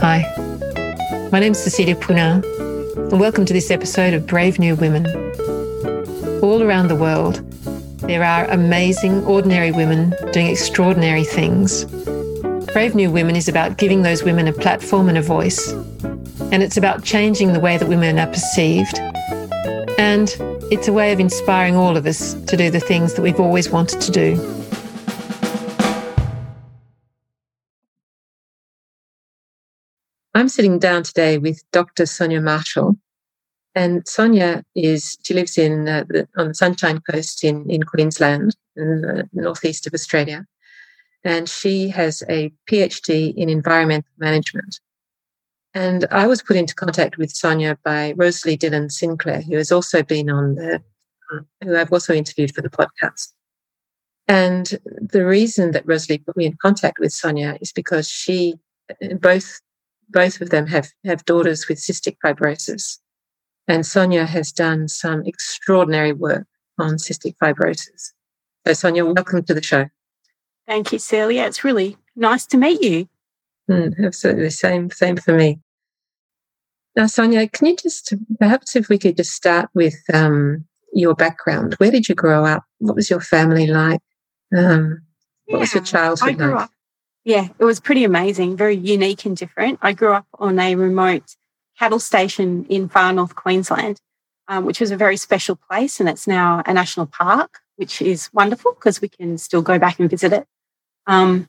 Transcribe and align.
Hi, 0.00 0.24
my 1.30 1.40
name 1.40 1.52
is 1.52 1.62
Cecilia 1.62 1.94
Puna, 1.94 2.42
and 2.96 3.20
welcome 3.20 3.44
to 3.44 3.52
this 3.52 3.70
episode 3.70 4.14
of 4.14 4.26
Brave 4.26 4.58
New 4.58 4.74
Women. 4.74 5.04
All 6.42 6.62
around 6.62 6.88
the 6.88 6.96
world, 6.96 7.42
there 7.98 8.24
are 8.24 8.46
amazing, 8.46 9.22
ordinary 9.26 9.72
women 9.72 10.14
doing 10.32 10.46
extraordinary 10.46 11.24
things. 11.24 11.84
Brave 12.72 12.94
New 12.94 13.10
Women 13.10 13.36
is 13.36 13.46
about 13.46 13.76
giving 13.76 14.00
those 14.00 14.22
women 14.22 14.48
a 14.48 14.54
platform 14.54 15.10
and 15.10 15.18
a 15.18 15.22
voice, 15.22 15.70
and 16.50 16.62
it's 16.62 16.78
about 16.78 17.04
changing 17.04 17.52
the 17.52 17.60
way 17.60 17.76
that 17.76 17.86
women 17.86 18.18
are 18.18 18.26
perceived. 18.26 18.98
And 19.98 20.34
it's 20.72 20.88
a 20.88 20.94
way 20.94 21.12
of 21.12 21.20
inspiring 21.20 21.76
all 21.76 21.98
of 21.98 22.06
us 22.06 22.32
to 22.44 22.56
do 22.56 22.70
the 22.70 22.80
things 22.80 23.12
that 23.14 23.22
we've 23.22 23.38
always 23.38 23.68
wanted 23.68 24.00
to 24.00 24.10
do. 24.10 24.59
I'm 30.40 30.48
sitting 30.48 30.78
down 30.78 31.02
today 31.02 31.36
with 31.36 31.62
Dr. 31.70 32.06
Sonia 32.06 32.40
Marshall. 32.40 32.96
And 33.74 34.08
Sonia 34.08 34.64
is, 34.74 35.18
she 35.22 35.34
lives 35.34 35.58
in 35.58 35.86
uh, 35.86 36.04
the, 36.08 36.26
on 36.38 36.48
the 36.48 36.54
Sunshine 36.54 37.02
Coast 37.02 37.44
in, 37.44 37.68
in 37.68 37.82
Queensland, 37.82 38.56
in 38.74 39.02
the 39.02 39.28
northeast 39.34 39.86
of 39.86 39.92
Australia. 39.92 40.46
And 41.24 41.46
she 41.46 41.90
has 41.90 42.22
a 42.30 42.50
PhD 42.70 43.34
in 43.36 43.50
environmental 43.50 44.10
management. 44.16 44.80
And 45.74 46.06
I 46.10 46.26
was 46.26 46.42
put 46.42 46.56
into 46.56 46.74
contact 46.74 47.18
with 47.18 47.30
Sonia 47.30 47.76
by 47.84 48.14
Rosalie 48.16 48.56
Dillon 48.56 48.88
Sinclair, 48.88 49.42
who 49.42 49.58
has 49.58 49.70
also 49.70 50.02
been 50.02 50.30
on 50.30 50.54
the, 50.54 50.82
who 51.62 51.76
I've 51.76 51.92
also 51.92 52.14
interviewed 52.14 52.54
for 52.54 52.62
the 52.62 52.70
podcast. 52.70 53.34
And 54.26 54.80
the 54.86 55.26
reason 55.26 55.72
that 55.72 55.86
Rosalie 55.86 56.16
put 56.16 56.38
me 56.38 56.46
in 56.46 56.56
contact 56.62 56.98
with 56.98 57.12
Sonia 57.12 57.58
is 57.60 57.72
because 57.72 58.08
she, 58.08 58.54
both 59.20 59.60
both 60.10 60.40
of 60.40 60.50
them 60.50 60.66
have, 60.66 60.88
have 61.04 61.24
daughters 61.24 61.68
with 61.68 61.78
cystic 61.78 62.16
fibrosis. 62.24 62.98
And 63.68 63.86
Sonia 63.86 64.26
has 64.26 64.52
done 64.52 64.88
some 64.88 65.22
extraordinary 65.24 66.12
work 66.12 66.46
on 66.78 66.94
cystic 66.94 67.36
fibrosis. 67.42 68.12
So, 68.66 68.72
Sonia, 68.72 69.04
welcome 69.04 69.42
to 69.44 69.54
the 69.54 69.62
show. 69.62 69.86
Thank 70.66 70.92
you, 70.92 70.98
Celia. 70.98 71.44
It's 71.46 71.64
really 71.64 71.96
nice 72.16 72.46
to 72.46 72.56
meet 72.56 72.82
you. 72.82 73.08
Mm, 73.70 74.04
absolutely. 74.04 74.50
Same, 74.50 74.90
same 74.90 75.16
for 75.16 75.34
me. 75.34 75.60
Now, 76.96 77.06
Sonia, 77.06 77.48
can 77.48 77.68
you 77.68 77.76
just 77.76 78.12
perhaps 78.38 78.74
if 78.74 78.88
we 78.88 78.98
could 78.98 79.16
just 79.16 79.32
start 79.32 79.70
with 79.74 79.94
um, 80.12 80.64
your 80.92 81.14
background? 81.14 81.74
Where 81.74 81.90
did 81.90 82.08
you 82.08 82.14
grow 82.14 82.44
up? 82.44 82.64
What 82.78 82.96
was 82.96 83.08
your 83.08 83.20
family 83.20 83.66
like? 83.66 84.00
Um, 84.56 85.02
what 85.46 85.56
yeah, 85.56 85.60
was 85.60 85.74
your 85.74 85.84
childhood 85.84 86.28
I 86.28 86.32
grew 86.32 86.54
like? 86.54 86.64
Up, 86.64 86.70
yeah, 87.24 87.48
it 87.58 87.64
was 87.64 87.80
pretty 87.80 88.04
amazing, 88.04 88.56
very 88.56 88.76
unique 88.76 89.24
and 89.26 89.36
different. 89.36 89.78
I 89.82 89.92
grew 89.92 90.12
up 90.12 90.26
on 90.38 90.58
a 90.58 90.74
remote 90.74 91.36
cattle 91.78 91.98
station 91.98 92.64
in 92.68 92.88
far 92.88 93.12
north 93.12 93.34
Queensland, 93.34 94.00
um, 94.48 94.64
which 94.64 94.80
was 94.80 94.90
a 94.90 94.96
very 94.96 95.16
special 95.16 95.56
place, 95.56 96.00
and 96.00 96.08
it's 96.08 96.26
now 96.26 96.62
a 96.66 96.72
national 96.72 97.06
park, 97.06 97.60
which 97.76 98.00
is 98.00 98.30
wonderful 98.32 98.72
because 98.72 99.00
we 99.00 99.08
can 99.08 99.36
still 99.38 99.62
go 99.62 99.78
back 99.78 99.98
and 99.98 100.08
visit 100.08 100.32
it. 100.32 100.46
Um, 101.06 101.48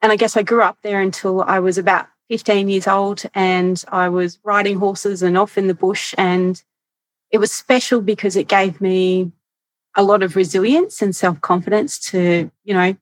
and 0.00 0.12
I 0.12 0.16
guess 0.16 0.36
I 0.36 0.42
grew 0.42 0.62
up 0.62 0.78
there 0.82 1.00
until 1.00 1.42
I 1.42 1.58
was 1.58 1.76
about 1.76 2.06
15 2.30 2.68
years 2.68 2.86
old, 2.86 3.22
and 3.34 3.82
I 3.88 4.08
was 4.08 4.38
riding 4.42 4.78
horses 4.78 5.22
and 5.22 5.36
off 5.36 5.58
in 5.58 5.66
the 5.66 5.74
bush, 5.74 6.14
and 6.16 6.62
it 7.30 7.38
was 7.38 7.52
special 7.52 8.00
because 8.00 8.36
it 8.36 8.48
gave 8.48 8.80
me 8.80 9.32
a 9.94 10.02
lot 10.02 10.22
of 10.22 10.36
resilience 10.36 11.02
and 11.02 11.14
self 11.14 11.40
confidence 11.42 11.98
to, 12.10 12.50
you 12.64 12.74
know, 12.74 12.96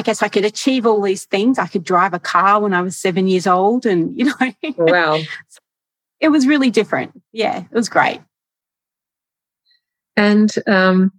I 0.00 0.02
guess 0.02 0.22
I 0.22 0.28
could 0.28 0.46
achieve 0.46 0.86
all 0.86 1.02
these 1.02 1.26
things. 1.26 1.58
I 1.58 1.66
could 1.66 1.84
drive 1.84 2.14
a 2.14 2.18
car 2.18 2.58
when 2.58 2.72
I 2.72 2.80
was 2.80 2.96
seven 2.96 3.28
years 3.28 3.46
old, 3.46 3.84
and 3.84 4.16
you 4.18 4.24
know, 4.24 4.34
wow, 4.78 5.20
it 6.20 6.30
was 6.30 6.46
really 6.46 6.70
different. 6.70 7.20
Yeah, 7.32 7.58
it 7.58 7.74
was 7.74 7.90
great. 7.90 8.22
And 10.16 10.50
um, 10.66 11.12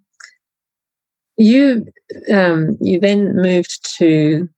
you 1.38 1.94
um, 2.34 2.76
you 2.82 3.00
then 3.00 3.36
moved 3.36 3.88
to 3.98 4.50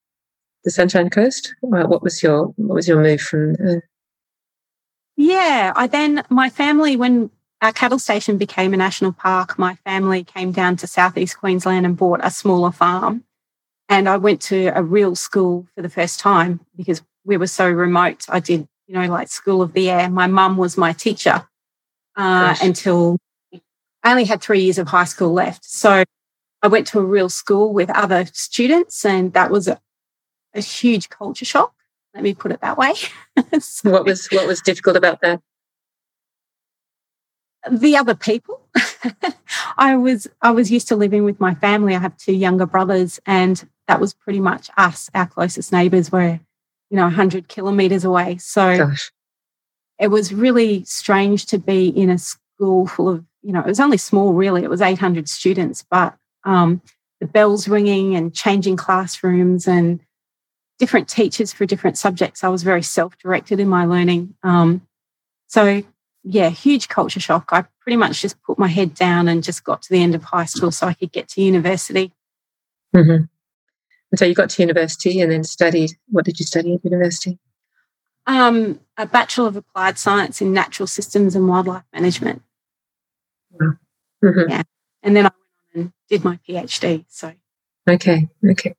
the 0.64 0.72
Sunshine 0.72 1.10
Coast. 1.10 1.54
What 1.60 2.02
was 2.02 2.24
your 2.24 2.46
what 2.56 2.76
was 2.76 2.88
your 2.88 3.02
move 3.02 3.20
from? 3.20 3.56
Uh... 3.56 3.82
Yeah, 5.18 5.74
I 5.76 5.88
then 5.88 6.24
my 6.30 6.50
family 6.50 6.96
when 6.96 7.30
our 7.62 7.74
cattle 7.74 8.00
station 8.00 8.38
became 8.38 8.74
a 8.74 8.78
national 8.78 9.12
park, 9.12 9.60
my 9.60 9.76
family 9.84 10.24
came 10.24 10.54
down 10.54 10.78
to 10.78 10.88
southeast 10.88 11.40
Queensland 11.40 11.86
and 11.86 11.98
bought 11.98 12.22
a 12.24 12.32
smaller 12.32 12.72
farm. 12.72 13.26
And 13.90 14.08
I 14.08 14.18
went 14.18 14.42
to 14.44 14.68
a 14.68 14.82
real 14.82 15.16
school 15.16 15.68
for 15.76 15.82
the 15.82 15.90
first 15.90 16.20
time 16.20 16.62
because 16.76 17.02
we 17.26 17.38
were 17.38 17.48
so 17.48 17.70
remote. 17.70 18.26
I 18.30 18.40
did, 18.40 18.68
you 18.88 18.96
know, 18.96 19.08
like 19.08 19.28
School 19.28 19.62
of 19.62 19.74
the 19.74 19.90
Air. 19.90 20.10
My 20.10 20.28
mum 20.28 20.58
was 20.58 20.78
my 20.78 20.94
teacher 20.94 21.48
uh, 22.16 22.56
until 22.62 23.18
I 24.04 24.12
only 24.12 24.26
had 24.26 24.42
three 24.42 24.62
years 24.62 24.78
of 24.78 24.88
high 24.88 25.06
school 25.06 25.34
left. 25.34 25.66
So 25.66 26.04
I 26.62 26.68
went 26.68 26.88
to 26.88 27.00
a 27.00 27.04
real 27.04 27.30
school 27.30 27.74
with 27.74 27.90
other 27.90 28.26
students, 28.34 29.04
and 29.06 29.34
that 29.34 29.52
was 29.52 29.68
a, 29.68 29.80
a 30.54 30.62
huge 30.62 31.10
culture 31.10 31.46
shock. 31.46 31.74
Let 32.14 32.24
me 32.24 32.34
put 32.34 32.52
it 32.52 32.62
that 32.62 32.78
way. 32.78 32.94
so, 33.60 33.90
what 33.90 34.06
was 34.06 34.28
what 34.28 34.48
was 34.48 34.62
difficult 34.62 34.96
about 34.96 35.22
that? 35.22 35.42
The 37.70 37.98
other 37.98 38.16
people. 38.16 38.62
I 39.78 39.96
was 39.96 40.28
I 40.42 40.52
was 40.52 40.72
used 40.72 40.88
to 40.90 40.96
living 40.96 41.24
with 41.24 41.40
my 41.40 41.56
family. 41.56 41.96
I 41.96 42.00
have 42.00 42.18
two 42.18 42.34
younger 42.34 42.66
brothers, 42.66 43.20
and 43.26 43.68
that 43.88 44.00
was 44.00 44.14
pretty 44.14 44.40
much 44.40 44.70
us. 44.78 45.10
Our 45.14 45.28
closest 45.28 45.72
neighbours 45.72 46.12
were, 46.12 46.40
you 46.90 46.98
know, 46.98 47.04
100 47.04 47.48
kilometres 47.48 48.06
away. 48.06 48.38
So 48.38 48.78
Gosh. 48.78 49.12
it 50.00 50.08
was 50.08 50.34
really 50.34 50.84
strange 50.86 51.46
to 51.48 51.58
be 51.58 51.88
in 51.88 52.10
a 52.10 52.18
school 52.18 52.88
full 52.88 53.10
of, 53.10 53.26
you 53.42 53.52
know, 53.52 53.60
it 53.60 53.66
was 53.66 53.80
only 53.80 53.98
small, 53.98 54.34
really. 54.34 54.64
It 54.64 54.70
was 54.70 54.82
800 54.82 55.28
students, 55.28 55.84
but 55.90 56.16
um, 56.46 56.82
the 57.20 57.28
bells 57.28 57.68
ringing 57.68 58.16
and 58.16 58.34
changing 58.34 58.78
classrooms 58.78 59.68
and 59.68 60.00
different 60.80 61.08
teachers 61.08 61.54
for 61.54 61.66
different 61.66 61.98
subjects. 61.98 62.44
I 62.44 62.50
was 62.50 62.64
very 62.64 62.84
self 62.84 63.18
directed 63.18 63.60
in 63.60 63.68
my 63.68 63.86
learning. 63.86 64.36
Um, 64.44 64.82
so, 65.48 65.84
yeah, 66.24 66.50
huge 66.50 66.88
culture 66.88 67.20
shock. 67.20 67.50
I 67.52 67.66
pretty 67.82 67.98
much 67.98 68.22
just 68.22 68.42
put 68.44 68.58
my 68.58 68.68
head 68.68 68.94
down 68.94 69.28
and 69.28 69.44
just 69.44 69.64
got 69.64 69.82
to 69.84 69.90
the 69.90 70.02
end 70.02 70.16
of 70.16 70.24
high 70.24 70.46
school 70.46 70.72
so 70.72 70.88
I 70.88 70.94
could 70.94 71.12
get 71.12 71.28
to 71.30 71.42
university. 71.42 72.14
Mm-hmm. 72.96 73.26
And 74.14 74.20
so 74.20 74.26
you 74.26 74.36
got 74.36 74.52
to 74.52 74.62
university 74.62 75.22
and 75.22 75.32
then 75.32 75.44
studied. 75.44 75.90
What 76.12 76.24
did 76.24 76.40
you 76.40 76.46
study 76.46 76.76
at 76.76 76.86
university? 76.86 77.40
Um, 78.28 78.80
a 78.96 79.08
Bachelor 79.08 79.48
of 79.48 79.56
Applied 79.56 79.98
Science 79.98 80.40
in 80.40 80.54
Natural 80.54 80.86
Systems 80.86 81.36
and 81.36 81.48
Wildlife 81.48 81.82
Management. 81.92 82.44
Mm-hmm. 83.60 84.50
Yeah. 84.50 84.62
And 85.02 85.16
then 85.16 85.26
I 85.26 85.32
went 85.32 85.36
on 85.76 85.82
and 85.82 85.94
did 86.10 86.24
my 86.24 86.38
PhD. 86.48 87.06
So. 87.08 87.34
Okay. 87.90 88.30
Okay. 88.52 88.76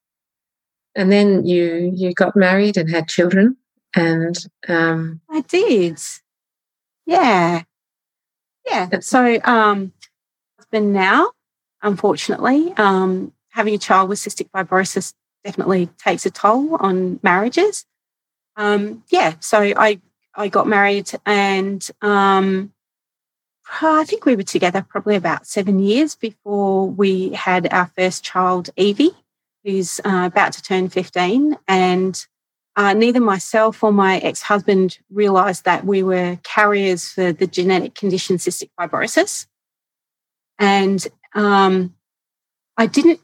And 0.95 1.11
then 1.11 1.45
you 1.45 1.91
you 1.93 2.15
got 2.15 2.37
married 2.37 2.77
and 2.77 2.89
had 2.89 3.09
children, 3.09 3.57
and 3.97 4.37
um, 4.69 5.21
I 5.29 5.41
did. 5.41 5.99
Yeah. 7.07 7.63
Yeah. 8.65 9.01
So, 9.01 9.41
um, 9.43 9.93
husband 10.57 10.93
now, 10.93 11.33
unfortunately, 11.83 12.73
um, 12.77 13.33
having 13.49 13.75
a 13.75 13.79
child 13.79 14.09
with 14.09 14.21
cystic 14.21 14.49
fibrosis 14.51 15.13
definitely 15.45 15.87
takes 15.99 16.27
a 16.27 16.31
toll 16.31 16.77
on 16.77 17.21
marriages. 17.23 17.85
Um, 18.57 19.05
yeah, 19.11 19.35
so 19.41 19.59
I 19.61 20.01
I 20.35 20.49
got 20.49 20.67
married 20.67 21.11
and 21.27 21.87
um, 22.03 22.73
I 23.83 24.05
think 24.05 24.27
we 24.27 24.37
were 24.37 24.43
together 24.43 24.85
probably 24.87 25.17
about 25.17 25.47
seven 25.47 25.79
years 25.79 26.15
before 26.15 26.89
we 26.89 27.31
had 27.31 27.73
our 27.73 27.91
first 27.97 28.25
child, 28.25 28.71
Evie, 28.77 29.13
who's 29.65 30.01
uh, 30.05 30.25
about 30.27 30.53
to 30.55 30.63
turn 30.63 30.89
15. 30.89 31.57
And 31.67 32.27
uh, 32.77 32.93
neither 32.93 33.21
myself 33.21 33.83
or 33.83 33.93
my 33.93 34.19
ex 34.19 34.43
husband 34.43 34.99
realized 35.11 35.65
that 35.65 35.85
we 35.85 36.03
were 36.03 36.39
carriers 36.43 37.09
for 37.09 37.33
the 37.33 37.47
genetic 37.47 37.95
condition 37.95 38.37
cystic 38.37 38.71
fibrosis. 38.79 39.47
And 40.59 41.07
um, 41.35 41.95
I 42.77 42.87
didn't 42.87 43.21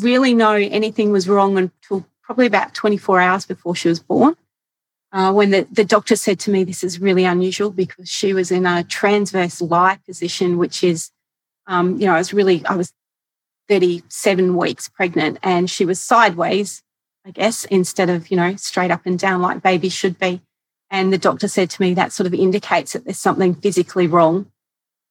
really 0.00 0.34
know 0.34 0.54
anything 0.54 1.12
was 1.12 1.28
wrong 1.28 1.58
until 1.58 2.06
probably 2.22 2.46
about 2.46 2.74
24 2.74 3.20
hours 3.20 3.46
before 3.46 3.74
she 3.74 3.88
was 3.88 4.00
born. 4.00 4.36
Uh, 5.10 5.32
when 5.32 5.50
the, 5.50 5.66
the 5.72 5.84
doctor 5.84 6.16
said 6.16 6.38
to 6.40 6.50
me, 6.50 6.64
This 6.64 6.84
is 6.84 7.00
really 7.00 7.24
unusual 7.24 7.70
because 7.70 8.08
she 8.08 8.34
was 8.34 8.50
in 8.50 8.66
a 8.66 8.84
transverse 8.84 9.60
lie 9.60 9.98
position, 10.06 10.58
which 10.58 10.84
is, 10.84 11.10
um, 11.66 11.98
you 11.98 12.06
know, 12.06 12.14
I 12.14 12.18
was 12.18 12.34
really, 12.34 12.64
I 12.66 12.76
was 12.76 12.92
37 13.68 14.56
weeks 14.56 14.88
pregnant 14.88 15.38
and 15.42 15.70
she 15.70 15.84
was 15.84 16.00
sideways, 16.00 16.82
I 17.24 17.30
guess, 17.30 17.64
instead 17.66 18.10
of, 18.10 18.30
you 18.30 18.36
know, 18.36 18.56
straight 18.56 18.90
up 18.90 19.06
and 19.06 19.18
down 19.18 19.40
like 19.40 19.62
babies 19.62 19.94
should 19.94 20.18
be. 20.18 20.42
And 20.90 21.12
the 21.12 21.18
doctor 21.18 21.48
said 21.48 21.70
to 21.70 21.82
me, 21.82 21.94
That 21.94 22.12
sort 22.12 22.26
of 22.26 22.34
indicates 22.34 22.92
that 22.92 23.04
there's 23.04 23.18
something 23.18 23.54
physically 23.54 24.06
wrong 24.06 24.50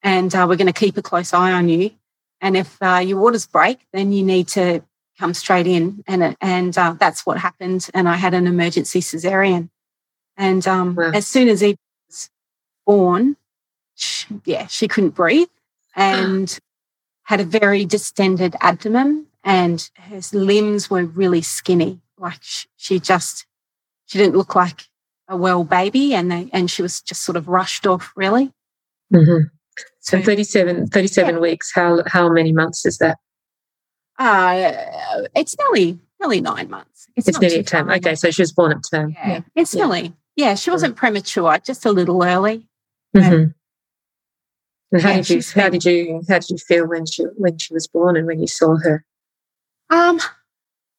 and 0.04 0.34
uh, 0.36 0.46
we're 0.48 0.58
going 0.58 0.68
to 0.68 0.74
keep 0.74 0.98
a 0.98 1.02
close 1.02 1.34
eye 1.34 1.52
on 1.52 1.70
you. 1.70 1.92
And 2.42 2.56
if 2.56 2.78
uh, 2.82 3.02
your 3.04 3.20
waters 3.20 3.48
break, 3.48 3.80
then 3.94 4.12
you 4.12 4.24
need 4.24 4.48
to 4.50 4.84
come 5.20 5.34
straight 5.34 5.68
in, 5.68 6.04
and 6.08 6.36
and 6.40 6.78
uh, 6.78 6.96
that's 7.00 7.26
what 7.26 7.38
happened. 7.38 7.90
And 7.94 8.08
I 8.08 8.16
had 8.16 8.34
an 8.34 8.48
emergency 8.48 9.00
cesarean, 9.00 9.70
and 10.36 10.68
um, 10.68 10.96
wow. 10.96 11.12
as 11.14 11.26
soon 11.26 11.48
as 11.48 11.62
he 11.62 11.78
was 12.08 12.30
born, 12.86 13.38
she, 13.96 14.28
yeah, 14.46 14.68
she 14.68 14.88
couldn't 14.88 15.16
breathe 15.16 15.50
and 15.96 16.60
had 17.24 17.40
a 17.42 17.46
very 17.46 17.86
distended 17.86 18.56
abdomen, 18.62 19.26
and 19.44 19.90
her 19.96 20.22
limbs 20.32 20.90
were 20.90 21.06
really 21.06 21.42
skinny. 21.42 22.00
Like 22.18 22.40
she 22.78 23.00
just 23.00 23.46
she 24.06 24.18
didn't 24.18 24.38
look 24.38 24.56
like 24.56 24.86
a 25.28 25.36
well 25.36 25.64
baby, 25.64 26.14
and 26.14 26.32
they 26.32 26.50
and 26.54 26.70
she 26.70 26.82
was 26.82 27.02
just 27.02 27.24
sort 27.24 27.36
of 27.36 27.48
rushed 27.48 27.88
off 27.88 28.14
really. 28.16 28.52
Mm-hmm. 29.12 29.48
So 30.00 30.22
37, 30.22 30.88
37 30.88 31.36
yeah. 31.36 31.42
weeks. 31.42 31.72
How 31.74 32.02
how 32.08 32.30
many 32.30 32.52
months 32.54 32.86
is 32.86 32.98
that? 33.00 33.18
Uh, 34.18 34.74
it's 35.36 35.56
nearly 35.58 36.00
nearly 36.20 36.42
nine 36.42 36.70
months. 36.70 37.08
It's, 37.16 37.28
it's 37.28 37.40
nearly 37.40 37.64
term. 37.64 37.90
Okay, 37.90 38.16
so 38.16 38.32
she 38.32 38.42
was 38.42 38.52
born 38.52 38.72
at 38.72 38.82
term. 38.90 39.12
Yeah, 39.12 39.28
yeah. 39.28 39.40
it's 39.56 39.74
yeah. 39.74 39.86
nearly. 39.86 40.14
Yeah, 40.36 40.56
she 40.56 40.70
wasn't 40.70 40.94
mm-hmm. 40.96 41.00
premature, 41.00 41.58
just 41.60 41.86
a 41.86 41.92
little 41.92 42.24
early. 42.24 42.68
Mm-hmm. 43.16 43.52
And 44.92 45.02
how 45.02 45.14
did 45.14 45.30
you 45.30 45.42
how 45.56 45.70
did 45.70 45.84
you 45.84 46.22
how 46.30 46.40
did 46.40 46.50
you 46.50 46.58
feel 46.58 46.88
when 46.88 47.06
she 47.06 47.24
when 47.36 47.58
she 47.58 47.74
was 47.74 47.88
born 47.88 48.16
and 48.16 48.26
when 48.26 48.40
you 48.40 48.48
saw 48.48 48.78
her? 48.78 49.04
Um, 49.90 50.20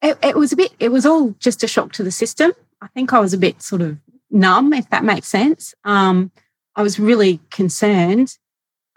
it, 0.02 0.18
it 0.22 0.36
was 0.36 0.52
a 0.52 0.56
bit. 0.56 0.72
It 0.78 0.90
was 0.90 1.06
all 1.06 1.34
just 1.38 1.62
a 1.62 1.68
shock 1.68 1.92
to 1.92 2.02
the 2.02 2.10
system. 2.10 2.52
I 2.82 2.88
think 2.88 3.12
I 3.12 3.18
was 3.18 3.32
a 3.32 3.38
bit 3.38 3.62
sort 3.62 3.82
of 3.82 3.96
numb, 4.30 4.72
if 4.72 4.88
that 4.90 5.04
makes 5.04 5.28
sense. 5.28 5.74
Um, 5.84 6.30
I 6.76 6.82
was 6.82 6.98
really 6.98 7.40
concerned. 7.50 8.36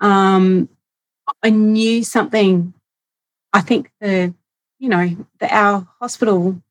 Um, 0.01 0.67
I 1.41 1.49
knew 1.49 2.03
something 2.03 2.73
I 3.53 3.61
think 3.61 3.91
the, 3.99 4.33
you 4.79 4.89
know, 4.89 5.15
the, 5.39 5.55
our 5.55 5.87
hospital 5.99 6.61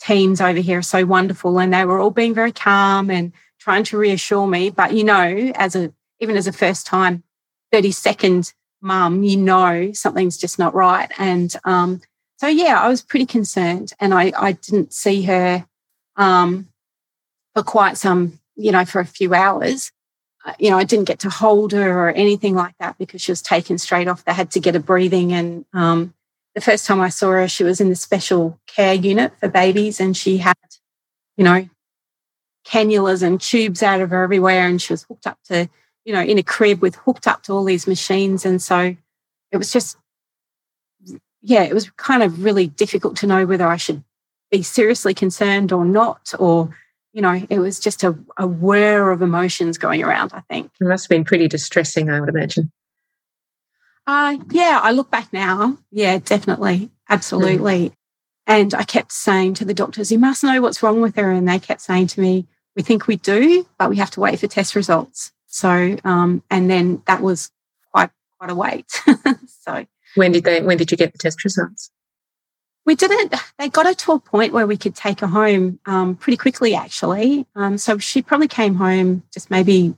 teams 0.00 0.40
over 0.40 0.60
here 0.60 0.78
are 0.78 0.82
so 0.82 1.04
wonderful 1.04 1.58
and 1.58 1.72
they 1.72 1.84
were 1.84 1.98
all 1.98 2.10
being 2.10 2.34
very 2.34 2.52
calm 2.52 3.10
and 3.10 3.32
trying 3.58 3.84
to 3.84 3.98
reassure 3.98 4.46
me. 4.46 4.70
But, 4.70 4.94
you 4.94 5.04
know, 5.04 5.52
as 5.54 5.74
a, 5.74 5.92
even 6.20 6.36
as 6.36 6.46
a 6.46 6.52
first 6.52 6.86
time 6.86 7.22
30 7.72 7.90
second 7.92 8.52
mum, 8.80 9.22
you 9.22 9.36
know, 9.36 9.92
something's 9.92 10.38
just 10.38 10.58
not 10.58 10.74
right. 10.74 11.10
And, 11.18 11.54
um, 11.64 12.00
so 12.36 12.46
yeah, 12.46 12.80
I 12.80 12.88
was 12.88 13.02
pretty 13.02 13.26
concerned 13.26 13.92
and 13.98 14.14
I, 14.14 14.32
I 14.36 14.52
didn't 14.52 14.92
see 14.92 15.22
her, 15.22 15.66
um, 16.16 16.68
for 17.54 17.62
quite 17.62 17.96
some, 17.96 18.38
you 18.54 18.70
know, 18.70 18.84
for 18.84 19.00
a 19.00 19.06
few 19.06 19.34
hours. 19.34 19.90
Uh, 20.48 20.54
you 20.58 20.70
know, 20.70 20.78
I 20.78 20.84
didn't 20.84 21.04
get 21.04 21.18
to 21.20 21.30
hold 21.30 21.72
her 21.72 21.92
or 21.92 22.10
anything 22.10 22.54
like 22.54 22.74
that 22.80 22.96
because 22.96 23.20
she 23.20 23.30
was 23.32 23.42
taken 23.42 23.76
straight 23.76 24.08
off. 24.08 24.24
They 24.24 24.32
had 24.32 24.50
to 24.52 24.60
get 24.60 24.74
a 24.74 24.80
breathing 24.80 25.32
and, 25.34 25.66
um, 25.74 26.14
the 26.54 26.62
first 26.62 26.86
time 26.86 27.00
I 27.02 27.10
saw 27.10 27.32
her, 27.32 27.46
she 27.48 27.64
was 27.64 27.80
in 27.80 27.90
the 27.90 27.94
special 27.94 28.58
care 28.66 28.94
unit 28.94 29.32
for 29.38 29.48
babies 29.48 30.00
and 30.00 30.16
she 30.16 30.38
had, 30.38 30.56
you 31.36 31.44
know, 31.44 31.68
cannulas 32.66 33.22
and 33.22 33.40
tubes 33.40 33.82
out 33.82 34.00
of 34.00 34.10
her 34.10 34.22
everywhere. 34.24 34.66
And 34.66 34.80
she 34.80 34.92
was 34.92 35.04
hooked 35.04 35.26
up 35.26 35.38
to, 35.48 35.68
you 36.04 36.12
know, 36.14 36.22
in 36.22 36.38
a 36.38 36.42
crib 36.42 36.80
with 36.80 36.96
hooked 36.96 37.28
up 37.28 37.42
to 37.44 37.52
all 37.52 37.64
these 37.64 37.86
machines. 37.86 38.46
And 38.46 38.60
so 38.60 38.96
it 39.52 39.56
was 39.56 39.70
just, 39.70 39.98
yeah, 41.42 41.62
it 41.62 41.74
was 41.74 41.90
kind 41.90 42.22
of 42.22 42.42
really 42.42 42.66
difficult 42.66 43.16
to 43.18 43.26
know 43.26 43.46
whether 43.46 43.68
I 43.68 43.76
should 43.76 44.02
be 44.50 44.62
seriously 44.62 45.14
concerned 45.14 45.70
or 45.72 45.84
not, 45.84 46.32
or, 46.38 46.74
you 47.12 47.22
know, 47.22 47.40
it 47.48 47.58
was 47.58 47.80
just 47.80 48.04
a, 48.04 48.16
a 48.36 48.46
whir 48.46 49.10
of 49.10 49.22
emotions 49.22 49.78
going 49.78 50.02
around, 50.02 50.32
I 50.32 50.40
think. 50.40 50.70
It 50.80 50.84
must 50.84 51.04
have 51.04 51.10
been 51.10 51.24
pretty 51.24 51.48
distressing, 51.48 52.10
I 52.10 52.20
would 52.20 52.28
imagine. 52.28 52.70
Uh, 54.06 54.38
yeah, 54.50 54.80
I 54.82 54.92
look 54.92 55.10
back 55.10 55.32
now. 55.32 55.78
Yeah, 55.90 56.18
definitely. 56.18 56.90
Absolutely. 57.08 57.90
Mm. 57.90 57.92
And 58.46 58.74
I 58.74 58.82
kept 58.82 59.12
saying 59.12 59.54
to 59.54 59.64
the 59.66 59.74
doctors, 59.74 60.10
you 60.10 60.18
must 60.18 60.42
know 60.42 60.60
what's 60.62 60.82
wrong 60.82 61.02
with 61.02 61.16
her. 61.16 61.30
And 61.30 61.46
they 61.46 61.58
kept 61.58 61.82
saying 61.82 62.06
to 62.08 62.20
me, 62.20 62.46
we 62.74 62.82
think 62.82 63.06
we 63.06 63.16
do, 63.16 63.66
but 63.78 63.90
we 63.90 63.96
have 63.96 64.10
to 64.12 64.20
wait 64.20 64.38
for 64.38 64.46
test 64.46 64.74
results. 64.74 65.32
So, 65.46 65.96
um, 66.04 66.42
and 66.50 66.70
then 66.70 67.02
that 67.06 67.20
was 67.20 67.50
quite, 67.92 68.10
quite 68.38 68.50
a 68.50 68.54
wait. 68.54 68.86
so 69.60 69.84
when 70.14 70.32
did 70.32 70.44
they, 70.44 70.62
when 70.62 70.78
did 70.78 70.90
you 70.90 70.96
get 70.96 71.12
the 71.12 71.18
test 71.18 71.44
results? 71.44 71.90
We 72.88 72.94
didn't, 72.94 73.34
they 73.58 73.68
got 73.68 73.84
her 73.84 73.92
to 73.92 74.12
a 74.12 74.18
point 74.18 74.54
where 74.54 74.66
we 74.66 74.78
could 74.78 74.94
take 74.94 75.20
her 75.20 75.26
home, 75.26 75.78
um, 75.84 76.16
pretty 76.16 76.38
quickly 76.38 76.74
actually. 76.74 77.46
Um, 77.54 77.76
so 77.76 77.98
she 77.98 78.22
probably 78.22 78.48
came 78.48 78.76
home 78.76 79.24
just 79.30 79.50
maybe 79.50 79.94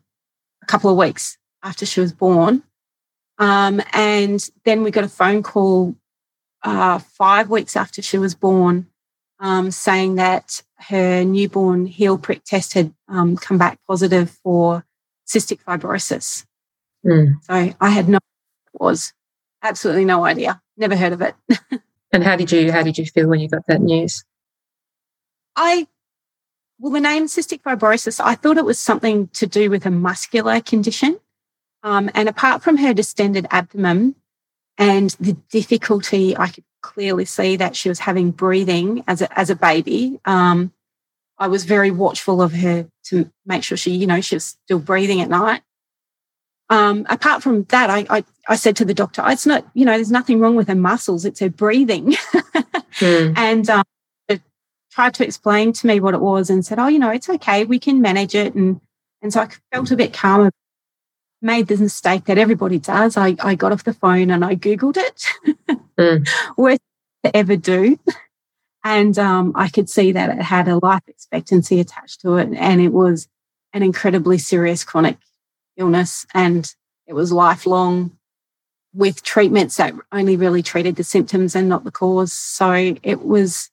a 0.61 0.67
couple 0.67 0.91
of 0.91 0.97
weeks 0.97 1.39
after 1.63 1.87
she 1.87 2.01
was 2.01 2.13
born. 2.13 2.65
Um, 3.39 3.81
and 3.93 4.45
then 4.65 4.83
we 4.83 4.91
got 4.91 5.05
a 5.05 5.09
phone 5.09 5.45
call 5.45 5.95
uh, 6.65 6.99
five 6.99 7.49
weeks 7.49 7.77
after 7.77 8.03
she 8.03 8.19
was 8.19 8.35
born 8.35 8.89
um, 9.39 9.71
saying 9.71 10.17
that 10.17 10.61
her 10.89 11.23
newborn 11.23 11.87
heel 11.87 12.19
prick 12.19 12.43
test 12.43 12.75
had 12.75 12.93
um, 13.07 13.37
come 13.37 13.57
back 13.57 13.79
positive 13.87 14.31
for 14.43 14.85
cystic 15.29 15.63
fibrosis. 15.63 16.45
Mm. 17.07 17.35
So 17.45 17.73
I 17.81 17.91
had 17.91 18.09
no 18.09 18.17
it 18.17 18.81
was 18.81 19.13
absolutely 19.63 20.07
no 20.07 20.25
idea, 20.25 20.61
never 20.77 20.97
heard 20.97 21.13
of 21.13 21.23
it. 21.23 21.37
and 22.13 22.25
how 22.25 22.37
did 22.37 22.51
you 22.53 22.73
how 22.73 22.83
did 22.83 22.99
you 22.99 23.07
feel 23.07 23.29
when 23.29 23.41
you 23.41 23.49
got 23.49 23.67
that 23.67 23.81
news? 23.81 24.25
I 25.57 25.87
well, 26.81 26.93
the 26.93 27.01
name 27.01 27.27
cystic 27.27 27.61
fibrosis, 27.61 28.21
I 28.25 28.35
thought 28.35 28.57
it 28.57 28.65
was 28.65 28.81
something 28.81 29.29
to 29.35 29.47
do 29.47 29.69
with 29.69 29.85
a 29.85 29.91
muscular 29.91 30.61
condition. 30.63 31.21
Um, 31.83 32.11
and 32.15 32.27
apart 32.27 32.63
from 32.63 32.79
her 32.79 32.95
distended 32.95 33.47
abdomen 33.51 34.15
and 34.79 35.11
the 35.21 35.35
difficulty, 35.51 36.35
I 36.37 36.49
could 36.49 36.65
clearly 36.81 37.27
see 37.27 37.57
that 37.57 37.77
she 37.77 37.91
was 37.91 37.99
having 37.99 38.31
breathing 38.31 39.05
as 39.07 39.21
a, 39.21 39.39
as 39.39 39.51
a 39.51 39.57
baby. 39.57 40.21
Um, 40.25 40.73
I 41.39 41.49
was 41.49 41.65
very 41.65 41.91
watchful 41.91 42.41
of 42.41 42.53
her 42.53 42.89
to 43.05 43.31
make 43.45 43.63
sure 43.63 43.77
she, 43.77 43.93
you 43.93 44.07
know, 44.07 44.23
she 44.23 44.37
was 44.37 44.57
still 44.65 44.79
breathing 44.79 45.21
at 45.21 45.29
night. 45.29 45.61
Um, 46.71 47.05
apart 47.11 47.43
from 47.43 47.65
that, 47.65 47.91
I, 47.91 48.07
I, 48.09 48.25
I, 48.51 48.57
said 48.57 48.77
to 48.77 48.85
the 48.85 48.95
doctor, 48.95 49.23
it's 49.27 49.47
not, 49.47 49.67
you 49.75 49.85
know, 49.85 49.93
there's 49.93 50.11
nothing 50.11 50.41
wrong 50.41 50.57
with 50.57 50.69
her 50.69 50.75
muscles, 50.75 51.25
it's 51.25 51.41
her 51.41 51.49
breathing. 51.49 52.13
mm. 52.99 53.35
And 53.37 53.71
um, 53.71 53.85
tried 54.91 55.15
to 55.15 55.25
explain 55.25 55.73
to 55.73 55.87
me 55.87 56.01
what 56.01 56.15
it 56.15 56.21
was 56.21 56.51
and 56.51 56.67
said, 56.67 56.79
oh, 56.79 56.89
you 56.89 56.99
know, 56.99 57.11
it's 57.11 57.29
okay, 57.29 57.65
we 57.65 57.79
can 57.79 58.01
manage 58.01 58.35
it. 58.35 58.55
And, 58.55 58.81
and 59.23 59.33
so 59.33 59.43
I 59.43 59.49
felt 59.73 59.91
a 59.91 59.97
bit 59.97 60.13
calmer 60.13 60.51
made 61.43 61.69
the 61.69 61.77
mistake 61.77 62.25
that 62.27 62.39
everybody 62.39 62.79
does. 62.79 63.17
I, 63.17 63.37
I 63.41 63.55
got 63.55 63.73
off 63.73 63.85
the 63.85 63.95
phone 63.95 64.31
and 64.31 64.45
I 64.45 64.57
Googled 64.57 64.97
it. 64.97 65.27
mm. 65.99 66.29
Worst 66.57 66.81
to 67.25 67.37
ever 67.37 67.57
do. 67.57 67.99
And 68.85 69.19
um, 69.19 69.53
I 69.55 69.69
could 69.69 69.89
see 69.89 70.13
that 70.13 70.31
it 70.31 70.43
had 70.43 70.69
a 70.69 70.79
life 70.79 71.03
expectancy 71.07 71.81
attached 71.81 72.21
to 72.23 72.37
it. 72.37 72.51
And 72.55 72.81
it 72.81 72.93
was 72.93 73.29
an 73.73 73.83
incredibly 73.83 74.39
serious 74.39 74.85
chronic 74.85 75.19
illness. 75.77 76.27
And 76.35 76.73
it 77.07 77.15
was 77.15 77.33
lifelong 77.33 78.19
with 78.93 79.23
treatments 79.23 79.77
that 79.77 79.95
only 80.13 80.37
really 80.37 80.63
treated 80.63 80.97
the 80.97 81.05
symptoms 81.05 81.55
and 81.55 81.69
not 81.69 81.85
the 81.85 81.91
cause. 81.91 82.33
So 82.33 82.97
it 83.03 83.25
was, 83.25 83.71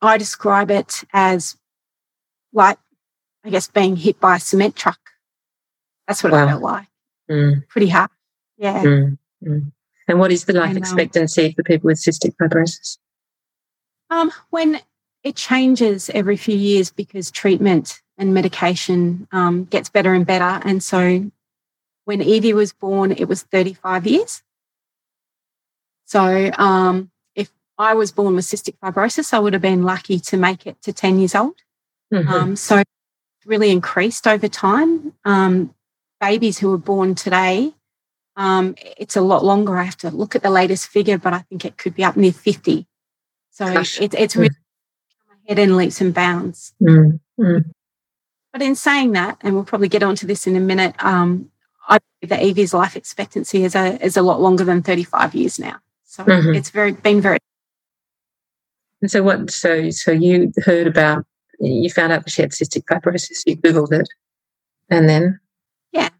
I 0.00 0.16
describe 0.16 0.70
it 0.70 1.04
as 1.12 1.56
like, 2.52 2.78
I 3.44 3.50
guess, 3.50 3.68
being 3.68 3.96
hit 3.96 4.18
by 4.20 4.36
a 4.36 4.40
cement 4.40 4.76
truck 4.76 4.98
that's 6.08 6.24
what 6.24 6.32
wow. 6.32 6.44
I 6.44 6.48
felt 6.48 6.62
like. 6.62 6.86
Mm. 7.30 7.68
Pretty 7.68 7.88
hard. 7.88 8.10
Yeah. 8.56 8.82
Mm. 8.82 9.18
Mm. 9.44 9.72
And 10.08 10.18
what 10.18 10.32
is 10.32 10.46
the 10.46 10.54
life 10.54 10.70
and, 10.70 10.78
um, 10.78 10.82
expectancy 10.82 11.52
for 11.52 11.62
people 11.62 11.88
with 11.88 11.98
cystic 11.98 12.34
fibrosis? 12.40 12.96
Um, 14.08 14.32
when 14.48 14.80
it 15.22 15.36
changes 15.36 16.10
every 16.14 16.38
few 16.38 16.56
years 16.56 16.90
because 16.90 17.30
treatment 17.30 18.00
and 18.16 18.32
medication 18.32 19.28
um, 19.32 19.64
gets 19.66 19.90
better 19.90 20.14
and 20.14 20.26
better. 20.26 20.66
And 20.66 20.82
so 20.82 21.30
when 22.08 22.22
Evie 22.22 22.54
was 22.54 22.72
born, 22.72 23.12
it 23.12 23.28
was 23.28 23.42
35 23.42 24.06
years. 24.06 24.42
So 26.06 26.50
um, 26.56 27.10
if 27.34 27.50
I 27.76 27.92
was 27.92 28.12
born 28.12 28.34
with 28.34 28.46
cystic 28.46 28.78
fibrosis, 28.82 29.34
I 29.34 29.38
would 29.38 29.52
have 29.52 29.60
been 29.60 29.82
lucky 29.82 30.18
to 30.18 30.38
make 30.38 30.66
it 30.66 30.80
to 30.80 30.94
10 30.94 31.18
years 31.18 31.34
old. 31.34 31.56
Mm-hmm. 32.10 32.32
Um, 32.32 32.56
so 32.56 32.82
really 33.44 33.70
increased 33.70 34.26
over 34.26 34.48
time. 34.48 35.12
Um, 35.26 35.74
babies 36.18 36.58
who 36.58 36.72
are 36.72 36.78
born 36.78 37.14
today, 37.14 37.74
um, 38.36 38.74
it's 38.96 39.16
a 39.16 39.20
lot 39.20 39.44
longer. 39.44 39.76
I 39.76 39.82
have 39.82 39.98
to 39.98 40.10
look 40.10 40.34
at 40.34 40.42
the 40.42 40.48
latest 40.48 40.88
figure, 40.88 41.18
but 41.18 41.34
I 41.34 41.40
think 41.40 41.66
it 41.66 41.76
could 41.76 41.94
be 41.94 42.04
up 42.04 42.16
near 42.16 42.32
50. 42.32 42.86
So 43.50 43.66
it, 43.66 44.14
it's 44.14 44.34
really 44.34 44.48
mm. 44.48 45.46
head 45.46 45.58
in 45.58 45.76
leaps 45.76 46.00
and 46.00 46.14
bounds. 46.14 46.72
Mm. 46.80 47.20
Mm. 47.38 47.70
But 48.50 48.62
in 48.62 48.76
saying 48.76 49.12
that, 49.12 49.36
and 49.42 49.54
we'll 49.54 49.64
probably 49.64 49.88
get 49.88 50.02
onto 50.02 50.26
this 50.26 50.46
in 50.46 50.56
a 50.56 50.60
minute, 50.60 50.94
um, 51.04 51.50
I 51.88 51.98
believe 52.20 52.30
that 52.30 52.42
Evie's 52.42 52.74
life 52.74 52.96
expectancy 52.96 53.64
is 53.64 53.74
a 53.74 54.02
is 54.04 54.16
a 54.16 54.22
lot 54.22 54.40
longer 54.40 54.64
than 54.64 54.82
35 54.82 55.34
years 55.34 55.58
now. 55.58 55.76
So 56.04 56.24
mm-hmm. 56.24 56.54
it's 56.54 56.70
very 56.70 56.92
been 56.92 57.20
very. 57.20 57.38
And 59.00 59.10
so 59.10 59.22
what? 59.22 59.50
So 59.50 59.90
so 59.90 60.10
you 60.12 60.52
heard 60.64 60.86
about 60.86 61.24
you 61.60 61.90
found 61.90 62.12
out 62.12 62.24
that 62.24 62.30
she 62.30 62.42
had 62.42 62.52
cystic 62.52 62.84
fibrosis. 62.84 63.42
You 63.46 63.56
googled 63.56 63.92
it, 63.92 64.08
and 64.90 65.08
then 65.08 65.40
yeah, 65.92 66.10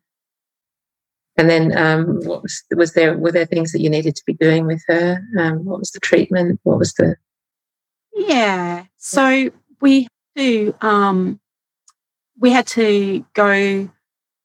And 1.37 1.49
then, 1.49 1.77
um, 1.79 2.21
what 2.25 2.43
was 2.43 2.65
was 2.77 2.95
there? 2.95 3.17
Were 3.17 3.33
there 3.33 3.47
things 3.47 3.73
that 3.73 3.81
you 3.81 3.91
needed 3.91 4.17
to 4.17 4.23
be 4.27 4.35
doing 4.35 4.67
with 4.67 4.83
her? 4.89 5.23
Um, 5.39 5.65
what 5.65 5.79
was 5.79 5.93
the 5.93 6.01
treatment? 6.01 6.61
What 6.65 6.79
was 6.79 6.95
the? 6.95 7.17
Yeah, 8.15 8.87
so 8.97 9.51
we 9.81 10.09
do. 10.35 10.75
Um, 10.81 11.39
we 12.39 12.51
had 12.51 12.67
to 12.69 13.25
go 13.35 13.89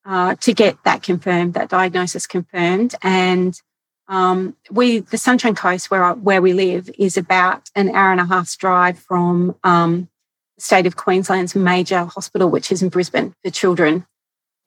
uh, 0.06 0.36
to 0.42 0.54
get 0.54 0.78
that 0.84 1.04
confirmed, 1.04 1.54
that 1.54 1.70
diagnosis 1.70 2.28
confirmed, 2.28 2.96
and 3.02 3.60
um, 4.08 4.56
we 4.70 5.00
the 5.00 5.18
Sunshine 5.18 5.56
Coast, 5.56 5.90
where 5.90 6.14
where 6.14 6.42
we 6.42 6.54
live, 6.54 6.90
is 6.98 7.18
about 7.18 7.70
an 7.76 7.96
hour 7.96 8.12
and 8.12 8.22
a 8.22 8.26
half's 8.26 8.56
drive 8.58 9.00
from 9.00 9.56
um, 9.64 10.10
the 10.56 10.62
state 10.62 10.86
of 10.86 10.96
Queensland's 10.96 11.56
major 11.56 12.04
hospital, 12.06 12.50
which 12.50 12.72
is 12.72 12.82
in 12.84 12.90
Brisbane 12.90 13.34
for 13.44 13.52
children, 13.52 14.06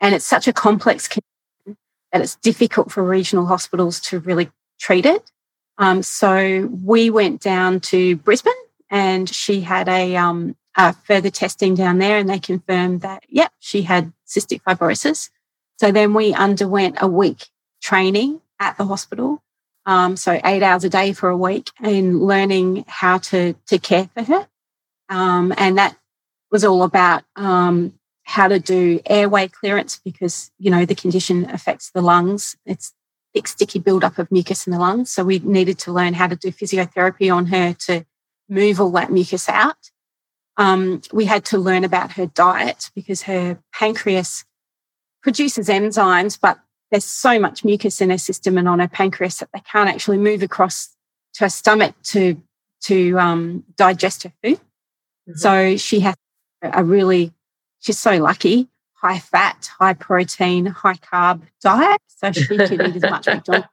and 0.00 0.14
it's 0.14 0.26
such 0.26 0.48
a 0.48 0.52
complex 0.52 1.06
condition 1.06 1.78
that 2.12 2.22
it's 2.22 2.36
difficult 2.36 2.90
for 2.90 3.04
regional 3.04 3.46
hospitals 3.46 4.00
to 4.00 4.20
really 4.20 4.50
treat 4.80 5.04
it. 5.04 5.30
Um, 5.78 6.02
so 6.02 6.68
we 6.82 7.10
went 7.10 7.42
down 7.42 7.80
to 7.80 8.16
Brisbane, 8.16 8.52
and 8.90 9.28
she 9.28 9.60
had 9.60 9.88
a, 9.88 10.16
a 10.76 10.92
further 10.92 11.30
testing 11.30 11.74
down 11.74 11.98
there, 11.98 12.18
and 12.18 12.28
they 12.28 12.38
confirmed 12.38 13.00
that 13.00 13.24
yep, 13.28 13.52
she 13.58 13.82
had 13.82 14.12
cystic 14.26 14.62
fibrosis. 14.62 15.30
So 15.78 15.92
then 15.92 16.14
we 16.14 16.32
underwent 16.32 16.96
a 17.00 17.08
week 17.08 17.48
training 17.82 18.40
at 18.58 18.76
the 18.76 18.84
hospital. 18.84 19.42
Um, 19.84 20.16
so 20.16 20.40
eight 20.44 20.62
hours 20.62 20.84
a 20.84 20.88
day 20.88 21.12
for 21.12 21.28
a 21.28 21.36
week 21.36 21.70
and 21.80 22.20
learning 22.20 22.84
how 22.88 23.18
to, 23.18 23.54
to 23.66 23.78
care 23.78 24.10
for 24.14 24.24
her. 24.24 24.48
Um, 25.08 25.54
and 25.56 25.78
that 25.78 25.96
was 26.50 26.64
all 26.64 26.82
about 26.82 27.22
um, 27.36 27.92
how 28.24 28.48
to 28.48 28.58
do 28.58 29.00
airway 29.06 29.46
clearance 29.46 30.00
because, 30.04 30.50
you 30.58 30.70
know, 30.70 30.84
the 30.84 30.94
condition 30.94 31.48
affects 31.50 31.90
the 31.90 32.02
lungs. 32.02 32.56
It's 32.66 32.92
thick, 33.32 33.46
sticky 33.46 33.78
buildup 33.78 34.18
of 34.18 34.32
mucus 34.32 34.66
in 34.66 34.72
the 34.72 34.78
lungs. 34.78 35.12
So 35.12 35.22
we 35.22 35.38
needed 35.38 35.78
to 35.80 35.92
learn 35.92 36.14
how 36.14 36.26
to 36.26 36.36
do 36.36 36.50
physiotherapy 36.50 37.32
on 37.32 37.46
her 37.46 37.74
to 37.86 38.04
move 38.48 38.80
all 38.80 38.90
that 38.90 39.12
mucus 39.12 39.48
out. 39.48 39.90
Um, 40.58 41.02
we 41.12 41.26
had 41.26 41.44
to 41.46 41.58
learn 41.58 41.84
about 41.84 42.12
her 42.12 42.26
diet 42.26 42.90
because 42.94 43.22
her 43.22 43.58
pancreas 43.72 44.44
produces 45.22 45.68
enzymes, 45.68 46.38
but 46.40 46.58
there's 46.90 47.04
so 47.04 47.38
much 47.38 47.64
mucus 47.64 48.00
in 48.00 48.10
her 48.10 48.18
system 48.18 48.56
and 48.56 48.68
on 48.68 48.78
her 48.78 48.88
pancreas 48.88 49.38
that 49.38 49.50
they 49.52 49.60
can't 49.60 49.88
actually 49.88 50.18
move 50.18 50.42
across 50.42 50.94
to 51.34 51.44
her 51.44 51.50
stomach 51.50 51.94
to 52.04 52.40
to 52.82 53.18
um, 53.18 53.64
digest 53.76 54.22
her 54.22 54.32
food. 54.42 54.58
Mm-hmm. 54.58 55.32
So 55.36 55.76
she 55.76 56.00
has 56.00 56.14
a 56.62 56.84
really 56.84 57.32
she's 57.80 57.98
so 57.98 58.16
lucky 58.16 58.68
high 59.06 59.18
fat, 59.18 59.70
high 59.78 59.92
protein, 59.92 60.66
high 60.66 60.94
carb 60.94 61.42
diet. 61.62 62.00
So 62.08 62.32
she 62.32 62.46
can 62.46 62.62
eat 62.62 62.96
as 62.96 63.02
much 63.02 63.26
McDonald's, 63.26 63.68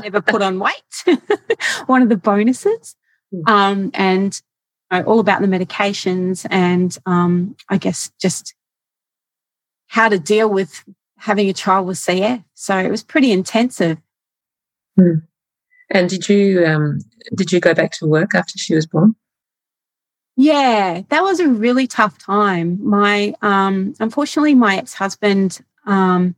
never 0.00 0.20
put 0.32 0.42
on 0.42 0.58
weight. 0.58 1.18
One 1.86 2.02
of 2.02 2.08
the 2.08 2.16
bonuses. 2.16 2.94
Hmm. 3.32 3.52
Um, 3.52 3.90
and 3.94 4.40
know, 4.90 5.02
all 5.02 5.20
about 5.20 5.40
the 5.40 5.46
medications 5.46 6.46
and 6.50 6.96
um, 7.06 7.56
I 7.68 7.78
guess 7.78 8.10
just 8.20 8.54
how 9.88 10.08
to 10.08 10.18
deal 10.18 10.48
with 10.48 10.84
having 11.16 11.48
a 11.48 11.52
child 11.52 11.86
with 11.86 11.98
CF. 11.98 12.44
So 12.54 12.76
it 12.76 12.90
was 12.90 13.02
pretty 13.02 13.32
intensive. 13.32 13.98
Hmm. 14.96 15.20
And 15.90 16.08
did 16.08 16.28
you 16.28 16.66
um, 16.66 17.00
did 17.34 17.50
you 17.52 17.60
go 17.60 17.74
back 17.74 17.92
to 17.92 18.06
work 18.06 18.34
after 18.34 18.58
she 18.58 18.74
was 18.74 18.86
born? 18.86 19.14
Yeah, 20.36 21.02
that 21.08 21.22
was 21.22 21.40
a 21.40 21.48
really 21.48 21.86
tough 21.86 22.18
time. 22.18 22.78
My 22.86 23.34
um, 23.42 23.94
unfortunately, 23.98 24.54
my 24.54 24.76
ex 24.76 24.94
husband 24.94 25.60
um, 25.86 26.36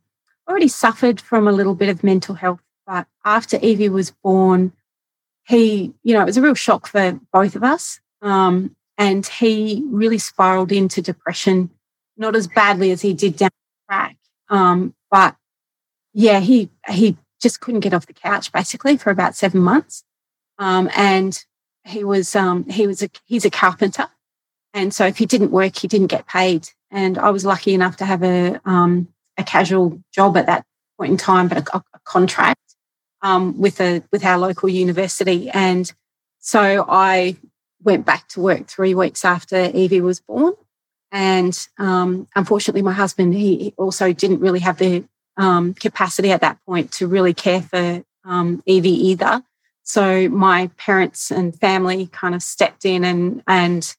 already 0.48 0.68
suffered 0.68 1.20
from 1.20 1.46
a 1.48 1.52
little 1.52 1.74
bit 1.74 1.88
of 1.88 2.04
mental 2.04 2.34
health, 2.34 2.60
but 2.86 3.06
after 3.24 3.58
Evie 3.60 3.88
was 3.88 4.10
born, 4.10 4.72
he, 5.46 5.92
you 6.02 6.14
know, 6.14 6.22
it 6.22 6.26
was 6.26 6.36
a 6.36 6.42
real 6.42 6.54
shock 6.54 6.86
for 6.86 7.18
both 7.32 7.56
of 7.56 7.64
us, 7.64 8.00
um, 8.22 8.76
and 8.98 9.26
he 9.26 9.82
really 9.86 10.18
spiraled 10.18 10.72
into 10.72 11.02
depression. 11.02 11.70
Not 12.16 12.36
as 12.36 12.48
badly 12.48 12.90
as 12.90 13.00
he 13.00 13.14
did 13.14 13.36
down 13.36 13.50
the 13.50 13.94
track, 13.94 14.16
um, 14.50 14.94
but 15.10 15.36
yeah, 16.12 16.40
he 16.40 16.68
he 16.88 17.16
just 17.40 17.60
couldn't 17.60 17.80
get 17.80 17.94
off 17.94 18.06
the 18.06 18.12
couch 18.12 18.52
basically 18.52 18.98
for 18.98 19.10
about 19.10 19.34
seven 19.34 19.60
months. 19.60 20.04
Um, 20.58 20.90
and 20.94 21.42
he 21.84 22.04
was 22.04 22.36
um, 22.36 22.68
he 22.68 22.86
was 22.86 23.02
a 23.02 23.08
he's 23.24 23.46
a 23.46 23.50
carpenter, 23.50 24.08
and 24.74 24.92
so 24.92 25.06
if 25.06 25.16
he 25.16 25.24
didn't 25.24 25.50
work, 25.50 25.76
he 25.76 25.88
didn't 25.88 26.08
get 26.08 26.26
paid. 26.26 26.68
And 26.90 27.16
I 27.16 27.30
was 27.30 27.46
lucky 27.46 27.72
enough 27.72 27.96
to 27.98 28.04
have 28.04 28.22
a 28.22 28.60
um, 28.66 29.08
a 29.38 29.44
casual 29.44 30.02
job 30.12 30.36
at 30.36 30.46
that 30.46 30.66
point 30.98 31.12
in 31.12 31.16
time, 31.16 31.48
but 31.48 31.66
a, 31.68 31.76
a 31.76 32.00
contract 32.04 32.60
um, 33.22 33.58
with 33.58 33.80
a 33.80 34.02
with 34.12 34.24
our 34.24 34.38
local 34.38 34.68
university. 34.68 35.48
And 35.50 35.90
so 36.38 36.84
I 36.88 37.36
went 37.82 38.06
back 38.06 38.28
to 38.28 38.40
work 38.40 38.66
three 38.66 38.94
weeks 38.94 39.24
after 39.24 39.70
Evie 39.74 40.00
was 40.00 40.20
born, 40.20 40.54
and 41.12 41.68
um, 41.78 42.28
unfortunately, 42.36 42.82
my 42.82 42.92
husband, 42.92 43.34
he 43.34 43.74
also 43.76 44.12
didn't 44.12 44.40
really 44.40 44.60
have 44.60 44.78
the 44.78 45.04
um, 45.36 45.74
capacity 45.74 46.30
at 46.30 46.42
that 46.42 46.58
point 46.64 46.92
to 46.92 47.06
really 47.06 47.34
care 47.34 47.62
for 47.62 48.04
um, 48.24 48.62
Evie 48.66 49.08
either. 49.08 49.42
So 49.82 50.28
my 50.28 50.68
parents 50.76 51.30
and 51.30 51.58
family 51.58 52.06
kind 52.06 52.34
of 52.34 52.42
stepped 52.42 52.84
in 52.84 53.04
and, 53.04 53.42
and 53.46 53.96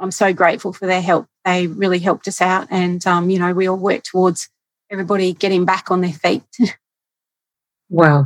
I'm 0.00 0.10
so 0.10 0.32
grateful 0.32 0.72
for 0.72 0.86
their 0.86 1.02
help. 1.02 1.26
They 1.44 1.68
really 1.68 2.00
helped 2.00 2.26
us 2.26 2.40
out. 2.40 2.66
And, 2.70 3.06
um, 3.06 3.30
you 3.30 3.38
know, 3.38 3.52
we 3.52 3.68
all 3.68 3.76
worked 3.76 4.06
towards 4.06 4.48
everybody 4.90 5.32
getting 5.32 5.64
back 5.64 5.90
on 5.90 6.00
their 6.00 6.12
feet. 6.12 6.42
wow. 7.88 8.24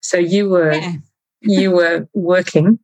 So 0.00 0.18
you 0.18 0.50
were, 0.50 0.72
yeah. 0.72 0.92
you 1.40 1.70
were 1.72 2.08
working. 2.14 2.78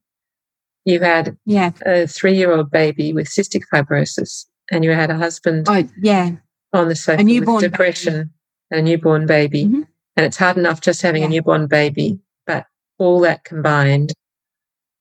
You 0.87 1.01
had 1.01 1.37
yeah. 1.45 1.73
a 1.85 2.07
three 2.07 2.35
year 2.35 2.53
old 2.53 2.71
baby 2.71 3.13
with 3.13 3.27
cystic 3.27 3.65
fibrosis 3.75 4.47
and 4.71 4.85
you 4.85 4.93
had 4.93 5.11
a 5.11 5.17
husband 5.17 5.67
oh, 5.69 5.87
yeah. 6.01 6.31
on 6.73 6.89
the 6.89 6.95
sofa 6.95 7.25
with 7.25 7.61
depression 7.61 8.15
baby. 8.15 8.31
and 8.71 8.81
a 8.81 8.83
newborn 8.83 9.27
baby. 9.27 9.65
Mm-hmm. 9.65 9.83
And 10.17 10.27
it's 10.27 10.37
hard 10.37 10.57
enough 10.57 10.81
just 10.81 11.03
having 11.03 11.23
yeah. 11.23 11.29
a 11.29 11.31
newborn 11.31 11.67
baby, 11.67 12.21
but 12.47 12.67
all 12.99 13.21
that 13.21 13.43
combined. 13.43 14.13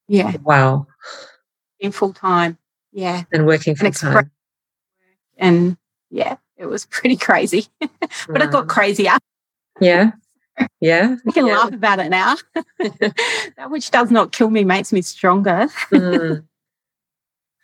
Yeah. 0.07 0.35
Wow. 0.43 0.87
In 1.79 1.91
full 1.91 2.13
time. 2.13 2.57
Yeah. 2.91 3.23
And 3.31 3.45
working 3.45 3.75
full 3.75 3.91
time. 3.91 4.31
And 5.37 5.77
yeah, 6.09 6.37
it 6.57 6.65
was 6.65 6.85
pretty 6.89 7.15
crazy. 7.15 7.67
but 7.79 7.91
wow. 8.27 8.41
it 8.41 8.51
got 8.51 8.67
crazier. 8.67 9.17
Yeah. 9.79 10.13
Yeah. 10.79 11.15
I 11.27 11.31
can 11.31 11.47
yeah. 11.47 11.57
laugh 11.57 11.73
about 11.73 11.99
it 11.99 12.09
now. 12.09 12.35
that 12.79 13.67
which 13.69 13.91
does 13.91 14.11
not 14.11 14.31
kill 14.31 14.49
me 14.49 14.63
makes 14.63 14.93
me 14.93 15.01
stronger. 15.01 15.67
mm. 15.91 16.45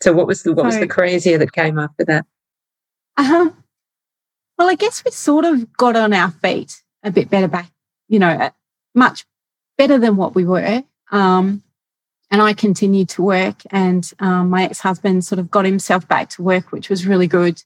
So 0.02 0.14
what 0.14 0.28
was 0.28 0.44
the 0.44 0.54
what 0.54 0.64
so, 0.64 0.66
was 0.66 0.80
the 0.80 0.88
crazier 0.88 1.38
that 1.38 1.54
came 1.54 1.78
after 1.78 2.04
that? 2.06 2.26
Um, 3.18 3.56
well, 4.58 4.70
I 4.70 4.76
guess 4.76 5.04
we 5.06 5.12
sort 5.12 5.46
of 5.46 5.72
got 5.74 5.96
on 5.96 6.14
our 6.14 6.32
feet 6.32 6.82
a 7.04 7.12
bit 7.12 7.30
better 7.30 7.48
back, 7.48 7.72
you 8.08 8.20
know, 8.20 8.30
uh, 8.30 8.50
much 8.96 9.26
better 9.78 9.98
than 9.98 10.16
what 10.18 10.34
we 10.34 10.46
were. 10.46 10.84
Um, 11.12 11.64
and 12.32 12.42
I 12.42 12.54
continued 12.54 13.10
to 13.10 13.22
work, 13.22 13.62
and 13.72 14.10
um, 14.20 14.50
my 14.50 14.64
ex 14.64 14.80
husband 14.80 15.26
sort 15.26 15.40
of 15.40 15.52
got 15.52 15.66
himself 15.66 16.08
back 16.08 16.30
to 16.30 16.42
work, 16.42 16.72
which 16.72 16.90
was 16.90 17.06
really 17.06 17.28
good. 17.28 17.62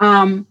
Um, 0.00 0.46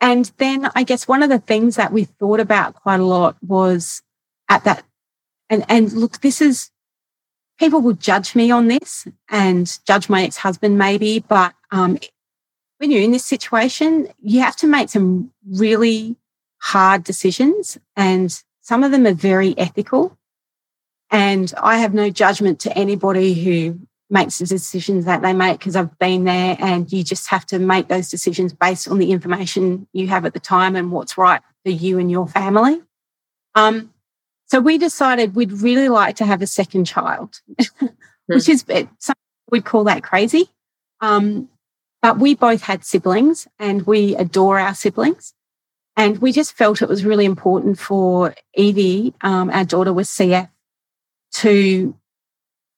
and 0.00 0.30
then 0.38 0.70
I 0.74 0.82
guess 0.82 1.08
one 1.08 1.22
of 1.22 1.30
the 1.30 1.38
things 1.38 1.76
that 1.76 1.92
we 1.92 2.04
thought 2.04 2.40
about 2.40 2.74
quite 2.74 3.00
a 3.00 3.04
lot 3.04 3.36
was 3.42 4.02
at 4.48 4.64
that, 4.64 4.84
and, 5.48 5.64
and 5.68 5.92
look, 5.92 6.20
this 6.20 6.40
is 6.40 6.70
people 7.58 7.80
will 7.80 7.94
judge 7.94 8.34
me 8.34 8.50
on 8.50 8.68
this 8.68 9.06
and 9.28 9.78
judge 9.86 10.08
my 10.08 10.22
ex 10.22 10.36
husband, 10.36 10.78
maybe. 10.78 11.20
But 11.20 11.54
um, 11.70 11.98
when 12.78 12.90
you're 12.90 13.02
in 13.02 13.12
this 13.12 13.24
situation, 13.24 14.08
you 14.20 14.40
have 14.40 14.56
to 14.56 14.66
make 14.66 14.88
some 14.88 15.32
really 15.48 16.16
hard 16.58 17.04
decisions, 17.04 17.78
and 17.96 18.42
some 18.60 18.84
of 18.84 18.90
them 18.90 19.06
are 19.06 19.14
very 19.14 19.56
ethical. 19.58 20.16
And 21.10 21.52
I 21.62 21.78
have 21.78 21.94
no 21.94 22.10
judgment 22.10 22.60
to 22.60 22.76
anybody 22.76 23.34
who 23.34 23.78
makes 24.10 24.38
the 24.38 24.46
decisions 24.46 25.06
that 25.06 25.22
they 25.22 25.32
make 25.32 25.58
because 25.58 25.76
I've 25.76 25.98
been 25.98 26.24
there 26.24 26.56
and 26.58 26.90
you 26.92 27.02
just 27.02 27.28
have 27.30 27.46
to 27.46 27.58
make 27.58 27.88
those 27.88 28.08
decisions 28.08 28.52
based 28.52 28.86
on 28.88 28.98
the 28.98 29.10
information 29.10 29.86
you 29.92 30.08
have 30.08 30.24
at 30.24 30.34
the 30.34 30.40
time 30.40 30.76
and 30.76 30.92
what's 30.92 31.16
right 31.16 31.40
for 31.64 31.70
you 31.70 31.98
and 31.98 32.10
your 32.10 32.28
family. 32.28 32.82
Um, 33.54 33.92
so 34.46 34.60
we 34.60 34.78
decided 34.78 35.34
we'd 35.34 35.52
really 35.52 35.88
like 35.88 36.16
to 36.16 36.26
have 36.26 36.42
a 36.42 36.46
second 36.46 36.84
child, 36.84 37.40
which 38.26 38.48
is 38.48 38.64
we'd 39.50 39.64
call 39.64 39.84
that 39.84 40.02
crazy. 40.02 40.50
Um, 41.00 41.48
but 42.02 42.18
we 42.18 42.34
both 42.34 42.62
had 42.62 42.84
siblings 42.84 43.48
and 43.58 43.86
we 43.86 44.14
adore 44.16 44.58
our 44.58 44.74
siblings. 44.74 45.32
And 45.96 46.18
we 46.18 46.32
just 46.32 46.54
felt 46.54 46.82
it 46.82 46.88
was 46.88 47.04
really 47.04 47.24
important 47.24 47.78
for 47.78 48.34
Evie, 48.54 49.14
um, 49.22 49.48
our 49.50 49.64
daughter 49.64 49.92
with 49.92 50.08
CF, 50.08 50.50
to 51.34 51.94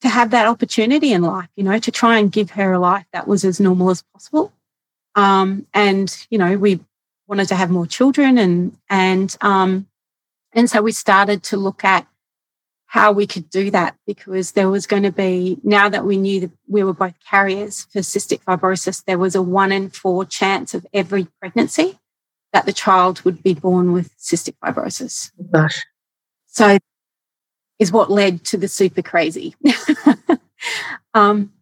to 0.03 0.09
have 0.09 0.31
that 0.31 0.47
opportunity 0.47 1.13
in 1.13 1.23
life, 1.23 1.49
you 1.57 1.65
know, 1.65 1.79
to 1.79 1.91
try 1.91 2.19
and 2.19 2.31
give 2.31 2.51
her 2.51 2.73
a 2.73 2.79
life 2.79 3.07
that 3.13 3.27
was 3.27 3.45
as 3.45 3.61
normal 3.61 3.91
as 3.91 4.03
possible. 4.13 4.53
Um, 5.15 5.67
and 5.73 6.15
you 6.31 6.39
know, 6.39 6.57
we 6.59 6.81
wanted 7.27 7.49
to 7.49 7.55
have 7.55 7.71
more 7.71 7.87
children 7.87 8.39
and 8.39 8.77
and 8.89 9.37
um 9.41 9.87
and 10.53 10.71
so 10.71 10.81
we 10.81 10.93
started 10.93 11.43
to 11.43 11.57
look 11.57 11.85
at 11.85 12.07
how 12.87 13.13
we 13.13 13.27
could 13.27 13.51
do 13.51 13.71
that 13.71 13.97
because 14.07 14.53
there 14.53 14.71
was 14.71 14.87
going 14.87 15.03
to 15.03 15.13
be 15.13 15.59
now 15.65 15.89
that 15.89 16.05
we 16.05 16.17
knew 16.17 16.41
that 16.41 16.51
we 16.69 16.85
were 16.85 16.95
both 16.95 17.15
carriers 17.29 17.87
for 17.93 17.99
cystic 17.99 18.43
fibrosis 18.45 19.05
there 19.05 19.19
was 19.19 19.35
a 19.35 19.43
1 19.43 19.73
in 19.73 19.91
4 19.91 20.25
chance 20.25 20.73
of 20.73 20.87
every 20.93 21.27
pregnancy 21.41 21.99
that 22.53 22.65
the 22.65 22.73
child 22.73 23.23
would 23.23 23.43
be 23.43 23.55
born 23.55 23.93
with 23.93 24.17
cystic 24.17 24.55
fibrosis 24.65 25.33
Gosh. 25.51 25.85
so 26.47 26.79
is 27.79 27.93
what 27.93 28.11
led 28.11 28.45
to 28.45 28.57
the 28.57 28.69
super 28.69 29.03
crazy 29.03 29.55
um, 31.15 31.53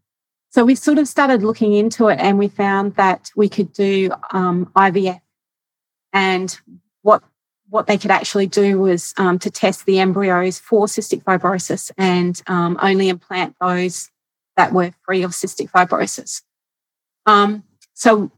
so 0.50 0.64
we 0.64 0.74
sort 0.74 0.98
of 0.98 1.08
started 1.08 1.42
looking 1.42 1.72
into 1.72 2.08
it 2.08 2.18
and 2.20 2.38
we 2.38 2.48
found 2.48 2.94
that 2.96 3.30
we 3.36 3.48
could 3.48 3.72
do 3.72 4.10
um, 4.30 4.70
ivf 4.76 5.20
and 6.12 6.60
what 7.02 7.22
what 7.74 7.88
they 7.88 7.98
could 7.98 8.12
actually 8.12 8.46
do 8.46 8.78
was 8.78 9.12
um, 9.16 9.38
to 9.38 9.50
test 9.50 9.84
the 9.84 9.98
embryos 9.98 10.60
for 10.60 10.86
cystic 10.86 11.24
fibrosis 11.24 11.90
and 11.98 12.40
um, 12.46 12.78
only 12.80 13.08
implant 13.08 13.56
those 13.60 14.10
that 14.56 14.72
were 14.72 14.92
free 15.04 15.24
of 15.24 15.32
cystic 15.32 15.70
fibrosis. 15.70 16.42
Um, 17.26 17.64
so 17.94 18.30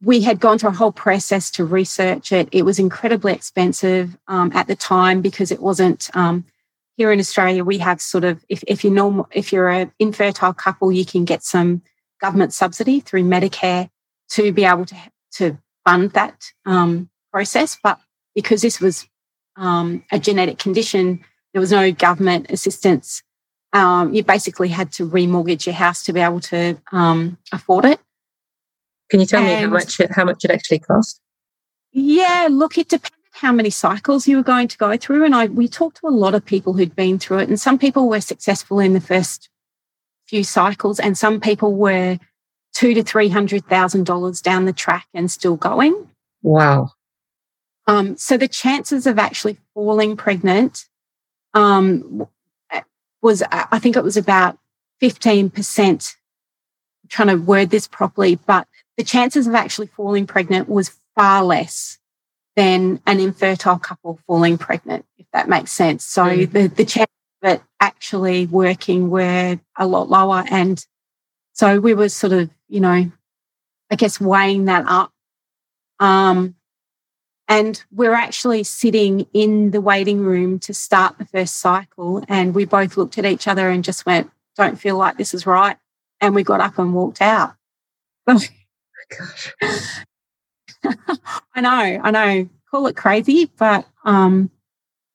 we 0.00 0.20
had 0.20 0.38
gone 0.38 0.58
through 0.58 0.70
a 0.70 0.74
whole 0.74 0.92
process 0.92 1.50
to 1.52 1.64
research 1.64 2.30
it. 2.30 2.48
It 2.52 2.62
was 2.62 2.78
incredibly 2.78 3.32
expensive 3.32 4.16
um, 4.28 4.52
at 4.54 4.66
the 4.66 4.76
time 4.76 5.22
because 5.22 5.50
it 5.50 5.60
wasn't 5.60 6.08
um, 6.14 6.44
here 6.96 7.12
in 7.12 7.18
Australia. 7.18 7.64
We 7.64 7.78
have 7.78 8.00
sort 8.00 8.24
of 8.24 8.44
if, 8.48 8.62
if 8.66 8.84
you're 8.84 8.92
normal, 8.92 9.28
if 9.32 9.52
you're 9.52 9.68
an 9.68 9.92
infertile 9.98 10.52
couple, 10.52 10.92
you 10.92 11.04
can 11.04 11.24
get 11.24 11.42
some 11.42 11.82
government 12.20 12.52
subsidy 12.52 13.00
through 13.00 13.24
Medicare 13.24 13.88
to 14.30 14.52
be 14.52 14.64
able 14.64 14.86
to 14.86 14.96
to 15.32 15.58
fund 15.84 16.10
that 16.12 16.44
um, 16.66 17.08
process. 17.32 17.78
But 17.82 17.98
because 18.34 18.62
this 18.62 18.80
was 18.80 19.06
um, 19.56 20.04
a 20.10 20.18
genetic 20.18 20.58
condition, 20.58 21.24
there 21.52 21.60
was 21.60 21.72
no 21.72 21.92
government 21.92 22.50
assistance. 22.50 23.22
Um, 23.72 24.12
you 24.12 24.22
basically 24.22 24.68
had 24.68 24.92
to 24.92 25.08
remortgage 25.08 25.64
your 25.66 25.74
house 25.74 26.04
to 26.04 26.12
be 26.12 26.20
able 26.20 26.40
to 26.40 26.78
um, 26.92 27.38
afford 27.52 27.86
it. 27.86 28.00
Can 29.08 29.20
you 29.20 29.26
tell 29.26 29.42
and, 29.42 29.48
me 29.48 29.54
how 29.54 29.68
much 29.68 29.98
it, 30.00 30.10
how 30.12 30.24
much 30.24 30.44
it 30.44 30.50
actually 30.50 30.78
cost? 30.80 31.20
Yeah, 31.92 32.48
look, 32.50 32.78
it 32.78 32.88
depended 32.88 33.21
how 33.32 33.52
many 33.52 33.70
cycles 33.70 34.28
you 34.28 34.36
were 34.36 34.42
going 34.42 34.68
to 34.68 34.78
go 34.78 34.96
through, 34.96 35.24
and 35.24 35.34
I 35.34 35.46
we 35.46 35.68
talked 35.68 35.98
to 35.98 36.08
a 36.08 36.10
lot 36.10 36.34
of 36.34 36.44
people 36.44 36.74
who'd 36.74 36.94
been 36.94 37.18
through 37.18 37.38
it, 37.40 37.48
and 37.48 37.60
some 37.60 37.78
people 37.78 38.08
were 38.08 38.20
successful 38.20 38.78
in 38.78 38.92
the 38.92 39.00
first 39.00 39.48
few 40.26 40.44
cycles, 40.44 41.00
and 41.00 41.16
some 41.16 41.40
people 41.40 41.74
were 41.74 42.18
two 42.74 42.94
to 42.94 43.02
three 43.02 43.28
hundred 43.28 43.66
thousand 43.66 44.06
dollars 44.06 44.40
down 44.40 44.64
the 44.64 44.72
track 44.72 45.06
and 45.14 45.30
still 45.30 45.56
going. 45.56 46.08
Wow. 46.42 46.90
Um, 47.86 48.16
so 48.16 48.36
the 48.36 48.48
chances 48.48 49.06
of 49.06 49.18
actually 49.18 49.58
falling 49.74 50.16
pregnant 50.16 50.86
um, 51.54 52.26
was, 53.22 53.42
I 53.50 53.78
think 53.78 53.96
it 53.96 54.04
was 54.04 54.16
about 54.16 54.58
15%. 55.00 56.14
I'm 57.02 57.08
trying 57.08 57.28
to 57.28 57.36
word 57.36 57.70
this 57.70 57.88
properly, 57.88 58.36
but 58.46 58.68
the 58.96 59.04
chances 59.04 59.46
of 59.46 59.54
actually 59.54 59.88
falling 59.88 60.26
pregnant 60.26 60.68
was 60.68 60.96
far 61.14 61.42
less 61.44 61.98
than 62.56 63.00
an 63.06 63.20
infertile 63.20 63.78
couple 63.78 64.18
falling 64.26 64.58
pregnant, 64.58 65.04
if 65.18 65.26
that 65.32 65.48
makes 65.48 65.72
sense. 65.72 66.04
So 66.04 66.24
mm. 66.24 66.50
the, 66.50 66.68
the 66.68 66.84
chance 66.84 67.10
of 67.42 67.52
it 67.52 67.62
actually 67.80 68.46
working 68.46 69.10
were 69.10 69.58
a 69.78 69.86
lot 69.86 70.08
lower. 70.08 70.44
And 70.50 70.84
so 71.52 71.80
we 71.80 71.94
were 71.94 72.08
sort 72.08 72.32
of, 72.32 72.50
you 72.68 72.80
know, 72.80 73.10
I 73.90 73.96
guess 73.96 74.20
weighing 74.20 74.66
that 74.66 74.84
up. 74.86 75.12
Um, 75.98 76.56
and 77.48 77.82
we're 77.90 78.14
actually 78.14 78.64
sitting 78.64 79.26
in 79.32 79.72
the 79.72 79.80
waiting 79.80 80.20
room 80.20 80.58
to 80.60 80.72
start 80.72 81.18
the 81.18 81.26
first 81.26 81.58
cycle. 81.58 82.24
And 82.28 82.54
we 82.54 82.64
both 82.64 82.96
looked 82.96 83.18
at 83.18 83.26
each 83.26 83.46
other 83.46 83.68
and 83.68 83.84
just 83.84 84.06
went, 84.06 84.30
don't 84.56 84.78
feel 84.78 84.96
like 84.96 85.18
this 85.18 85.34
is 85.34 85.46
right. 85.46 85.76
And 86.20 86.34
we 86.34 86.44
got 86.44 86.60
up 86.60 86.78
and 86.78 86.94
walked 86.94 87.20
out. 87.20 87.54
Oh, 88.26 88.40
gosh. 89.18 89.52
I 91.54 91.60
know, 91.60 92.00
I 92.02 92.10
know. 92.10 92.48
Call 92.70 92.86
it 92.86 92.96
crazy, 92.96 93.50
but 93.58 93.86
um, 94.04 94.50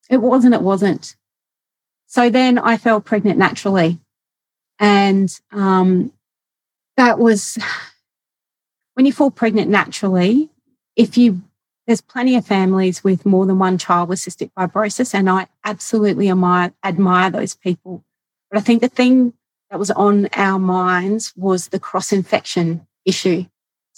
it 0.10 0.18
wasn't, 0.18 0.54
it 0.54 0.62
wasn't. 0.62 1.16
So 2.06 2.30
then 2.30 2.58
I 2.58 2.78
fell 2.78 3.02
pregnant 3.02 3.38
naturally. 3.38 4.00
And 4.80 5.30
um, 5.52 6.14
that 6.96 7.20
was 7.20 7.58
when 8.94 9.06
you 9.06 9.14
fall 9.14 9.32
pregnant 9.32 9.70
naturally, 9.70 10.50
if 10.96 11.18
you 11.18 11.42
there's 11.88 12.02
plenty 12.02 12.36
of 12.36 12.46
families 12.46 13.02
with 13.02 13.26
more 13.26 13.46
than 13.46 13.60
one 13.60 13.78
child 13.78 14.10
with 14.10 14.20
cystic 14.20 14.52
fibrosis, 14.58 15.14
and 15.14 15.30
I 15.30 15.48
absolutely 15.64 16.30
admire, 16.30 16.74
admire 16.84 17.32
those 17.32 17.56
people. 17.56 18.04
But 18.52 18.58
I 18.58 18.62
think 18.62 18.82
the 18.82 18.90
thing 18.90 19.34
that 19.72 19.80
was 19.80 19.90
on 19.92 20.28
our 20.34 20.60
minds 20.60 21.34
was 21.38 21.70
the 21.70 21.80
cross 21.80 22.12
infection 22.12 22.86
issue. 23.06 23.46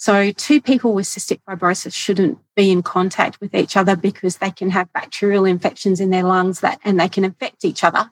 So, 0.00 0.32
two 0.32 0.62
people 0.62 0.94
with 0.94 1.04
cystic 1.04 1.40
fibrosis 1.46 1.92
shouldn't 1.92 2.38
be 2.56 2.70
in 2.70 2.82
contact 2.82 3.38
with 3.38 3.54
each 3.54 3.76
other 3.76 3.96
because 3.96 4.38
they 4.38 4.50
can 4.50 4.70
have 4.70 4.90
bacterial 4.94 5.44
infections 5.44 6.00
in 6.00 6.08
their 6.08 6.22
lungs 6.22 6.60
that, 6.60 6.80
and 6.82 6.98
they 6.98 7.10
can 7.10 7.22
infect 7.22 7.66
each 7.66 7.84
other. 7.84 8.10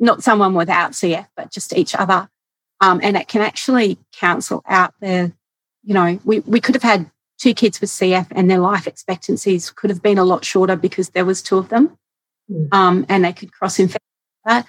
Not 0.00 0.24
someone 0.24 0.54
without 0.54 0.90
CF, 0.90 1.28
but 1.36 1.52
just 1.52 1.72
each 1.72 1.94
other. 1.94 2.28
Um, 2.80 2.98
and 3.00 3.16
it 3.16 3.28
can 3.28 3.42
actually 3.42 3.96
cancel 4.10 4.64
out 4.66 4.92
the, 5.00 5.32
you 5.84 5.94
know, 5.94 6.18
we, 6.24 6.40
we 6.40 6.60
could 6.60 6.74
have 6.74 6.82
had 6.82 7.08
two 7.38 7.54
kids 7.54 7.80
with 7.80 7.90
CF 7.90 8.26
and 8.32 8.50
their 8.50 8.58
life 8.58 8.88
expectancies 8.88 9.70
could 9.70 9.90
have 9.90 10.02
been 10.02 10.18
a 10.18 10.24
lot 10.24 10.44
shorter 10.44 10.74
because 10.74 11.10
there 11.10 11.24
was 11.24 11.42
two 11.42 11.58
of 11.58 11.68
them 11.68 11.96
mm. 12.50 12.74
um, 12.74 13.06
and 13.08 13.24
they 13.24 13.32
could 13.32 13.52
cross 13.52 13.78
infect 13.78 14.02
that. 14.46 14.66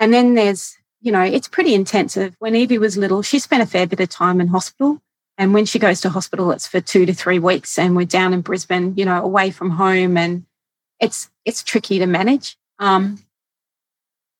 And 0.00 0.14
then 0.14 0.32
there's, 0.32 0.74
you 1.02 1.12
know, 1.12 1.20
it's 1.22 1.48
pretty 1.48 1.74
intensive. 1.74 2.34
When 2.38 2.56
Evie 2.56 2.78
was 2.78 2.96
little, 2.96 3.20
she 3.20 3.38
spent 3.38 3.62
a 3.62 3.66
fair 3.66 3.86
bit 3.86 4.00
of 4.00 4.08
time 4.08 4.40
in 4.40 4.48
hospital. 4.48 5.02
And 5.38 5.54
when 5.54 5.64
she 5.64 5.78
goes 5.78 6.00
to 6.00 6.10
hospital, 6.10 6.50
it's 6.50 6.66
for 6.66 6.80
two 6.80 7.06
to 7.06 7.14
three 7.14 7.38
weeks. 7.38 7.78
And 7.78 7.94
we're 7.94 8.04
down 8.04 8.34
in 8.34 8.40
Brisbane, 8.40 8.94
you 8.96 9.04
know, 9.04 9.22
away 9.22 9.50
from 9.50 9.70
home. 9.70 10.16
And 10.16 10.44
it's 11.00 11.30
it's 11.44 11.62
tricky 11.62 12.00
to 12.00 12.06
manage. 12.06 12.58
Um, 12.80 13.24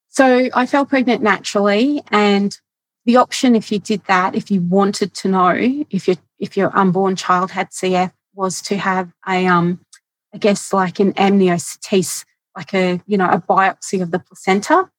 so 0.09 0.49
I 0.53 0.67
fell 0.67 0.85
pregnant 0.85 1.23
naturally. 1.23 2.03
And 2.11 2.59
the 3.05 3.17
option, 3.17 3.55
if 3.55 3.71
you 3.71 3.79
did 3.79 4.03
that, 4.07 4.35
if 4.35 4.51
you 4.51 4.61
wanted 4.61 5.15
to 5.15 5.29
know 5.29 5.55
if 5.89 6.09
your 6.09 6.17
if 6.41 6.57
your 6.57 6.77
unborn 6.77 7.15
child 7.15 7.53
had 7.53 7.71
CF, 7.71 8.13
was 8.35 8.61
to 8.63 8.77
have 8.77 9.13
a 9.27 9.47
um, 9.47 9.81
I 10.35 10.39
guess 10.39 10.73
like 10.73 10.99
an 10.99 11.13
amniocentesis, 11.15 12.25
like 12.57 12.75
a 12.75 13.01
you 13.07 13.17
know 13.17 13.31
a 13.31 13.41
biopsy 13.41 14.03
of 14.03 14.11
the 14.11 14.19
placenta 14.19 14.91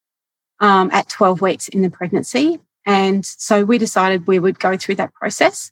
um, 0.59 0.89
at 0.91 1.09
12 1.09 1.41
weeks 1.41 1.67
in 1.67 1.81
the 1.81 1.89
pregnancy. 1.89 2.59
And 2.85 3.25
so 3.25 3.65
we 3.65 3.77
decided 3.77 4.27
we 4.27 4.39
would 4.39 4.59
go 4.59 4.77
through 4.77 4.95
that 4.95 5.13
process. 5.13 5.71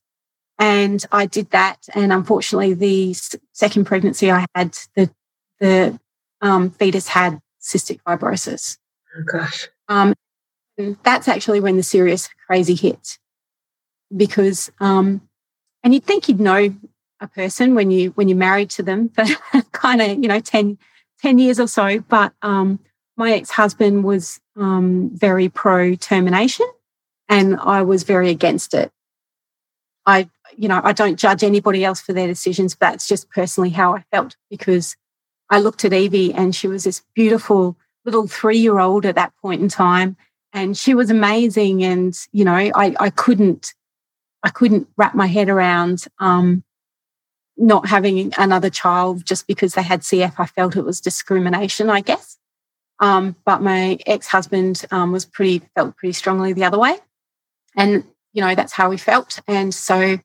And 0.60 1.06
I 1.12 1.28
did 1.28 1.52
that. 1.52 1.88
And 1.94 2.12
unfortunately, 2.12 2.74
the 2.74 3.16
second 3.54 3.86
pregnancy 3.86 4.32
I 4.32 4.46
had, 4.56 4.78
the 4.96 5.10
the 5.60 6.00
um, 6.42 6.70
fetus 6.72 7.08
had 7.08 7.40
cystic 7.62 8.00
fibrosis. 8.04 8.78
Oh 9.18 9.24
gosh. 9.32 9.68
Um, 9.88 10.14
that's 11.04 11.28
actually 11.28 11.60
when 11.60 11.78
the 11.78 11.84
serious 11.84 12.30
crazy 12.46 12.76
hit 12.76 13.18
because 14.16 14.72
um 14.80 15.22
and 15.84 15.94
you'd 15.94 16.04
think 16.04 16.28
you'd 16.28 16.40
know 16.40 16.74
a 17.20 17.28
person 17.28 17.76
when 17.76 17.92
you 17.92 18.12
when 18.12 18.28
you're 18.28 18.38
married 18.38 18.70
to 18.70 18.84
them 18.84 19.10
for 19.10 19.26
kind 19.72 20.02
of 20.02 20.10
you 20.10 20.28
know 20.28 20.40
10, 20.40 20.78
10 21.22 21.40
years 21.40 21.60
or 21.60 21.68
so 21.68 22.00
but 22.00 22.34
um 22.42 22.80
my 23.18 23.32
ex-husband 23.32 24.04
was 24.04 24.40
um 24.56 25.10
very 25.14 25.50
pro 25.50 25.96
termination 25.96 26.68
and 27.28 27.58
I 27.58 27.82
was 27.82 28.04
very 28.04 28.30
against 28.30 28.74
it 28.74 28.92
I 30.06 30.30
you 30.56 30.68
know 30.68 30.82
I 30.84 30.94
don't 30.94 31.20
judge 31.20 31.44
anybody 31.44 31.84
else 31.84 32.02
for 32.02 32.14
their 32.14 32.28
decisions 32.28 32.76
but 32.76 32.92
that's 32.92 33.08
just 33.08 33.30
personally 33.30 33.70
how 33.70 33.96
I 33.96 34.04
felt 34.12 34.36
because 34.50 34.96
I 35.50 35.60
looked 35.60 35.86
at 35.86 35.94
Evie 35.94 36.34
and 36.34 36.56
she 36.56 36.68
was 36.68 36.84
this 36.84 37.04
beautiful 37.16 37.78
little 38.06 38.28
3-year-old 38.28 39.06
at 39.06 39.16
that 39.16 39.34
point 39.42 39.62
in 39.62 39.68
time 39.68 40.18
and 40.54 40.78
she 40.78 40.94
was 40.94 41.10
amazing. 41.10 41.84
And, 41.84 42.18
you 42.32 42.46
know, 42.46 42.54
I, 42.54 42.96
I 43.00 43.10
couldn't, 43.10 43.74
I 44.44 44.50
couldn't 44.50 44.88
wrap 44.98 45.14
my 45.14 45.28
head 45.28 45.50
around, 45.50 46.06
um, 46.20 46.64
not 47.58 47.88
having 47.88 48.34
another 48.38 48.70
child 48.70 49.26
just 49.26 49.48
because 49.48 49.74
they 49.74 49.82
had 49.82 50.02
CF. 50.02 50.34
I 50.38 50.46
felt 50.46 50.76
it 50.76 50.86
was 50.86 51.02
discrimination, 51.02 51.90
I 51.90 52.02
guess. 52.02 52.38
Um, 53.00 53.36
but 53.46 53.62
my 53.62 54.00
ex-husband 54.08 54.86
um, 54.90 55.12
was 55.12 55.26
pretty 55.26 55.62
felt 55.76 55.96
pretty 55.98 56.14
strongly 56.14 56.54
the 56.54 56.64
other 56.64 56.80
way, 56.80 56.98
and 57.76 58.04
you 58.34 58.42
know 58.42 58.56
that's 58.56 58.74
how 58.74 58.90
we 58.90 58.98
felt. 58.98 59.40
And 59.48 59.72
so 59.72 60.18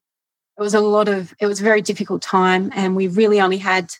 it 0.59 0.61
was 0.61 0.75
a 0.75 0.81
lot 0.81 1.09
of 1.09 1.35
it 1.41 1.47
was 1.47 1.61
a 1.61 1.65
very 1.65 1.83
difficult 1.83 2.23
time, 2.23 2.71
and 2.75 2.97
we 2.97 3.09
really 3.09 3.41
only 3.41 3.59
had 3.59 3.95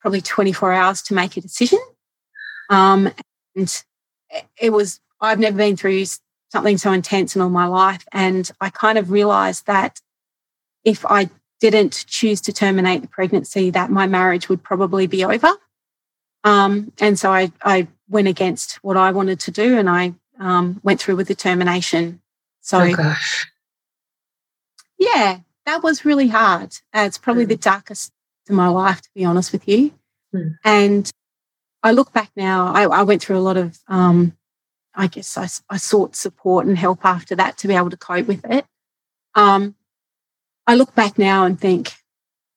probably 0.00 0.20
24 0.20 0.72
hours 0.72 1.02
to 1.02 1.14
make 1.14 1.36
a 1.36 1.40
decision. 1.40 1.78
Um, 2.70 3.10
and 3.56 3.82
it 4.60 4.70
was 4.70 5.00
I've 5.20 5.38
never 5.38 5.56
been 5.56 5.76
through 5.76 6.04
something 6.54 6.78
so 6.78 6.92
intense 6.92 7.34
in 7.34 7.42
all 7.42 7.50
my 7.50 7.66
life. 7.66 8.06
And 8.12 8.48
I 8.60 8.70
kind 8.70 8.96
of 8.96 9.10
realized 9.10 9.66
that 9.66 10.00
if 10.84 11.04
I 11.04 11.28
didn't 11.60 12.04
choose 12.06 12.40
to 12.42 12.52
terminate 12.52 13.02
the 13.02 13.08
pregnancy, 13.08 13.70
that 13.70 13.90
my 13.90 14.06
marriage 14.06 14.48
would 14.48 14.62
probably 14.62 15.06
be 15.06 15.24
over. 15.24 15.50
Um, 16.44 16.92
and 17.00 17.18
so 17.18 17.32
I, 17.32 17.50
I 17.62 17.88
went 18.08 18.28
against 18.28 18.74
what 18.84 18.96
I 18.96 19.10
wanted 19.10 19.40
to 19.40 19.50
do 19.50 19.78
and 19.78 19.90
I 19.90 20.14
um, 20.38 20.80
went 20.84 21.00
through 21.00 21.16
with 21.16 21.26
the 21.26 21.34
termination. 21.34 22.20
So, 22.60 22.80
oh 22.80 22.92
gosh. 22.94 23.50
yeah, 24.98 25.40
that 25.66 25.82
was 25.82 26.04
really 26.04 26.28
hard. 26.28 26.74
Uh, 26.92 27.04
it's 27.06 27.18
probably 27.18 27.46
mm. 27.46 27.50
the 27.50 27.56
darkest 27.56 28.12
in 28.48 28.54
my 28.54 28.68
life, 28.68 29.00
to 29.02 29.08
be 29.14 29.24
honest 29.24 29.52
with 29.52 29.66
you. 29.68 29.92
Mm. 30.34 30.58
And 30.64 31.10
I 31.82 31.92
look 31.92 32.12
back 32.12 32.30
now, 32.36 32.72
I, 32.72 32.84
I 32.84 33.02
went 33.02 33.22
through 33.22 33.38
a 33.38 33.40
lot 33.40 33.56
of, 33.56 33.78
um, 33.88 34.36
I 34.94 35.06
guess 35.06 35.36
I, 35.36 35.48
I, 35.68 35.76
sought 35.76 36.16
support 36.16 36.66
and 36.66 36.78
help 36.78 37.04
after 37.04 37.34
that 37.36 37.58
to 37.58 37.68
be 37.68 37.74
able 37.74 37.90
to 37.90 37.96
cope 37.96 38.26
with 38.26 38.44
it. 38.46 38.64
Um, 39.34 39.74
I 40.66 40.76
look 40.76 40.94
back 40.94 41.18
now 41.18 41.44
and 41.44 41.60
think, 41.60 41.92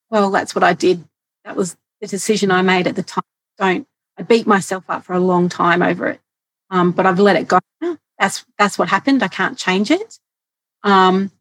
well, 0.10 0.32
that's 0.32 0.56
what 0.56 0.64
I 0.64 0.74
did. 0.74 1.04
That 1.44 1.56
was 1.56 1.76
the 2.00 2.08
decision 2.08 2.52
I 2.52 2.62
made 2.62 2.88
at 2.88 2.96
the 2.96 3.04
time. 3.04 3.24
Don't, 3.58 3.88
I 4.18 4.24
beat 4.24 4.48
myself 4.48 4.86
up 4.88 5.04
for 5.04 5.14
a 5.14 5.20
long 5.20 5.50
time 5.50 5.82
over 5.82 6.08
it. 6.08 6.22
Um, 6.70 6.92
but 6.92 7.06
I've 7.06 7.20
let 7.20 7.36
it 7.36 7.48
go. 7.48 7.60
That's, 8.20 8.44
that's 8.58 8.80
what 8.80 8.90
happened. 8.90 9.22
I 9.22 9.28
can't 9.28 9.60
change 9.60 9.92
it. 9.92 10.18
Um, 10.82 11.32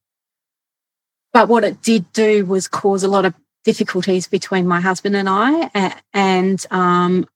but 1.36 1.50
what 1.50 1.64
it 1.64 1.82
did 1.82 2.10
do 2.14 2.46
was 2.46 2.66
cause 2.66 3.02
a 3.02 3.08
lot 3.08 3.26
of 3.26 3.34
difficulties 3.62 4.26
between 4.26 4.66
my 4.66 4.80
husband 4.80 5.14
and 5.14 5.28
I. 5.28 5.94
And, 6.14 6.64
um, 6.70 7.28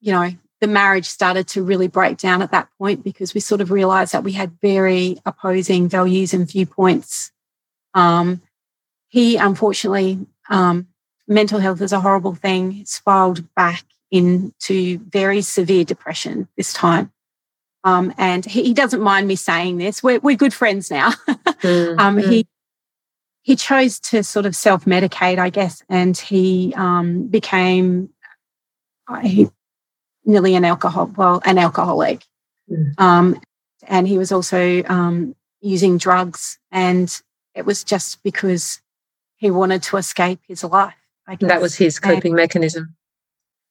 you 0.00 0.12
know, 0.12 0.30
the 0.62 0.66
marriage 0.66 1.04
started 1.04 1.46
to 1.48 1.62
really 1.62 1.88
break 1.88 2.16
down 2.16 2.40
at 2.40 2.52
that 2.52 2.70
point 2.78 3.04
because 3.04 3.34
we 3.34 3.40
sort 3.40 3.60
of 3.60 3.70
realized 3.70 4.14
that 4.14 4.24
we 4.24 4.32
had 4.32 4.58
very 4.62 5.18
opposing 5.26 5.90
values 5.90 6.32
and 6.32 6.50
viewpoints. 6.50 7.32
Um, 7.92 8.40
he, 9.08 9.36
unfortunately, 9.36 10.26
um, 10.48 10.86
mental 11.28 11.58
health 11.58 11.82
is 11.82 11.92
a 11.92 12.00
horrible 12.00 12.34
thing, 12.34 12.86
spiraled 12.86 13.44
back 13.54 13.84
into 14.10 15.00
very 15.00 15.42
severe 15.42 15.84
depression 15.84 16.48
this 16.56 16.72
time. 16.72 17.12
Um, 17.84 18.14
and 18.16 18.42
he, 18.42 18.62
he, 18.62 18.72
doesn't 18.72 19.02
mind 19.02 19.28
me 19.28 19.36
saying 19.36 19.76
this. 19.76 20.02
We're, 20.02 20.18
we're 20.20 20.34
good 20.34 20.54
friends 20.54 20.90
now. 20.90 21.10
mm, 21.28 21.98
um, 22.00 22.16
mm. 22.16 22.30
He 22.30 22.46
he 23.46 23.54
chose 23.54 24.00
to 24.00 24.24
sort 24.24 24.44
of 24.44 24.56
self 24.56 24.86
medicate, 24.86 25.38
I 25.38 25.50
guess, 25.50 25.80
and 25.88 26.16
he 26.16 26.74
um, 26.76 27.28
became 27.28 28.10
uh, 29.06 29.20
he, 29.20 29.48
nearly 30.24 30.56
an 30.56 30.64
alcohol, 30.64 31.12
well, 31.16 31.40
an 31.44 31.56
alcoholic. 31.56 32.24
Mm. 32.68 33.00
Um, 33.00 33.40
and 33.86 34.08
he 34.08 34.18
was 34.18 34.32
also 34.32 34.82
um, 34.86 35.36
using 35.60 35.96
drugs, 35.96 36.58
and 36.72 37.22
it 37.54 37.64
was 37.64 37.84
just 37.84 38.20
because 38.24 38.82
he 39.36 39.52
wanted 39.52 39.84
to 39.84 39.96
escape 39.96 40.40
his 40.48 40.64
life. 40.64 40.94
That 41.38 41.62
was 41.62 41.76
his 41.76 42.00
coping 42.00 42.32
and 42.32 42.36
mechanism. 42.36 42.96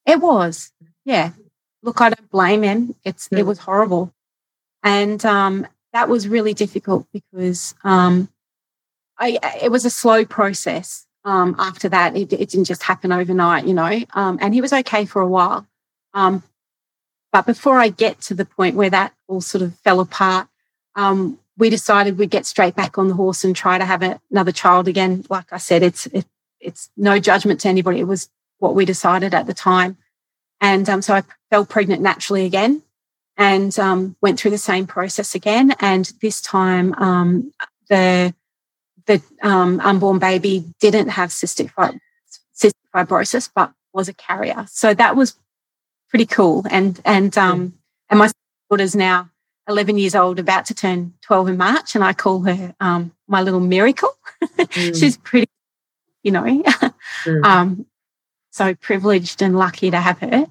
It 0.05 0.21
was, 0.21 0.71
yeah. 1.03 1.31
Look, 1.83 1.99
I 1.99 2.11
don't 2.11 2.29
blame 2.29 2.63
him. 2.63 2.95
It's 3.03 3.27
mm. 3.27 3.39
it 3.39 3.43
was 3.43 3.59
horrible, 3.59 4.13
and 4.83 5.23
um, 5.25 5.67
that 5.91 6.07
was 6.07 6.29
really 6.29 6.53
difficult 6.53 7.07
because 7.11 7.75
um, 7.83 8.29
I, 9.17 9.39
it 9.61 9.71
was 9.71 9.85
a 9.85 9.89
slow 9.89 10.25
process. 10.25 11.05
Um, 11.23 11.55
after 11.57 11.89
that, 11.89 12.15
it, 12.15 12.31
it, 12.33 12.49
didn't 12.49 12.65
just 12.65 12.83
happen 12.83 13.11
overnight, 13.11 13.65
you 13.65 13.73
know. 13.73 13.99
Um, 14.13 14.37
and 14.41 14.53
he 14.53 14.61
was 14.61 14.71
okay 14.71 15.05
for 15.05 15.21
a 15.21 15.27
while. 15.27 15.65
Um, 16.13 16.43
but 17.31 17.45
before 17.45 17.79
I 17.79 17.89
get 17.89 18.21
to 18.21 18.35
the 18.35 18.45
point 18.45 18.75
where 18.75 18.91
that 18.91 19.13
all 19.27 19.41
sort 19.41 19.63
of 19.63 19.75
fell 19.79 19.99
apart, 19.99 20.47
um, 20.95 21.39
we 21.57 21.69
decided 21.69 22.17
we'd 22.17 22.29
get 22.29 22.45
straight 22.45 22.75
back 22.75 22.97
on 22.97 23.07
the 23.07 23.15
horse 23.15 23.43
and 23.43 23.55
try 23.55 23.77
to 23.77 23.85
have 23.85 24.03
a, 24.03 24.19
another 24.29 24.51
child 24.51 24.87
again. 24.87 25.25
Like 25.29 25.51
I 25.51 25.57
said, 25.57 25.81
it's 25.81 26.05
it, 26.07 26.25
it's 26.59 26.89
no 26.95 27.19
judgment 27.19 27.59
to 27.61 27.69
anybody. 27.69 27.99
It 27.99 28.07
was 28.07 28.29
what 28.59 28.75
we 28.75 28.85
decided 28.85 29.33
at 29.33 29.47
the 29.47 29.53
time, 29.53 29.97
and 30.61 30.87
um, 30.89 31.01
so 31.01 31.15
I 31.15 31.23
fell 31.49 31.65
pregnant 31.65 32.01
naturally 32.01 32.45
again, 32.45 32.83
and 33.35 33.77
um, 33.79 34.15
went 34.21 34.39
through 34.39 34.51
the 34.51 34.57
same 34.57 34.85
process 34.87 35.35
again. 35.35 35.73
And 35.79 36.11
this 36.21 36.39
time, 36.39 36.91
the 37.89 38.33
the 39.07 39.21
um, 39.41 39.79
unborn 39.81 40.19
baby 40.19 40.65
didn't 40.79 41.09
have 41.09 41.29
cystic, 41.29 41.71
cystic 42.55 42.73
fibrosis, 42.93 43.49
but 43.53 43.71
was 43.93 44.09
a 44.09 44.13
carrier. 44.13 44.65
So 44.69 44.93
that 44.93 45.15
was 45.15 45.37
pretty 46.09 46.25
cool. 46.25 46.65
And 46.69 46.99
and 47.05 47.37
um, 47.37 47.73
and 48.09 48.19
my 48.19 48.29
daughter's 48.69 48.95
now 48.95 49.29
11 49.67 49.97
years 49.97 50.15
old, 50.15 50.39
about 50.39 50.65
to 50.67 50.73
turn 50.73 51.13
12 51.21 51.49
in 51.49 51.57
March, 51.57 51.95
and 51.95 52.03
I 52.03 52.13
call 52.13 52.41
her 52.41 52.75
um, 52.79 53.11
my 53.27 53.41
little 53.41 53.59
miracle. 53.61 54.15
Mm. 54.57 54.97
She's 54.97 55.17
pretty, 55.17 55.49
you 56.23 56.31
know, 56.31 56.43
mm. 56.43 56.93
um, 57.43 57.85
so 58.51 58.73
privileged 58.75 59.41
and 59.41 59.57
lucky 59.57 59.91
to 59.91 59.99
have 59.99 60.19
her. 60.19 60.47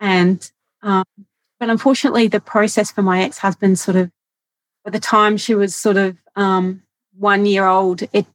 And 0.00 0.50
um, 0.82 1.04
but 1.60 1.70
unfortunately, 1.70 2.28
the 2.28 2.40
process 2.40 2.90
for 2.90 3.02
my 3.02 3.22
ex-husband 3.22 3.78
sort 3.78 3.96
of, 3.96 4.10
by 4.84 4.90
the 4.90 5.00
time 5.00 5.36
she 5.36 5.54
was 5.54 5.76
sort 5.76 5.96
of 5.96 6.16
um, 6.34 6.82
one 7.18 7.46
year 7.46 7.66
old, 7.66 8.02
it 8.12 8.26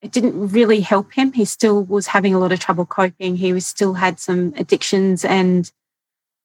it 0.00 0.12
didn't 0.12 0.50
really 0.50 0.80
help 0.80 1.12
him. 1.12 1.32
He 1.32 1.44
still 1.44 1.82
was 1.82 2.06
having 2.06 2.32
a 2.32 2.38
lot 2.38 2.52
of 2.52 2.60
trouble 2.60 2.86
coping. 2.86 3.36
He 3.36 3.52
was 3.52 3.66
still 3.66 3.94
had 3.94 4.20
some 4.20 4.54
addictions, 4.56 5.24
and 5.24 5.70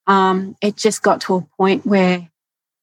um, 0.07 0.55
it 0.61 0.75
just 0.75 1.03
got 1.03 1.21
to 1.21 1.35
a 1.35 1.47
point 1.57 1.85
where 1.85 2.29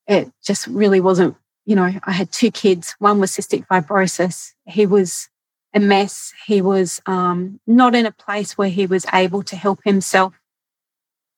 it 0.07 0.31
just 0.45 0.67
really 0.69 1.01
wasn't. 1.01 1.37
You 1.67 1.77
know, 1.77 1.91
I 2.05 2.13
had 2.13 2.33
two 2.33 2.51
kids. 2.51 2.95
One 2.99 3.21
was 3.21 3.33
cystic 3.33 3.67
fibrosis. 3.67 4.53
He 4.65 4.87
was 4.87 5.29
a 5.75 5.81
mess. 5.81 6.33
He 6.47 6.63
was 6.63 7.01
um, 7.07 7.61
not 7.67 7.95
in 7.95 8.07
a 8.07 8.13
place 8.13 8.57
where 8.57 8.69
he 8.69 8.87
was 8.87 9.07
able 9.13 9.43
to 9.45 9.57
help 9.57 9.81
himself. 9.85 10.35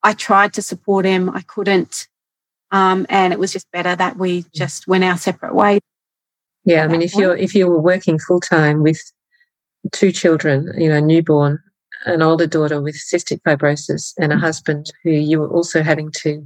I 0.02 0.14
tried 0.14 0.55
to 0.55 0.62
support 0.62 1.05
him. 1.05 1.31
I 1.31 1.42
couldn't. 1.42 2.09
Um, 2.70 3.07
and 3.11 3.33
it 3.33 3.38
was 3.38 3.52
just 3.52 3.70
better 3.70 3.94
that 3.94 4.16
we 4.16 4.46
just 4.55 4.88
went 4.88 5.05
our 5.05 5.18
separate 5.18 5.55
ways. 5.55 5.81
Yeah, 6.64 6.85
I 6.85 6.88
mean, 6.88 7.03
if 7.03 7.14
you're 7.14 7.37
if 7.37 7.55
you 7.55 7.66
were 7.68 7.81
working 7.81 8.18
full 8.18 8.40
time 8.40 8.83
with 8.83 9.01
two 9.90 10.12
children, 10.12 10.72
you 10.79 10.88
know, 10.88 10.96
a 10.96 11.01
newborn, 11.01 11.59
an 12.07 12.22
older 12.22 12.46
daughter 12.46 12.81
with 12.81 12.94
cystic 12.94 13.40
fibrosis, 13.42 14.12
and 14.18 14.33
a 14.33 14.37
mm-hmm. 14.37 14.44
husband 14.44 14.92
who 15.03 15.11
you 15.11 15.40
were 15.40 15.48
also 15.48 15.83
having 15.83 16.11
to 16.22 16.44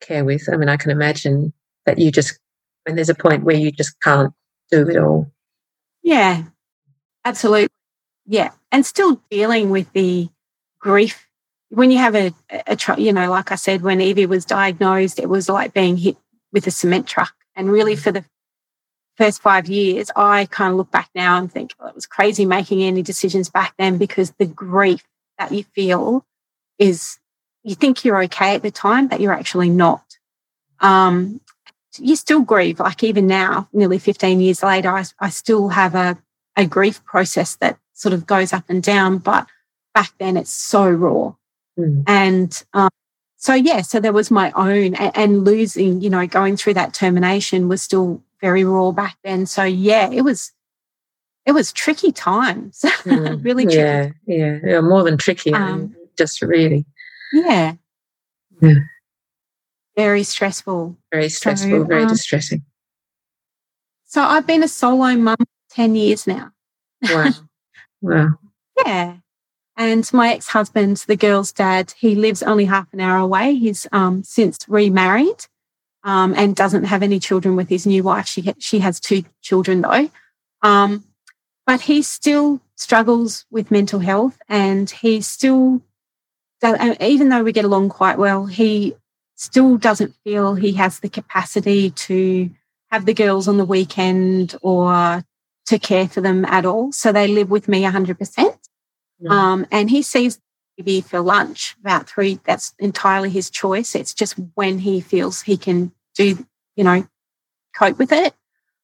care 0.00 0.24
with, 0.24 0.48
I 0.50 0.56
mean, 0.56 0.70
I 0.70 0.78
can 0.78 0.90
imagine 0.90 1.52
that 1.84 1.98
you 1.98 2.10
just 2.10 2.38
when 2.84 2.96
there's 2.96 3.10
a 3.10 3.14
point 3.14 3.44
where 3.44 3.56
you 3.56 3.70
just 3.70 4.00
can't 4.00 4.32
do 4.70 4.88
it 4.88 4.96
all. 4.96 5.30
Yeah, 6.02 6.44
absolutely. 7.24 7.68
Yeah, 8.26 8.50
and 8.72 8.86
still 8.86 9.20
dealing 9.30 9.70
with 9.70 9.92
the 9.92 10.28
grief 10.78 11.26
when 11.70 11.90
you 11.90 11.98
have 11.98 12.14
a, 12.14 12.32
a, 12.50 12.76
a 12.88 13.00
you 13.00 13.12
know, 13.12 13.30
like 13.30 13.50
I 13.50 13.54
said, 13.54 13.82
when 13.82 14.00
Evie 14.00 14.26
was 14.26 14.44
diagnosed, 14.44 15.18
it 15.18 15.28
was 15.28 15.48
like 15.48 15.72
being 15.72 15.96
hit 15.96 16.16
with 16.52 16.66
a 16.66 16.70
cement 16.70 17.06
truck. 17.06 17.32
And 17.56 17.70
really, 17.70 17.94
mm. 17.96 18.00
for 18.00 18.12
the 18.12 18.24
first 19.20 19.42
five 19.42 19.68
years, 19.68 20.10
I 20.16 20.46
kind 20.46 20.72
of 20.72 20.78
look 20.78 20.90
back 20.90 21.10
now 21.14 21.36
and 21.36 21.52
think, 21.52 21.74
well, 21.78 21.90
it 21.90 21.94
was 21.94 22.06
crazy 22.06 22.46
making 22.46 22.82
any 22.82 23.02
decisions 23.02 23.50
back 23.50 23.74
then 23.76 23.98
because 23.98 24.30
the 24.38 24.46
grief 24.46 25.04
that 25.38 25.52
you 25.52 25.62
feel 25.62 26.24
is 26.78 27.18
you 27.62 27.74
think 27.74 28.02
you're 28.02 28.22
okay 28.24 28.54
at 28.54 28.62
the 28.62 28.70
time, 28.70 29.08
but 29.08 29.20
you're 29.20 29.34
actually 29.34 29.68
not. 29.68 30.02
Um, 30.80 31.42
you 31.98 32.16
still 32.16 32.40
grieve, 32.40 32.80
like 32.80 33.04
even 33.04 33.26
now, 33.26 33.68
nearly 33.74 33.98
15 33.98 34.40
years 34.40 34.62
later, 34.62 34.88
I, 34.88 35.04
I 35.18 35.28
still 35.28 35.68
have 35.68 35.94
a, 35.94 36.16
a 36.56 36.64
grief 36.64 37.04
process 37.04 37.56
that 37.56 37.78
sort 37.92 38.14
of 38.14 38.26
goes 38.26 38.54
up 38.54 38.64
and 38.70 38.82
down, 38.82 39.18
but 39.18 39.46
back 39.92 40.12
then 40.18 40.38
it's 40.38 40.50
so 40.50 40.88
raw. 40.88 41.34
Mm. 41.78 42.04
And 42.06 42.64
um, 42.72 42.88
so, 43.36 43.52
yeah, 43.52 43.82
so 43.82 44.00
there 44.00 44.14
was 44.14 44.30
my 44.30 44.50
own, 44.52 44.94
and, 44.94 45.14
and 45.14 45.44
losing, 45.44 46.00
you 46.00 46.08
know, 46.08 46.26
going 46.26 46.56
through 46.56 46.74
that 46.74 46.94
termination 46.94 47.68
was 47.68 47.82
still 47.82 48.22
very 48.40 48.64
raw 48.64 48.90
back 48.92 49.18
then. 49.24 49.46
So 49.46 49.62
yeah, 49.62 50.10
it 50.10 50.22
was 50.22 50.52
it 51.46 51.52
was 51.52 51.72
tricky 51.72 52.12
times. 52.12 52.84
Mm, 53.00 53.42
really 53.42 53.64
tricky. 53.64 53.78
Yeah, 53.78 54.10
yeah, 54.26 54.58
yeah, 54.62 54.80
more 54.82 55.02
than 55.02 55.16
tricky. 55.16 55.54
Um, 55.54 55.96
just 56.18 56.42
really. 56.42 56.84
Yeah. 57.32 57.74
Yeah. 58.60 58.74
Very 59.96 60.22
stressful. 60.22 60.98
Very 61.10 61.30
stressful, 61.30 61.70
so, 61.70 61.84
very 61.84 62.02
um, 62.02 62.08
distressing. 62.08 62.62
So 64.04 64.22
I've 64.22 64.46
been 64.46 64.62
a 64.62 64.68
solo 64.68 65.16
mum 65.16 65.36
10 65.70 65.94
years 65.94 66.26
now. 66.26 66.52
Wow. 67.02 67.30
wow. 68.02 68.28
yeah. 68.84 69.16
And 69.76 70.12
my 70.12 70.34
ex 70.34 70.48
husband, 70.48 70.98
the 71.06 71.16
girl's 71.16 71.52
dad, 71.52 71.94
he 71.98 72.14
lives 72.14 72.42
only 72.42 72.66
half 72.66 72.92
an 72.92 73.00
hour 73.00 73.18
away. 73.18 73.54
He's 73.54 73.86
um, 73.92 74.22
since 74.24 74.58
remarried 74.68 75.46
um, 76.04 76.34
and 76.36 76.56
doesn't 76.56 76.84
have 76.84 77.02
any 77.02 77.18
children 77.18 77.56
with 77.56 77.68
his 77.68 77.86
new 77.86 78.02
wife. 78.02 78.26
She, 78.26 78.52
she 78.58 78.78
has 78.80 79.00
two 79.00 79.24
children 79.42 79.82
though. 79.82 80.10
Um, 80.62 81.04
but 81.66 81.82
he 81.82 82.02
still 82.02 82.60
struggles 82.76 83.44
with 83.50 83.70
mental 83.70 84.00
health 84.00 84.38
and 84.48 84.90
he 84.90 85.20
still, 85.20 85.82
even 87.00 87.28
though 87.28 87.42
we 87.42 87.52
get 87.52 87.64
along 87.64 87.90
quite 87.90 88.18
well, 88.18 88.46
he 88.46 88.94
still 89.36 89.76
doesn't 89.76 90.14
feel 90.24 90.54
he 90.54 90.72
has 90.72 91.00
the 91.00 91.08
capacity 91.08 91.90
to 91.90 92.50
have 92.90 93.06
the 93.06 93.14
girls 93.14 93.48
on 93.48 93.56
the 93.56 93.64
weekend 93.64 94.56
or 94.62 95.24
to 95.66 95.78
care 95.78 96.08
for 96.08 96.20
them 96.20 96.44
at 96.46 96.66
all. 96.66 96.92
So 96.92 97.12
they 97.12 97.28
live 97.28 97.50
with 97.50 97.68
me 97.68 97.82
100%. 97.82 98.58
Um, 99.28 99.66
and 99.70 99.90
he 99.90 100.02
sees 100.02 100.40
maybe 100.80 101.02
for 101.02 101.20
lunch 101.20 101.76
about 101.80 102.08
three. 102.08 102.40
That's 102.44 102.72
entirely 102.78 103.28
his 103.28 103.50
choice. 103.50 103.94
It's 103.94 104.14
just 104.14 104.34
when 104.54 104.78
he 104.78 105.02
feels 105.02 105.42
he 105.42 105.58
can 105.58 105.92
do, 106.14 106.46
you 106.74 106.84
know, 106.84 107.06
cope 107.76 107.98
with 107.98 108.12
it. 108.12 108.34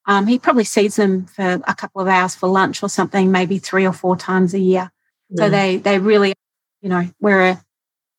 Um, 0.05 0.27
he 0.27 0.37
probably 0.37 0.63
sees 0.63 0.95
them 0.95 1.25
for 1.25 1.59
a 1.67 1.73
couple 1.75 2.01
of 2.01 2.07
hours 2.07 2.35
for 2.35 2.47
lunch 2.47 2.83
or 2.83 2.89
something, 2.89 3.31
maybe 3.31 3.57
three 3.57 3.85
or 3.85 3.93
four 3.93 4.15
times 4.15 4.53
a 4.53 4.59
year. 4.59 4.91
Yeah. 5.29 5.43
So 5.43 5.49
they 5.49 5.77
they 5.77 5.97
really, 5.97 6.33
you 6.81 6.89
know, 6.89 7.09
we're 7.19 7.41
a, 7.41 7.61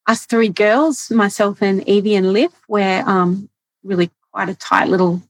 us 0.08 0.26
three 0.26 0.48
girls, 0.48 1.10
myself 1.10 1.62
and 1.62 1.88
Evie 1.88 2.16
and 2.16 2.32
Liv, 2.32 2.50
we're 2.66 3.02
um, 3.06 3.48
really 3.84 4.10
quite 4.32 4.48
a 4.48 4.54
tight 4.54 4.88
little 4.88 5.22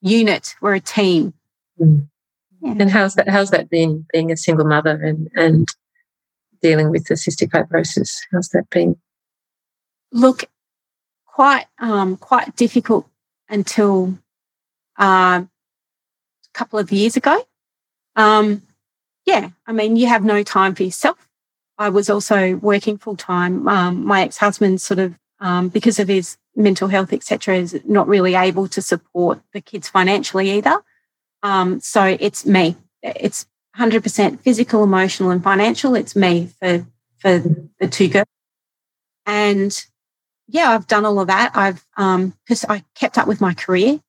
unit. 0.00 0.54
We're 0.60 0.74
a 0.74 0.80
team. 0.80 1.34
Mm. 1.80 2.08
Yeah. 2.62 2.76
And 2.78 2.90
how's 2.90 3.14
that? 3.16 3.28
How's 3.28 3.50
that 3.50 3.68
been 3.68 4.06
being 4.12 4.30
a 4.30 4.36
single 4.36 4.64
mother 4.64 5.02
and 5.02 5.28
and 5.34 5.68
dealing 6.64 6.90
with 6.90 7.04
the 7.04 7.14
cystic 7.14 7.50
fibrosis? 7.50 8.20
How's 8.32 8.48
that 8.48 8.70
been? 8.70 8.96
Look, 10.10 10.44
quite 11.26 11.66
um, 11.78 12.16
quite 12.16 12.56
difficult 12.56 13.06
until 13.50 14.18
uh, 14.98 15.42
a 15.44 15.48
couple 16.54 16.78
of 16.78 16.90
years 16.90 17.16
ago. 17.16 17.46
Um, 18.16 18.62
yeah, 19.26 19.50
I 19.66 19.72
mean, 19.72 19.96
you 19.96 20.06
have 20.08 20.24
no 20.24 20.42
time 20.42 20.74
for 20.74 20.84
yourself. 20.84 21.28
I 21.76 21.90
was 21.90 22.08
also 22.08 22.54
working 22.56 22.96
full 22.96 23.16
time. 23.16 23.68
Um, 23.68 24.06
my 24.06 24.22
ex 24.22 24.38
husband, 24.38 24.80
sort 24.80 25.00
of, 25.00 25.18
um, 25.40 25.68
because 25.68 25.98
of 25.98 26.08
his 26.08 26.38
mental 26.56 26.88
health, 26.88 27.12
etc., 27.12 27.56
is 27.56 27.78
not 27.84 28.08
really 28.08 28.34
able 28.34 28.68
to 28.68 28.80
support 28.80 29.40
the 29.52 29.60
kids 29.60 29.88
financially 29.88 30.50
either. 30.52 30.82
Um, 31.42 31.80
so 31.80 32.16
it's 32.18 32.46
me. 32.46 32.76
It's 33.02 33.46
100% 33.78 34.40
physical, 34.40 34.84
emotional, 34.84 35.30
and 35.30 35.42
financial. 35.42 35.94
It's 35.94 36.14
me 36.14 36.50
for 36.60 36.86
for 37.18 37.38
the 37.80 37.88
two 37.88 38.08
girls. 38.08 38.26
And 39.26 39.84
yeah, 40.46 40.70
I've 40.70 40.86
done 40.86 41.04
all 41.04 41.20
of 41.20 41.28
that. 41.28 41.52
I've 41.54 41.84
um, 41.96 42.34
I 42.68 42.84
kept 42.94 43.18
up 43.18 43.26
with 43.26 43.40
my 43.40 43.54
career. 43.54 44.00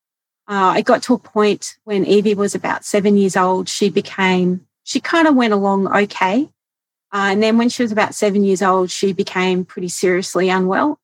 Uh, 0.48 0.74
I 0.76 0.82
got 0.82 1.02
to 1.04 1.14
a 1.14 1.20
point 1.20 1.78
when 1.86 2.06
Evie 2.06 2.36
was 2.36 2.54
about 2.54 2.86
seven 2.86 3.18
years 3.18 3.36
old. 3.36 3.70
She 3.70 3.90
became 3.90 4.68
she 4.84 5.00
kind 5.00 5.28
of 5.28 5.36
went 5.36 5.54
along 5.54 5.88
okay, 5.88 6.50
uh, 7.12 7.30
and 7.32 7.42
then 7.42 7.58
when 7.58 7.70
she 7.70 7.82
was 7.82 7.92
about 7.92 8.14
seven 8.14 8.44
years 8.44 8.62
old, 8.62 8.92
she 8.92 9.14
became 9.14 9.66
pretty 9.66 9.88
seriously 9.88 10.50
unwell 10.50 11.00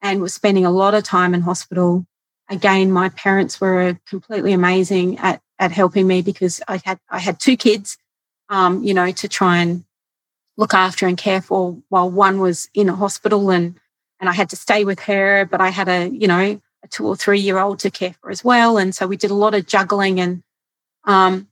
and 0.00 0.22
was 0.22 0.32
spending 0.32 0.64
a 0.64 0.70
lot 0.70 0.94
of 0.94 1.04
time 1.04 1.34
in 1.34 1.42
hospital. 1.42 2.06
Again, 2.48 2.92
my 2.92 3.08
parents 3.10 3.60
were 3.60 3.98
completely 4.06 4.52
amazing 4.52 5.18
at 5.18 5.42
at 5.58 5.72
helping 5.72 6.06
me 6.06 6.22
because 6.22 6.62
I 6.68 6.80
had 6.84 6.98
I 7.10 7.18
had 7.18 7.40
two 7.40 7.56
kids 7.56 7.98
um, 8.48 8.82
you 8.84 8.94
know, 8.94 9.10
to 9.12 9.28
try 9.28 9.58
and 9.58 9.84
look 10.56 10.74
after 10.74 11.06
and 11.06 11.18
care 11.18 11.42
for 11.42 11.76
while 11.88 12.10
one 12.10 12.40
was 12.40 12.68
in 12.74 12.88
a 12.88 12.94
hospital 12.94 13.50
and 13.50 13.78
and 14.18 14.30
I 14.30 14.32
had 14.32 14.48
to 14.50 14.56
stay 14.56 14.84
with 14.84 15.00
her, 15.00 15.44
but 15.44 15.60
I 15.60 15.68
had 15.68 15.88
a, 15.88 16.08
you 16.08 16.26
know, 16.26 16.58
a 16.82 16.88
two 16.88 17.06
or 17.06 17.16
three 17.16 17.40
year 17.40 17.58
old 17.58 17.80
to 17.80 17.90
care 17.90 18.14
for 18.20 18.30
as 18.30 18.42
well. 18.42 18.78
And 18.78 18.94
so 18.94 19.06
we 19.06 19.18
did 19.18 19.30
a 19.30 19.34
lot 19.34 19.54
of 19.54 19.66
juggling 19.66 20.20
and 20.20 20.42
um 21.04 21.48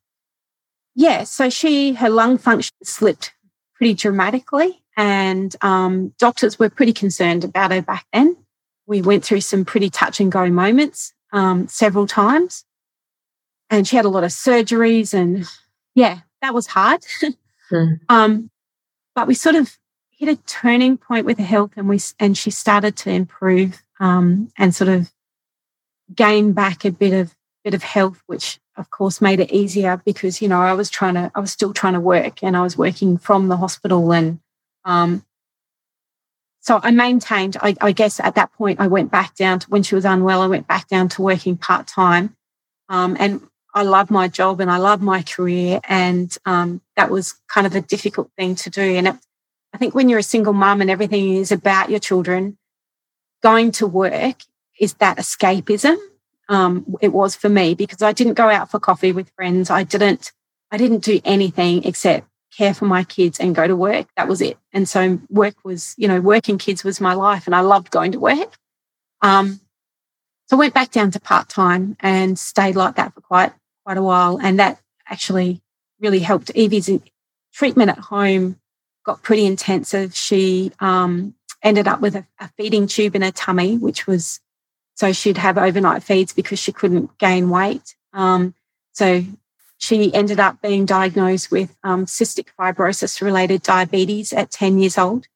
yeah, 0.95 1.25
so 1.25 1.51
she 1.51 1.95
her 1.95 2.09
lung 2.09 2.39
function 2.39 2.75
slipped 2.83 3.35
pretty 3.75 3.95
dramatically 3.95 4.83
and 4.97 5.55
um, 5.63 6.15
doctors 6.19 6.59
were 6.59 6.71
pretty 6.71 6.93
concerned 6.93 7.45
about 7.45 7.73
her 7.73 7.83
back 7.83 8.07
then. 8.13 8.37
We 8.87 9.03
went 9.03 9.25
through 9.25 9.41
some 9.41 9.65
pretty 9.65 9.91
touch 9.91 10.21
and 10.21 10.31
go 10.31 10.49
moments 10.51 11.13
um, 11.33 11.67
several 11.69 12.07
times. 12.07 12.65
And 13.71 13.89
she 13.89 13.97
had 13.97 14.05
a 14.05 14.11
lot 14.11 14.25
of 14.25 14.31
surgeries 14.31 15.15
and 15.15 15.47
yeah, 15.95 16.21
that 16.45 16.55
was 16.55 16.67
hard. 16.67 17.01
mm. 17.71 18.01
um, 18.09 18.51
but 19.15 19.27
we 19.27 19.35
sort 19.35 19.57
of 19.57 19.77
hit 20.11 20.29
a 20.29 20.37
turning 20.43 20.97
point 20.97 21.27
with 21.27 21.39
her 21.39 21.45
health 21.45 21.73
and 21.77 21.89
we 21.89 21.99
and 22.21 22.37
she 22.37 22.51
started 22.51 22.97
to 22.97 23.11
improve 23.11 23.83
um, 23.99 24.51
and 24.57 24.75
sort 24.75 24.89
of 24.89 25.11
gain 26.15 26.53
back 26.53 26.85
a 26.85 26.93
bit 26.93 27.13
of 27.13 27.35
bit 27.65 27.75
of 27.75 27.83
health, 27.83 28.23
which 28.27 28.61
of 28.77 28.91
course 28.91 29.21
made 29.21 29.41
it 29.41 29.53
easier 29.53 30.01
because 30.05 30.43
you 30.43 30.49
know 30.49 30.61
I 30.61 30.75
was 30.75 30.91
trying 30.91 31.15
to 31.15 31.33
I 31.35 31.41
was 31.41 31.51
still 31.51 31.73
trying 31.73 31.95
to 31.95 32.01
work 32.01 32.43
and 32.43 32.57
I 32.57 32.63
was 32.63 32.77
working 32.77 33.19
from 33.19 33.49
the 33.49 33.57
hospital 33.57 34.13
and 34.13 34.41
um, 34.85 35.25
so 36.61 36.81
I 36.83 36.91
maintained. 36.91 37.57
I, 37.61 37.75
I, 37.81 37.93
guess 37.93 38.21
at 38.21 38.37
that 38.37 38.53
point 38.53 38.81
I 38.81 38.87
went 38.87 39.11
back 39.11 39.35
down 39.35 39.59
to 39.61 39.71
when 39.71 39.83
she 39.83 39.95
was 39.95 40.07
unwell. 40.07 40.41
I 40.41 40.47
went 40.47 40.67
back 40.67 40.89
down 40.89 41.09
to 41.11 41.23
working 41.23 41.59
part 41.59 41.87
time, 41.87 42.37
um, 42.89 43.17
and 43.19 43.43
I 43.75 43.83
love 43.83 44.11
my 44.11 44.29
job 44.29 44.61
and 44.61 44.71
I 44.71 44.77
love 44.77 45.03
my 45.03 45.23
career. 45.23 45.81
And 45.85 46.35
um, 46.47 46.81
that 46.97 47.11
was 47.11 47.35
kind 47.49 47.67
of 47.67 47.75
a 47.75 47.81
difficult 47.81 48.31
thing 48.39 48.55
to 48.57 48.71
do. 48.71 48.83
And 48.83 49.09
it, 49.09 49.17
I 49.73 49.79
think 49.79 49.95
when 49.95 50.09
you're 50.09 50.21
a 50.21 50.23
single 50.23 50.53
mum 50.53 50.81
and 50.81 50.91
everything 50.91 51.35
is 51.35 51.51
about 51.51 51.91
your 51.91 51.99
children, 51.99 52.57
going 53.43 53.73
to 53.73 53.87
work 53.87 54.37
is 54.81 54.95
that 54.95 55.19
escapism. 55.19 55.97
Um, 56.49 56.97
it 57.01 57.13
was 57.13 57.35
for 57.35 57.49
me 57.49 57.75
because 57.75 58.03
I 58.03 58.13
didn't 58.13 58.35
go 58.35 58.49
out 58.49 58.71
for 58.71 58.79
coffee 58.79 59.13
with 59.13 59.31
friends. 59.31 59.71
I 59.71 59.83
didn't. 59.83 60.33
I 60.71 60.77
didn't 60.77 61.05
do 61.05 61.21
anything 61.25 61.85
except 61.85 62.27
care 62.57 62.75
for 62.75 62.85
my 62.85 63.05
kids 63.05 63.39
and 63.39 63.55
go 63.55 63.67
to 63.67 63.77
work. 63.77 64.09
That 64.17 64.29
was 64.29 64.41
it. 64.41 64.59
And 64.73 64.89
so 64.89 65.21
work 65.31 65.55
was, 65.65 65.95
you 65.97 66.09
know, 66.09 66.21
working 66.21 66.59
kids 66.59 66.85
was 66.85 67.01
my 67.01 67.15
life, 67.15 67.47
and 67.47 67.55
I 67.55 67.61
loved 67.61 67.91
going 67.91 68.13
to 68.13 68.21
work. 68.21 68.57
Um, 69.23 69.61
so 70.47 70.57
I 70.57 70.59
went 70.59 70.75
back 70.75 70.91
down 70.91 71.11
to 71.13 71.21
part 71.21 71.49
time 71.49 71.97
and 72.01 72.39
stayed 72.39 72.77
like 72.77 72.97
that 72.97 73.15
for 73.15 73.21
quite 73.21 73.53
quite 73.85 73.97
a 73.97 74.03
while. 74.03 74.39
And 74.43 74.59
that 74.59 74.81
actually 75.09 75.63
really 76.01 76.21
helped. 76.21 76.51
Evie's 76.55 76.91
treatment 77.53 77.91
at 77.91 77.99
home 77.99 78.59
got 79.05 79.23
pretty 79.23 79.47
intensive. 79.47 80.15
She 80.15 80.73
um, 80.81 81.35
ended 81.63 81.87
up 81.87 82.01
with 82.01 82.17
a, 82.17 82.27
a, 82.41 82.49
feeding 82.57 82.87
tube 82.87 83.15
in 83.15 83.23
her 83.23 83.31
tummy, 83.31 83.77
which 83.77 84.07
was 84.07 84.41
so 84.95 85.13
she'd 85.13 85.39
have 85.39 85.59
overnight 85.59 86.03
feeds 86.03 86.33
because 86.33 86.59
she 86.59 86.73
couldn't 86.73 87.17
gain 87.19 87.51
weight. 87.51 87.97
Um, 88.13 88.55
so 88.93 89.25
she 89.79 90.15
ended 90.15 90.41
up 90.41 90.63
being 90.63 90.87
diagnosed 90.87 91.51
with 91.51 91.77
um, 91.83 92.07
cystic 92.07 92.47
fibrosis 92.59 93.21
related 93.21 93.63
diabetes 93.63 94.33
at 94.33 94.51
10 94.51 94.79
years 94.79 94.97
old. 94.97 95.27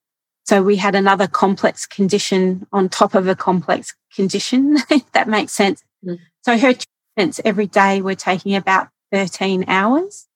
So 0.44 0.62
we 0.62 0.76
had 0.76 0.94
another 0.94 1.26
complex 1.26 1.84
condition 1.87 2.66
on 2.72 2.88
top 2.88 3.14
of 3.14 3.28
a 3.28 3.34
complex 3.34 3.94
condition, 4.14 4.78
if 4.90 5.11
that 5.12 5.28
makes 5.28 5.52
sense. 5.52 5.84
Mm. 6.04 6.20
So 6.42 6.56
her 6.56 6.74
every 7.44 7.66
day 7.66 7.96
we 7.96 8.12
were 8.12 8.14
taking 8.14 8.54
about 8.54 8.88
13 9.12 9.64
hours. 9.68 10.26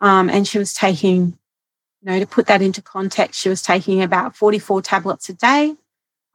Um, 0.00 0.30
and 0.30 0.46
she 0.46 0.58
was 0.58 0.74
taking, 0.74 1.38
you 2.00 2.10
know, 2.10 2.18
to 2.18 2.26
put 2.26 2.46
that 2.46 2.62
into 2.62 2.82
context, 2.82 3.40
she 3.40 3.48
was 3.48 3.62
taking 3.62 4.02
about 4.02 4.36
44 4.36 4.82
tablets 4.82 5.28
a 5.28 5.34
day. 5.34 5.74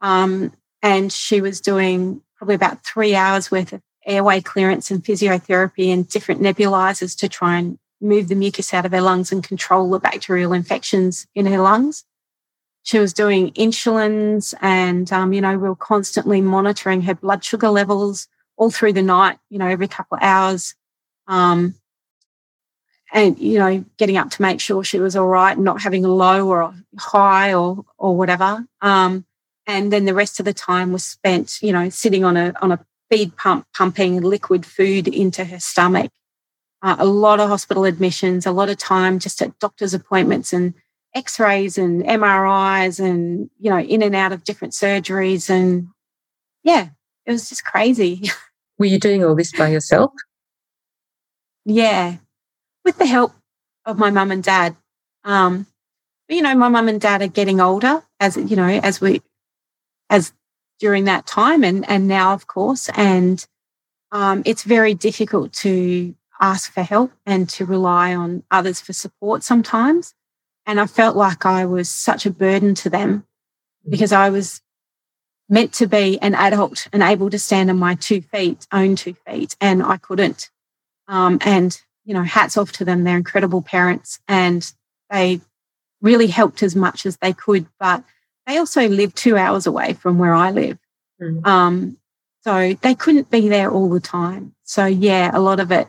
Um, 0.00 0.52
and 0.82 1.12
she 1.12 1.40
was 1.40 1.60
doing 1.60 2.22
probably 2.36 2.54
about 2.54 2.84
three 2.84 3.14
hours 3.14 3.50
worth 3.50 3.72
of 3.72 3.80
airway 4.06 4.40
clearance 4.40 4.90
and 4.90 5.02
physiotherapy 5.02 5.92
and 5.92 6.06
different 6.08 6.42
nebulizers 6.42 7.16
to 7.18 7.28
try 7.28 7.56
and 7.56 7.78
move 8.00 8.28
the 8.28 8.34
mucus 8.34 8.74
out 8.74 8.84
of 8.84 8.92
her 8.92 9.00
lungs 9.00 9.32
and 9.32 9.42
control 9.42 9.90
the 9.90 9.98
bacterial 9.98 10.52
infections 10.52 11.26
in 11.34 11.46
her 11.46 11.58
lungs. 11.58 12.04
She 12.82 12.98
was 12.98 13.14
doing 13.14 13.50
insulins 13.52 14.52
and, 14.60 15.10
um, 15.10 15.32
you 15.32 15.40
know, 15.40 15.56
we 15.56 15.68
were 15.68 15.76
constantly 15.76 16.42
monitoring 16.42 17.00
her 17.02 17.14
blood 17.14 17.42
sugar 17.42 17.70
levels 17.70 18.28
all 18.56 18.70
through 18.70 18.92
the 18.92 19.02
night, 19.02 19.38
you 19.50 19.58
know, 19.58 19.66
every 19.66 19.88
couple 19.88 20.16
of 20.16 20.22
hours. 20.22 20.74
Um, 21.26 21.74
and, 23.12 23.38
you 23.38 23.58
know, 23.58 23.84
getting 23.96 24.16
up 24.16 24.30
to 24.30 24.42
make 24.42 24.60
sure 24.60 24.82
she 24.82 24.98
was 24.98 25.14
all 25.14 25.28
right 25.28 25.56
and 25.56 25.64
not 25.64 25.80
having 25.80 26.04
a 26.04 26.08
low 26.08 26.48
or 26.48 26.62
a 26.62 26.74
high 26.98 27.54
or, 27.54 27.84
or 27.96 28.16
whatever. 28.16 28.64
Um, 28.80 29.24
and 29.66 29.92
then 29.92 30.04
the 30.04 30.14
rest 30.14 30.40
of 30.40 30.46
the 30.46 30.52
time 30.52 30.92
was 30.92 31.04
spent, 31.04 31.62
you 31.62 31.72
know, 31.72 31.88
sitting 31.88 32.24
on 32.24 32.36
a, 32.36 32.52
on 32.60 32.72
a 32.72 32.84
feed 33.10 33.36
pump, 33.36 33.66
pumping 33.76 34.20
liquid 34.20 34.66
food 34.66 35.06
into 35.06 35.44
her 35.44 35.60
stomach. 35.60 36.10
Uh, 36.82 36.96
a 36.98 37.06
lot 37.06 37.40
of 37.40 37.48
hospital 37.48 37.84
admissions, 37.84 38.46
a 38.46 38.52
lot 38.52 38.68
of 38.68 38.76
time 38.76 39.18
just 39.18 39.40
at 39.40 39.58
doctor's 39.58 39.94
appointments 39.94 40.52
and 40.52 40.74
x-rays 41.14 41.78
and 41.78 42.02
MRIs 42.02 42.98
and, 42.98 43.48
you 43.60 43.70
know, 43.70 43.78
in 43.78 44.02
and 44.02 44.16
out 44.16 44.32
of 44.32 44.44
different 44.44 44.74
surgeries. 44.74 45.48
And 45.48 45.88
yeah, 46.64 46.88
it 47.26 47.32
was 47.32 47.48
just 47.48 47.64
crazy. 47.64 48.30
Were 48.78 48.86
you 48.86 48.98
doing 48.98 49.24
all 49.24 49.34
this 49.34 49.52
by 49.52 49.68
yourself? 49.68 50.12
Yeah, 51.64 52.16
with 52.84 52.98
the 52.98 53.06
help 53.06 53.32
of 53.86 53.98
my 53.98 54.10
mum 54.10 54.30
and 54.30 54.42
dad. 54.42 54.76
Um, 55.24 55.66
but, 56.28 56.36
you 56.36 56.42
know, 56.42 56.54
my 56.54 56.68
mum 56.68 56.88
and 56.88 57.00
dad 57.00 57.22
are 57.22 57.28
getting 57.28 57.60
older 57.60 58.02
as 58.20 58.36
you 58.36 58.56
know, 58.56 58.68
as 58.68 59.00
we 59.00 59.22
as 60.10 60.32
during 60.80 61.04
that 61.04 61.26
time 61.26 61.64
and 61.64 61.88
and 61.88 62.08
now 62.08 62.32
of 62.32 62.46
course. 62.46 62.90
And 62.94 63.44
um, 64.12 64.42
it's 64.44 64.62
very 64.62 64.94
difficult 64.94 65.52
to 65.54 66.14
ask 66.40 66.72
for 66.72 66.82
help 66.82 67.12
and 67.26 67.48
to 67.48 67.64
rely 67.64 68.14
on 68.14 68.42
others 68.50 68.80
for 68.80 68.92
support 68.92 69.42
sometimes. 69.42 70.14
And 70.66 70.80
I 70.80 70.86
felt 70.86 71.16
like 71.16 71.46
I 71.46 71.64
was 71.64 71.88
such 71.88 72.26
a 72.26 72.30
burden 72.30 72.74
to 72.76 72.90
them 72.90 73.26
because 73.88 74.12
I 74.12 74.30
was 74.30 74.60
meant 75.48 75.72
to 75.74 75.86
be 75.86 76.18
an 76.20 76.34
adult 76.34 76.88
and 76.92 77.02
able 77.02 77.30
to 77.30 77.38
stand 77.38 77.70
on 77.70 77.78
my 77.78 77.94
two 77.94 78.20
feet, 78.20 78.66
own 78.72 78.96
two 78.96 79.14
feet, 79.26 79.56
and 79.60 79.82
I 79.82 79.96
couldn't. 79.98 80.50
Um, 81.06 81.38
and 81.42 81.78
you 82.04 82.14
know, 82.14 82.22
hats 82.22 82.56
off 82.56 82.72
to 82.72 82.84
them. 82.84 83.04
They're 83.04 83.16
incredible 83.16 83.62
parents 83.62 84.20
and 84.28 84.70
they 85.10 85.40
really 86.00 86.26
helped 86.26 86.62
as 86.62 86.76
much 86.76 87.06
as 87.06 87.16
they 87.18 87.32
could. 87.32 87.66
But 87.80 88.04
they 88.46 88.58
also 88.58 88.88
live 88.88 89.14
two 89.14 89.36
hours 89.36 89.66
away 89.66 89.94
from 89.94 90.18
where 90.18 90.34
I 90.34 90.50
live. 90.50 90.78
Mm. 91.20 91.46
Um, 91.46 91.96
so 92.42 92.74
they 92.82 92.94
couldn't 92.94 93.30
be 93.30 93.48
there 93.48 93.70
all 93.70 93.88
the 93.88 94.00
time. 94.00 94.54
So, 94.64 94.84
yeah, 94.84 95.30
a 95.32 95.40
lot 95.40 95.60
of 95.60 95.72
it 95.72 95.88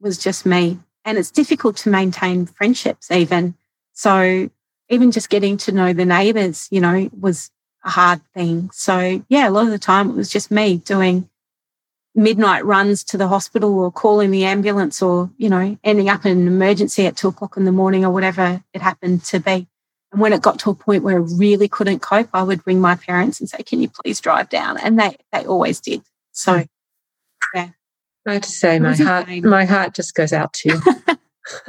was 0.00 0.18
just 0.18 0.46
me. 0.46 0.78
And 1.04 1.18
it's 1.18 1.32
difficult 1.32 1.76
to 1.78 1.90
maintain 1.90 2.46
friendships, 2.46 3.10
even. 3.10 3.56
So, 3.92 4.50
even 4.88 5.10
just 5.10 5.30
getting 5.30 5.56
to 5.58 5.72
know 5.72 5.92
the 5.92 6.04
neighbors, 6.04 6.68
you 6.70 6.80
know, 6.80 7.10
was 7.18 7.50
a 7.84 7.90
hard 7.90 8.20
thing. 8.34 8.70
So, 8.72 9.24
yeah, 9.28 9.48
a 9.48 9.50
lot 9.50 9.66
of 9.66 9.70
the 9.70 9.78
time 9.78 10.10
it 10.10 10.16
was 10.16 10.30
just 10.30 10.50
me 10.50 10.78
doing 10.78 11.28
midnight 12.14 12.64
runs 12.64 13.04
to 13.04 13.16
the 13.16 13.28
hospital 13.28 13.78
or 13.78 13.92
calling 13.92 14.30
the 14.30 14.44
ambulance 14.44 15.00
or, 15.00 15.30
you 15.38 15.48
know, 15.48 15.78
ending 15.84 16.08
up 16.08 16.26
in 16.26 16.38
an 16.38 16.46
emergency 16.46 17.06
at 17.06 17.16
two 17.16 17.28
o'clock 17.28 17.56
in 17.56 17.64
the 17.64 17.72
morning 17.72 18.04
or 18.04 18.10
whatever 18.10 18.62
it 18.74 18.82
happened 18.82 19.24
to 19.24 19.40
be. 19.40 19.68
And 20.12 20.20
when 20.20 20.32
it 20.32 20.42
got 20.42 20.58
to 20.60 20.70
a 20.70 20.74
point 20.74 21.04
where 21.04 21.18
I 21.18 21.22
really 21.36 21.68
couldn't 21.68 22.00
cope, 22.00 22.30
I 22.34 22.42
would 22.42 22.66
ring 22.66 22.80
my 22.80 22.96
parents 22.96 23.38
and 23.38 23.48
say, 23.48 23.62
Can 23.62 23.80
you 23.80 23.88
please 23.88 24.20
drive 24.20 24.48
down? 24.48 24.76
And 24.78 24.98
they 24.98 25.16
they 25.32 25.46
always 25.46 25.80
did. 25.80 26.02
So 26.32 26.58
hmm. 26.58 26.62
yeah. 27.54 27.68
I 28.26 28.34
have 28.34 28.42
to 28.42 28.50
say 28.50 28.78
my 28.78 28.96
heart 28.96 29.28
my 29.42 29.64
heart 29.64 29.94
just 29.94 30.14
goes 30.14 30.32
out 30.32 30.52
to 30.54 30.68
you. 30.70 30.82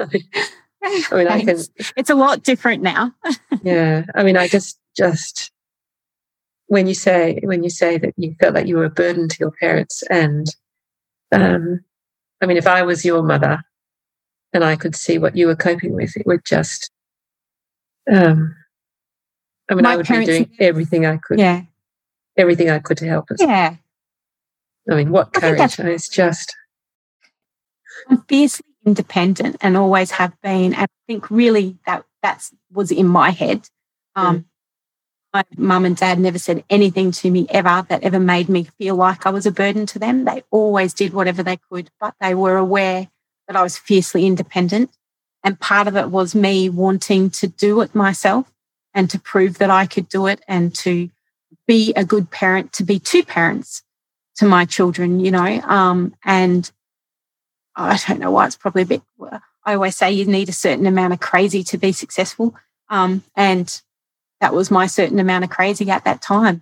I 0.00 1.14
mean 1.14 1.28
I 1.28 1.44
can 1.44 1.58
it's 1.96 2.10
a 2.10 2.14
lot 2.14 2.42
different 2.42 2.82
now. 2.82 3.14
yeah. 3.62 4.04
I 4.14 4.24
mean 4.24 4.36
I 4.36 4.48
just 4.48 4.78
just 4.96 5.51
when 6.72 6.86
you 6.86 6.94
say 6.94 7.38
when 7.42 7.62
you 7.62 7.70
say 7.70 7.98
that 7.98 8.14
you 8.16 8.34
felt 8.40 8.54
like 8.54 8.66
you 8.66 8.76
were 8.76 8.86
a 8.86 8.90
burden 8.90 9.28
to 9.28 9.36
your 9.38 9.52
parents 9.60 10.02
and 10.08 10.46
um 11.30 11.80
I 12.40 12.46
mean 12.46 12.56
if 12.56 12.66
I 12.66 12.82
was 12.82 13.04
your 13.04 13.22
mother 13.22 13.62
and 14.54 14.64
I 14.64 14.76
could 14.76 14.96
see 14.96 15.18
what 15.18 15.36
you 15.36 15.46
were 15.46 15.56
coping 15.56 15.92
with, 15.94 16.16
it 16.16 16.26
would 16.26 16.44
just 16.44 16.90
um, 18.10 18.54
I 19.70 19.74
mean, 19.74 19.84
My 19.84 19.92
I 19.92 19.96
would 19.96 20.08
be 20.08 20.24
doing 20.24 20.50
everything 20.58 21.06
I 21.06 21.18
could. 21.18 21.38
Yeah. 21.38 21.62
Everything 22.36 22.70
I 22.70 22.78
could 22.78 22.96
to 22.98 23.06
help 23.06 23.30
us. 23.30 23.38
Yeah. 23.40 23.76
I 24.90 24.94
mean, 24.94 25.10
what 25.10 25.32
courage. 25.32 25.78
It's 25.78 26.08
just. 26.08 26.54
I'm 28.08 28.22
fiercely 28.22 28.66
independent 28.84 29.56
and 29.60 29.76
always 29.76 30.10
have 30.12 30.34
been. 30.42 30.74
And 30.74 30.76
I 30.76 30.86
think 31.06 31.30
really 31.30 31.78
that 31.86 32.04
that's 32.22 32.52
was 32.72 32.90
in 32.90 33.06
my 33.06 33.30
head. 33.30 33.68
Um, 34.16 34.38
mm. 34.38 34.44
My 35.32 35.44
mum 35.56 35.86
and 35.86 35.96
dad 35.96 36.18
never 36.18 36.38
said 36.38 36.62
anything 36.68 37.10
to 37.12 37.30
me 37.30 37.46
ever 37.48 37.86
that 37.88 38.02
ever 38.02 38.20
made 38.20 38.50
me 38.50 38.64
feel 38.64 38.96
like 38.96 39.24
I 39.24 39.30
was 39.30 39.46
a 39.46 39.50
burden 39.50 39.86
to 39.86 39.98
them. 39.98 40.24
They 40.24 40.42
always 40.50 40.92
did 40.92 41.14
whatever 41.14 41.42
they 41.42 41.58
could, 41.70 41.90
but 41.98 42.14
they 42.20 42.34
were 42.34 42.56
aware 42.56 43.08
that 43.46 43.56
I 43.56 43.62
was 43.62 43.78
fiercely 43.78 44.26
independent. 44.26 44.90
And 45.42 45.58
part 45.58 45.88
of 45.88 45.96
it 45.96 46.10
was 46.10 46.34
me 46.34 46.68
wanting 46.68 47.30
to 47.30 47.46
do 47.48 47.80
it 47.80 47.94
myself 47.94 48.52
and 48.94 49.08
to 49.10 49.18
prove 49.18 49.58
that 49.58 49.70
I 49.70 49.86
could 49.86 50.08
do 50.08 50.26
it 50.26 50.40
and 50.46 50.74
to 50.76 51.08
be 51.66 51.94
a 51.96 52.04
good 52.04 52.30
parent, 52.30 52.72
to 52.74 52.84
be 52.84 52.98
two 52.98 53.22
parents 53.22 53.82
to 54.36 54.44
my 54.44 54.66
children, 54.66 55.18
you 55.18 55.30
know. 55.30 55.60
Um, 55.62 56.14
and 56.24 56.70
I 57.74 57.98
don't 58.06 58.20
know 58.20 58.30
why 58.30 58.46
it's 58.46 58.56
probably 58.56 58.82
a 58.82 58.86
bit, 58.86 59.02
I 59.64 59.74
always 59.74 59.96
say 59.96 60.12
you 60.12 60.26
need 60.26 60.50
a 60.50 60.52
certain 60.52 60.86
amount 60.86 61.14
of 61.14 61.20
crazy 61.20 61.62
to 61.64 61.78
be 61.78 61.92
successful. 61.92 62.54
Um, 62.90 63.24
and 63.34 63.80
that 64.42 64.52
was 64.52 64.70
my 64.70 64.86
certain 64.86 65.18
amount 65.18 65.44
of 65.44 65.50
crazy 65.50 65.90
at 65.90 66.04
that 66.04 66.20
time. 66.20 66.60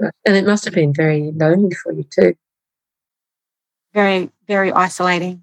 And 0.00 0.34
it 0.36 0.46
must 0.46 0.64
have 0.64 0.72
been 0.72 0.94
very 0.94 1.30
lonely 1.30 1.74
for 1.74 1.92
you 1.92 2.04
too. 2.04 2.34
Very, 3.92 4.30
very 4.48 4.72
isolating. 4.72 5.42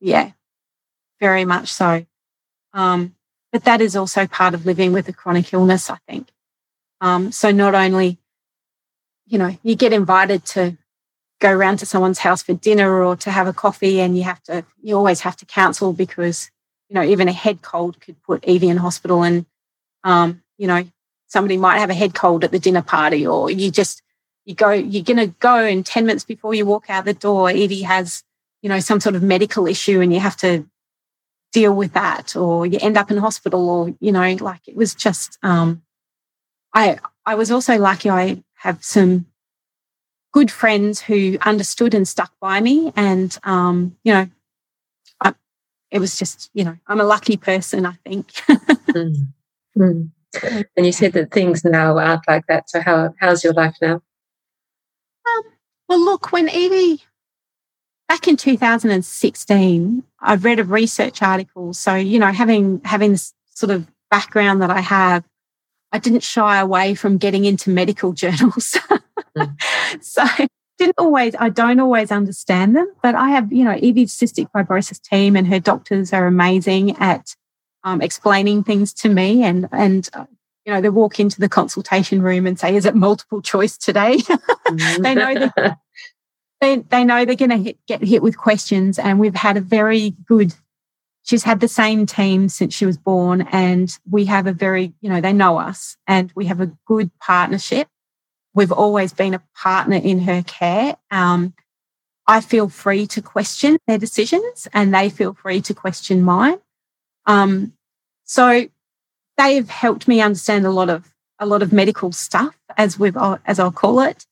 Yeah 0.00 0.32
very 1.22 1.44
much 1.44 1.72
so. 1.72 2.04
Um, 2.74 3.14
but 3.52 3.64
that 3.64 3.80
is 3.80 3.94
also 3.94 4.26
part 4.26 4.54
of 4.54 4.66
living 4.66 4.92
with 4.92 5.08
a 5.08 5.12
chronic 5.12 5.52
illness, 5.52 5.88
I 5.88 5.98
think. 6.08 6.28
Um, 7.00 7.30
so 7.30 7.52
not 7.52 7.76
only, 7.76 8.18
you 9.26 9.38
know, 9.38 9.56
you 9.62 9.76
get 9.76 9.92
invited 9.92 10.44
to 10.46 10.76
go 11.40 11.52
around 11.52 11.76
to 11.78 11.86
someone's 11.86 12.18
house 12.18 12.42
for 12.42 12.54
dinner 12.54 13.04
or 13.04 13.14
to 13.16 13.30
have 13.30 13.46
a 13.46 13.52
coffee, 13.52 14.00
and 14.00 14.16
you 14.16 14.24
have 14.24 14.42
to, 14.44 14.64
you 14.82 14.96
always 14.96 15.20
have 15.20 15.36
to 15.36 15.46
counsel 15.46 15.92
because, 15.92 16.50
you 16.88 16.94
know, 16.94 17.04
even 17.04 17.28
a 17.28 17.32
head 17.32 17.62
cold 17.62 18.00
could 18.00 18.20
put 18.24 18.44
Evie 18.44 18.68
in 18.68 18.76
hospital, 18.76 19.22
and, 19.22 19.46
um, 20.02 20.41
you 20.62 20.68
know, 20.68 20.84
somebody 21.26 21.56
might 21.56 21.78
have 21.78 21.90
a 21.90 21.94
head 21.94 22.14
cold 22.14 22.44
at 22.44 22.52
the 22.52 22.58
dinner 22.60 22.82
party, 22.82 23.26
or 23.26 23.50
you 23.50 23.72
just 23.72 24.00
you 24.44 24.54
go, 24.54 24.70
you're 24.70 25.02
going 25.02 25.16
to 25.16 25.34
go, 25.40 25.56
and 25.56 25.84
ten 25.84 26.06
minutes 26.06 26.24
before 26.24 26.54
you 26.54 26.64
walk 26.64 26.88
out 26.88 27.04
the 27.04 27.14
door, 27.14 27.50
Evie 27.50 27.82
has, 27.82 28.22
you 28.62 28.68
know, 28.68 28.78
some 28.78 29.00
sort 29.00 29.16
of 29.16 29.22
medical 29.24 29.66
issue, 29.66 30.00
and 30.00 30.14
you 30.14 30.20
have 30.20 30.36
to 30.36 30.64
deal 31.52 31.74
with 31.74 31.92
that 31.92 32.34
or 32.34 32.64
you 32.66 32.78
end 32.80 32.96
up 32.96 33.10
in 33.10 33.18
hospital 33.18 33.68
or 33.68 33.94
you 34.00 34.10
know 34.10 34.36
like 34.40 34.66
it 34.66 34.74
was 34.74 34.94
just 34.94 35.38
um 35.42 35.82
i 36.74 36.98
i 37.26 37.34
was 37.34 37.50
also 37.50 37.76
lucky 37.78 38.08
i 38.08 38.42
have 38.54 38.82
some 38.82 39.26
good 40.32 40.50
friends 40.50 41.02
who 41.02 41.36
understood 41.42 41.92
and 41.92 42.08
stuck 42.08 42.32
by 42.40 42.58
me 42.58 42.90
and 42.96 43.38
um 43.44 43.94
you 44.02 44.14
know 44.14 44.26
I, 45.20 45.34
it 45.90 45.98
was 45.98 46.18
just 46.18 46.50
you 46.54 46.64
know 46.64 46.78
i'm 46.86 47.00
a 47.00 47.04
lucky 47.04 47.36
person 47.36 47.84
i 47.84 47.92
think 48.04 48.28
mm. 48.88 49.14
Mm. 49.76 50.10
And 50.76 50.86
you 50.86 50.92
said 50.92 51.12
that 51.12 51.30
things 51.30 51.64
now 51.64 51.98
aren't 51.98 52.26
like 52.28 52.46
that 52.46 52.68
so 52.68 52.80
how 52.80 53.12
how's 53.20 53.44
your 53.44 53.52
life 53.52 53.76
now 53.82 53.94
um, 55.26 55.42
well 55.88 56.04
look 56.04 56.32
when 56.32 56.48
evie 56.48 57.02
back 58.12 58.28
in 58.28 58.36
2016, 58.36 60.02
I 60.20 60.34
read 60.34 60.58
a 60.58 60.64
research 60.64 61.22
article. 61.22 61.72
So, 61.72 61.94
you 61.94 62.18
know, 62.18 62.30
having 62.30 62.82
having 62.84 63.12
this 63.12 63.32
sort 63.54 63.70
of 63.70 63.86
background 64.10 64.60
that 64.60 64.70
I 64.70 64.80
have, 64.80 65.24
I 65.92 65.98
didn't 65.98 66.22
shy 66.22 66.60
away 66.60 66.94
from 66.94 67.16
getting 67.16 67.46
into 67.46 67.70
medical 67.70 68.12
journals. 68.22 68.76
mm. 69.34 69.56
So 70.02 70.24
didn't 70.76 70.96
always 70.98 71.34
I 71.38 71.48
don't 71.48 71.80
always 71.80 72.12
understand 72.12 72.76
them, 72.76 72.92
but 73.02 73.14
I 73.14 73.30
have, 73.30 73.50
you 73.50 73.64
know, 73.64 73.78
Evie's 73.82 74.14
cystic 74.14 74.50
fibrosis 74.54 75.00
team 75.00 75.34
and 75.34 75.46
her 75.46 75.58
doctors 75.58 76.12
are 76.12 76.26
amazing 76.26 76.94
at 76.98 77.34
um, 77.84 78.00
explaining 78.00 78.64
things 78.64 78.92
to 78.94 79.08
me 79.08 79.42
and 79.42 79.68
and 79.72 80.08
uh, 80.12 80.26
you 80.64 80.72
know, 80.72 80.80
they 80.80 80.90
walk 80.90 81.18
into 81.18 81.40
the 81.40 81.48
consultation 81.48 82.22
room 82.22 82.46
and 82.46 82.58
say, 82.58 82.76
"Is 82.76 82.86
it 82.86 82.94
multiple 82.94 83.42
choice 83.42 83.76
today?" 83.76 84.18
they 85.00 85.14
know 85.14 85.34
that 85.34 85.78
they, 86.62 86.76
they 86.76 87.04
know 87.04 87.24
they're 87.24 87.34
going 87.34 87.64
to 87.64 87.74
get 87.88 88.02
hit 88.02 88.22
with 88.22 88.38
questions. 88.38 88.98
And 88.98 89.18
we've 89.18 89.34
had 89.34 89.56
a 89.56 89.60
very 89.60 90.10
good, 90.26 90.54
she's 91.24 91.42
had 91.42 91.58
the 91.58 91.68
same 91.68 92.06
team 92.06 92.48
since 92.48 92.72
she 92.72 92.86
was 92.86 92.96
born. 92.96 93.42
And 93.50 93.94
we 94.08 94.24
have 94.26 94.46
a 94.46 94.52
very, 94.52 94.94
you 95.00 95.10
know, 95.10 95.20
they 95.20 95.32
know 95.32 95.58
us 95.58 95.96
and 96.06 96.32
we 96.36 96.46
have 96.46 96.60
a 96.60 96.70
good 96.86 97.10
partnership. 97.18 97.88
We've 98.54 98.70
always 98.70 99.12
been 99.12 99.34
a 99.34 99.42
partner 99.56 99.96
in 99.96 100.20
her 100.20 100.42
care. 100.42 100.96
Um, 101.10 101.52
I 102.28 102.40
feel 102.40 102.68
free 102.68 103.08
to 103.08 103.20
question 103.20 103.76
their 103.88 103.98
decisions 103.98 104.68
and 104.72 104.94
they 104.94 105.10
feel 105.10 105.34
free 105.34 105.60
to 105.62 105.74
question 105.74 106.22
mine. 106.22 106.58
Um, 107.26 107.72
so 108.24 108.66
they've 109.36 109.68
helped 109.68 110.08
me 110.08 110.20
understand 110.20 110.66
a 110.66 110.70
lot 110.70 110.90
of 110.90 111.12
a 111.38 111.46
lot 111.46 111.62
of 111.62 111.72
medical 111.72 112.12
stuff, 112.12 112.56
as 112.76 112.98
we've 112.98 113.16
as 113.46 113.58
I'll 113.58 113.72
call 113.72 114.00
it. 114.00 114.26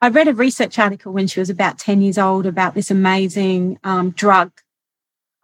I 0.00 0.08
read 0.08 0.28
a 0.28 0.34
research 0.34 0.78
article 0.78 1.12
when 1.12 1.28
she 1.28 1.38
was 1.38 1.50
about 1.50 1.78
10 1.78 2.02
years 2.02 2.18
old 2.18 2.44
about 2.44 2.74
this 2.74 2.90
amazing 2.90 3.78
um, 3.84 4.10
drug, 4.10 4.50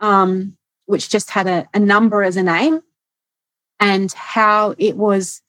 um, 0.00 0.56
which 0.86 1.08
just 1.08 1.30
had 1.30 1.46
a, 1.46 1.68
a 1.72 1.78
number 1.78 2.22
as 2.22 2.36
a 2.36 2.42
name, 2.42 2.82
and 3.78 4.12
how 4.12 4.74
it 4.78 4.96
was 4.96 5.42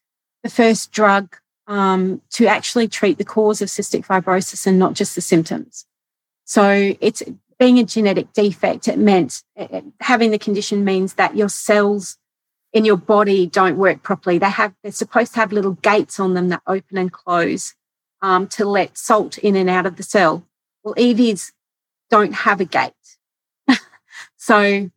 the 0.44 0.50
first 0.50 0.92
drug 0.92 1.36
um, 1.68 2.22
to 2.32 2.48
actually 2.48 2.88
treat 2.88 3.18
the 3.18 3.26
cause 3.26 3.62
of 3.62 3.70
cystic 3.70 4.06
fibrosis 4.06 4.66
and 4.66 4.80
not 4.80 4.94
just 4.94 5.16
the 5.16 5.22
symptoms. 5.22 5.86
So 6.46 6.96
it's 7.00 7.22
being 7.60 7.78
a 7.78 7.84
genetic 7.84 8.32
defect. 8.34 8.88
It 8.88 8.98
meant 8.98 9.44
it, 9.56 9.84
having 10.00 10.32
the 10.32 10.40
condition 10.40 10.84
means 10.84 11.16
that 11.16 11.36
your 11.36 11.50
cells 11.50 12.18
in 12.72 12.86
your 12.86 12.98
body 12.98 13.46
don't 13.46 13.78
work 13.78 14.02
properly. 14.02 14.38
They 14.38 14.50
have 14.50 14.74
they're 14.82 14.92
supposed 14.92 15.34
to 15.34 15.40
have 15.40 15.52
little 15.52 15.74
gates 15.74 16.20
on 16.20 16.34
them 16.34 16.50
that 16.50 16.62
open 16.66 16.98
and 16.98 17.12
close 17.12 17.76
um, 18.22 18.48
to 18.48 18.66
let 18.66 18.98
salt 18.98 19.38
in 19.38 19.56
and 19.56 19.70
out 19.70 19.86
of 19.86 19.98
the 19.98 20.04
cell. 20.04 20.46
Well, 20.84 20.96
Evie's 20.98 21.52
don't 22.10 22.34
have 22.34 22.62
a 22.62 22.66
gate. 22.66 22.94
so 24.38 24.90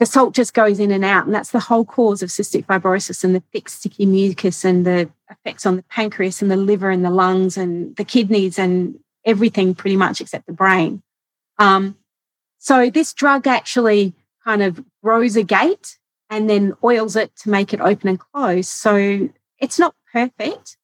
the 0.00 0.06
salt 0.06 0.34
just 0.34 0.54
goes 0.54 0.80
in 0.80 0.90
and 0.90 1.04
out. 1.04 1.26
And 1.26 1.34
that's 1.34 1.50
the 1.50 1.60
whole 1.60 1.84
cause 1.84 2.22
of 2.22 2.28
cystic 2.28 2.66
fibrosis 2.66 3.24
and 3.24 3.34
the 3.34 3.42
thick, 3.52 3.68
sticky 3.68 4.06
mucus 4.06 4.64
and 4.64 4.84
the 4.84 5.08
effects 5.30 5.64
on 5.66 5.76
the 5.76 5.84
pancreas 5.84 6.42
and 6.42 6.50
the 6.50 6.56
liver 6.56 6.90
and 6.90 7.04
the 7.04 7.10
lungs 7.10 7.56
and 7.56 7.94
the 7.96 8.04
kidneys 8.04 8.58
and 8.58 8.98
everything 9.24 9.74
pretty 9.74 9.96
much 9.96 10.20
except 10.20 10.46
the 10.46 10.52
brain. 10.52 11.02
Um, 11.58 11.96
so 12.58 12.90
this 12.90 13.12
drug 13.12 13.46
actually 13.46 14.14
kind 14.44 14.62
of 14.62 14.82
grows 15.02 15.36
a 15.36 15.42
gate 15.42 15.98
and 16.30 16.48
then 16.48 16.74
oils 16.82 17.16
it 17.16 17.34
to 17.36 17.50
make 17.50 17.72
it 17.72 17.80
open 17.80 18.08
and 18.08 18.18
close. 18.18 18.68
So 18.68 19.28
it's 19.58 19.78
not 19.78 19.94
perfect, 20.12 20.76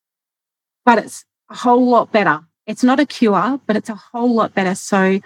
but 0.84 0.98
it's 0.98 1.24
a 1.50 1.56
whole 1.56 1.88
lot 1.88 2.12
better. 2.12 2.40
It's 2.66 2.84
not 2.84 3.00
a 3.00 3.06
cure, 3.06 3.60
but 3.66 3.76
it's 3.76 3.88
a 3.88 3.94
whole 3.94 4.34
lot 4.34 4.54
better. 4.54 4.74
So 4.74 5.20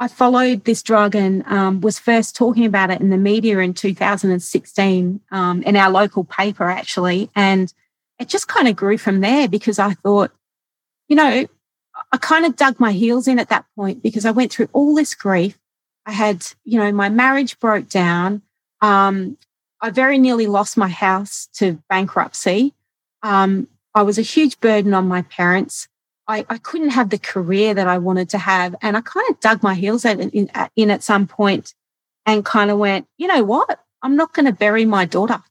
I 0.00 0.08
followed 0.08 0.64
this 0.64 0.82
drug 0.82 1.16
and 1.16 1.44
um, 1.46 1.80
was 1.80 1.98
first 1.98 2.36
talking 2.36 2.64
about 2.64 2.90
it 2.90 3.00
in 3.00 3.10
the 3.10 3.16
media 3.16 3.58
in 3.58 3.74
2016 3.74 5.20
um, 5.32 5.62
in 5.64 5.76
our 5.76 5.90
local 5.90 6.24
paper, 6.24 6.64
actually. 6.64 7.30
And 7.34 7.72
it 8.18 8.28
just 8.28 8.48
kind 8.48 8.68
of 8.68 8.76
grew 8.76 8.96
from 8.96 9.20
there 9.20 9.48
because 9.48 9.78
I 9.78 9.94
thought, 9.94 10.30
you 11.08 11.16
know, 11.16 11.46
I 12.12 12.16
kind 12.16 12.46
of 12.46 12.56
dug 12.56 12.80
my 12.80 12.92
heels 12.92 13.28
in 13.28 13.38
at 13.38 13.50
that 13.50 13.66
point 13.76 14.02
because 14.02 14.24
I 14.24 14.30
went 14.30 14.52
through 14.52 14.68
all 14.72 14.94
this 14.94 15.14
grief. 15.14 15.58
I 16.06 16.12
had, 16.12 16.46
you 16.64 16.78
know, 16.78 16.90
my 16.92 17.08
marriage 17.08 17.58
broke 17.58 17.88
down. 17.88 18.42
Um, 18.80 19.36
I 19.80 19.90
very 19.90 20.18
nearly 20.18 20.46
lost 20.46 20.76
my 20.76 20.88
house 20.88 21.48
to 21.54 21.82
bankruptcy. 21.88 22.74
Um, 23.22 23.68
I 23.94 24.02
was 24.02 24.18
a 24.18 24.22
huge 24.22 24.58
burden 24.60 24.94
on 24.94 25.06
my 25.06 25.22
parents. 25.22 25.88
I, 26.26 26.46
I 26.48 26.58
couldn't 26.58 26.90
have 26.90 27.10
the 27.10 27.18
career 27.18 27.74
that 27.74 27.88
I 27.88 27.98
wanted 27.98 28.28
to 28.30 28.38
have. 28.38 28.74
And 28.82 28.96
I 28.96 29.00
kind 29.00 29.28
of 29.30 29.40
dug 29.40 29.62
my 29.62 29.74
heels 29.74 30.04
in, 30.04 30.30
in, 30.30 30.50
in 30.76 30.90
at 30.90 31.02
some 31.02 31.26
point 31.26 31.74
and 32.26 32.44
kind 32.44 32.70
of 32.70 32.78
went, 32.78 33.06
you 33.16 33.26
know 33.26 33.42
what? 33.44 33.80
I'm 34.02 34.16
not 34.16 34.32
going 34.32 34.46
to 34.46 34.52
bury 34.52 34.84
my 34.84 35.04
daughter. 35.04 35.42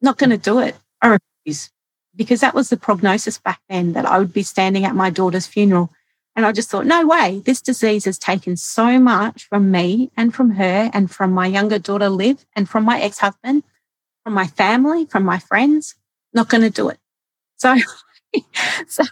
Not 0.00 0.18
going 0.18 0.30
to 0.30 0.38
do 0.38 0.58
it. 0.60 0.76
I 1.00 1.18
refuse. 1.44 1.70
Because 2.14 2.40
that 2.40 2.54
was 2.54 2.68
the 2.68 2.76
prognosis 2.76 3.38
back 3.38 3.60
then 3.68 3.94
that 3.94 4.06
I 4.06 4.18
would 4.18 4.32
be 4.32 4.42
standing 4.42 4.84
at 4.84 4.94
my 4.94 5.10
daughter's 5.10 5.46
funeral. 5.46 5.90
And 6.34 6.46
I 6.46 6.52
just 6.52 6.70
thought, 6.70 6.86
no 6.86 7.06
way, 7.06 7.42
this 7.44 7.60
disease 7.60 8.04
has 8.06 8.18
taken 8.18 8.56
so 8.56 8.98
much 8.98 9.44
from 9.44 9.70
me 9.70 10.10
and 10.16 10.34
from 10.34 10.52
her 10.52 10.90
and 10.92 11.10
from 11.10 11.32
my 11.32 11.46
younger 11.46 11.78
daughter, 11.78 12.08
Liv, 12.08 12.44
and 12.56 12.68
from 12.68 12.84
my 12.84 13.00
ex 13.00 13.18
husband, 13.18 13.64
from 14.24 14.34
my 14.34 14.46
family, 14.46 15.04
from 15.04 15.24
my 15.24 15.38
friends. 15.38 15.94
Not 16.32 16.48
going 16.48 16.62
to 16.62 16.70
do 16.70 16.88
it. 16.88 16.98
So, 17.56 17.76
so 18.88 19.04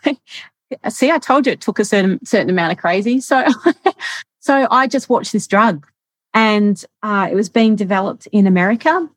see, 0.88 1.10
I 1.10 1.18
told 1.18 1.46
you 1.46 1.52
it 1.52 1.60
took 1.60 1.78
a 1.78 1.84
certain 1.84 2.24
certain 2.24 2.50
amount 2.50 2.72
of 2.72 2.78
crazy. 2.78 3.20
So, 3.20 3.44
so 4.40 4.66
I 4.70 4.86
just 4.86 5.08
watched 5.08 5.32
this 5.32 5.46
drug, 5.46 5.86
and 6.34 6.82
uh, 7.02 7.28
it 7.30 7.34
was 7.34 7.48
being 7.48 7.76
developed 7.76 8.28
in 8.32 8.46
America 8.46 9.08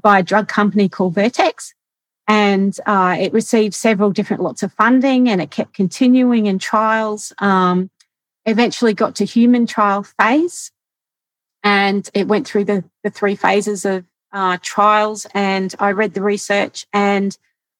by 0.00 0.20
a 0.20 0.22
drug 0.22 0.48
company 0.48 0.88
called 0.88 1.14
Vertex, 1.14 1.74
and 2.26 2.76
uh, 2.86 3.16
it 3.18 3.32
received 3.32 3.74
several 3.74 4.10
different 4.10 4.42
lots 4.42 4.62
of 4.62 4.72
funding, 4.72 5.28
and 5.28 5.40
it 5.40 5.50
kept 5.50 5.74
continuing 5.74 6.46
in 6.46 6.58
trials. 6.58 7.32
Um, 7.38 7.90
eventually, 8.46 8.94
got 8.94 9.16
to 9.16 9.24
human 9.24 9.66
trial 9.66 10.02
phase, 10.02 10.70
and 11.62 12.08
it 12.14 12.28
went 12.28 12.46
through 12.46 12.64
the 12.64 12.84
the 13.02 13.10
three 13.10 13.36
phases 13.36 13.84
of 13.84 14.04
uh, 14.32 14.58
trials. 14.62 15.26
And 15.34 15.74
I 15.78 15.90
read 15.90 16.14
the 16.14 16.22
research 16.22 16.86
and 16.92 17.36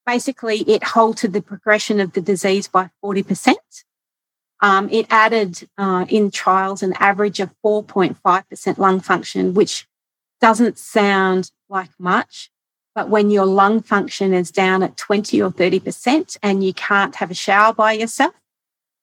basically 0.06 0.58
it 0.62 0.82
halted 0.82 1.32
the 1.32 1.42
progression 1.42 2.00
of 2.00 2.12
the 2.12 2.20
disease 2.20 2.68
by 2.68 2.90
40%. 3.04 3.54
Um, 4.62 4.88
it 4.90 5.06
added 5.10 5.68
uh, 5.78 6.04
in 6.08 6.30
trials 6.30 6.82
an 6.82 6.92
average 6.98 7.40
of 7.40 7.50
4.5% 7.64 8.78
lung 8.78 9.00
function, 9.00 9.54
which 9.54 9.86
doesn't 10.40 10.78
sound 10.78 11.50
like 11.68 11.90
much. 11.98 12.50
But 12.94 13.08
when 13.08 13.30
your 13.30 13.46
lung 13.46 13.82
function 13.82 14.34
is 14.34 14.50
down 14.50 14.82
at 14.82 14.96
20 14.96 15.40
or 15.40 15.50
30% 15.50 16.36
and 16.42 16.64
you 16.64 16.74
can't 16.74 17.14
have 17.16 17.30
a 17.30 17.34
shower 17.34 17.72
by 17.72 17.92
yourself, 17.92 18.34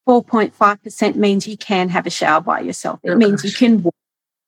4.5% 0.08 1.16
means 1.16 1.48
you 1.48 1.58
can 1.58 1.90
have 1.90 2.06
a 2.06 2.10
shower 2.10 2.42
by 2.42 2.62
yourself. 2.62 3.00
It 3.04 3.12
oh, 3.12 3.16
means 3.16 3.42
gosh. 3.42 3.52
you 3.52 3.58
can 3.58 3.84
walk. 3.84 3.96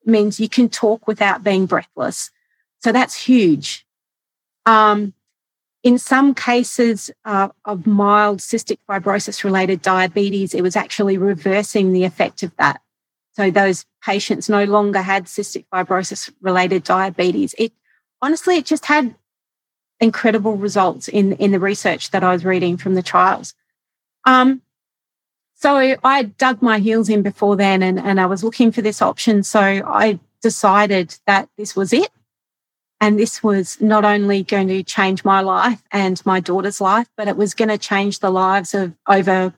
It 0.06 0.10
means 0.10 0.40
you 0.40 0.50
can 0.50 0.70
talk 0.70 1.08
without 1.08 1.44
being 1.44 1.66
breathless. 1.66 2.32
So 2.80 2.92
that's 2.92 3.16
huge. 3.16 3.86
Um, 4.66 5.14
in 5.84 5.98
some 5.98 6.34
cases 6.34 7.10
uh, 7.26 7.50
of 7.66 7.88
mild 7.88 8.40
cystic 8.40 8.78
fibrosis 8.90 9.44
related 9.44 9.82
diabetes, 9.82 10.54
it 10.54 10.62
was 10.62 10.76
actually 10.76 11.18
reversing 11.18 11.94
the 11.94 12.04
effect 12.04 12.44
of 12.44 12.56
that. 12.58 12.82
So 13.34 13.50
those 13.52 13.86
patients 14.04 14.50
no 14.50 14.66
longer 14.66 15.02
had 15.02 15.26
cystic 15.26 15.66
fibrosis 15.74 16.32
related 16.42 16.84
diabetes. 16.84 17.56
It 17.58 17.72
honestly, 18.22 18.58
it 18.58 18.66
just 18.66 18.86
had 18.86 19.16
incredible 20.00 20.56
results 20.56 21.08
in, 21.08 21.34
in 21.34 21.52
the 21.52 21.60
research 21.60 22.12
that 22.12 22.24
I 22.24 22.34
was 22.34 22.46
reading 22.46 22.78
from 22.78 22.96
the 22.96 23.04
trials. 23.04 23.54
Um, 24.26 24.62
so 25.56 25.98
I 26.04 26.24
dug 26.24 26.62
my 26.62 26.80
heels 26.80 27.10
in 27.10 27.22
before 27.22 27.58
then 27.58 27.84
and, 27.84 28.00
and 28.00 28.20
I 28.20 28.26
was 28.28 28.44
looking 28.44 28.72
for 28.72 28.82
this 28.82 29.02
option. 29.02 29.44
So 29.44 29.60
I 29.60 30.20
decided 30.42 31.18
that 31.28 31.50
this 31.58 31.76
was 31.76 31.92
it. 31.92 32.10
And 33.02 33.18
this 33.18 33.42
was 33.42 33.80
not 33.80 34.04
only 34.04 34.44
going 34.44 34.68
to 34.68 34.84
change 34.84 35.24
my 35.24 35.40
life 35.40 35.82
and 35.92 36.22
my 36.26 36.42
daughter's 36.42 36.82
life, 36.82 37.08
but 37.16 37.30
it 37.30 37.38
was 37.38 37.54
going 37.54 37.70
to 37.70 37.78
change 37.78 38.20
the 38.20 38.30
lives 38.30 38.74
of 38.74 38.94
over, 39.08 39.54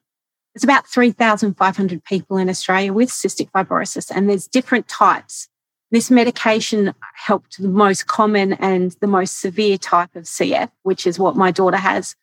it's 0.54 0.64
about 0.64 0.88
3,500 0.88 2.04
people 2.04 2.38
in 2.38 2.50
Australia 2.50 2.94
with 2.94 3.10
cystic 3.10 3.50
fibrosis. 3.50 4.12
And 4.14 4.30
there's 4.30 4.48
different 4.48 4.88
types. 4.88 5.50
This 5.92 6.10
medication 6.10 6.94
helped 7.14 7.62
the 7.62 7.68
most 7.68 8.08
common 8.08 8.54
and 8.54 8.96
the 9.02 9.08
most 9.08 9.40
severe 9.40 9.78
type 9.78 10.16
of 10.16 10.24
CF, 10.24 10.72
which 10.84 11.06
is 11.06 11.20
what 11.20 11.36
my 11.36 11.52
daughter 11.52 11.78
has. 11.78 12.16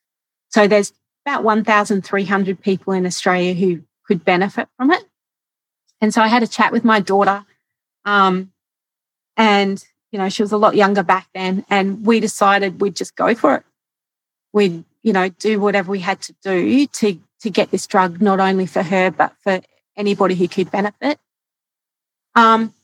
So 0.49 0.67
there's 0.67 0.93
about 1.27 1.45
1,300 1.45 2.61
people 2.61 2.95
in 2.95 3.05
Australia 3.05 3.53
who 3.53 3.83
could 4.07 4.25
benefit 4.25 4.69
from 4.79 4.91
it. 4.91 5.05
And 6.01 6.15
so 6.15 6.23
I 6.23 6.29
had 6.29 6.43
a 6.43 6.47
chat 6.47 6.73
with 6.73 6.85
my 6.85 7.01
daughter. 7.01 7.45
Um, 8.07 8.53
and 9.37 9.85
you 10.11 10.19
know, 10.19 10.29
she 10.29 10.43
was 10.43 10.53
a 10.53 10.57
lot 10.57 10.75
younger 10.75 11.03
back 11.03 11.29
then, 11.35 11.65
and 11.69 12.05
we 12.05 12.21
decided 12.21 12.81
we'd 12.81 12.97
just 12.97 13.15
go 13.15 13.35
for 13.35 13.57
it. 13.57 13.63
We'd, 14.53 14.85
you 15.03 15.13
know, 15.13 15.29
do 15.29 15.61
whatever 15.61 15.91
we 15.91 16.01
had 16.01 16.21
to 16.23 16.35
do 16.43 16.87
to 16.87 17.19
to 17.41 17.51
get 17.51 17.71
this 17.71 17.87
drug 17.87 18.21
not 18.21 18.41
only 18.41 18.67
for 18.67 18.83
her 18.83 19.13
but 19.13 19.33
for 19.45 19.61
anybody 19.97 20.35
who 20.35 20.49
could 20.49 20.71
benefit. 20.71 21.19
Um, 22.35 22.75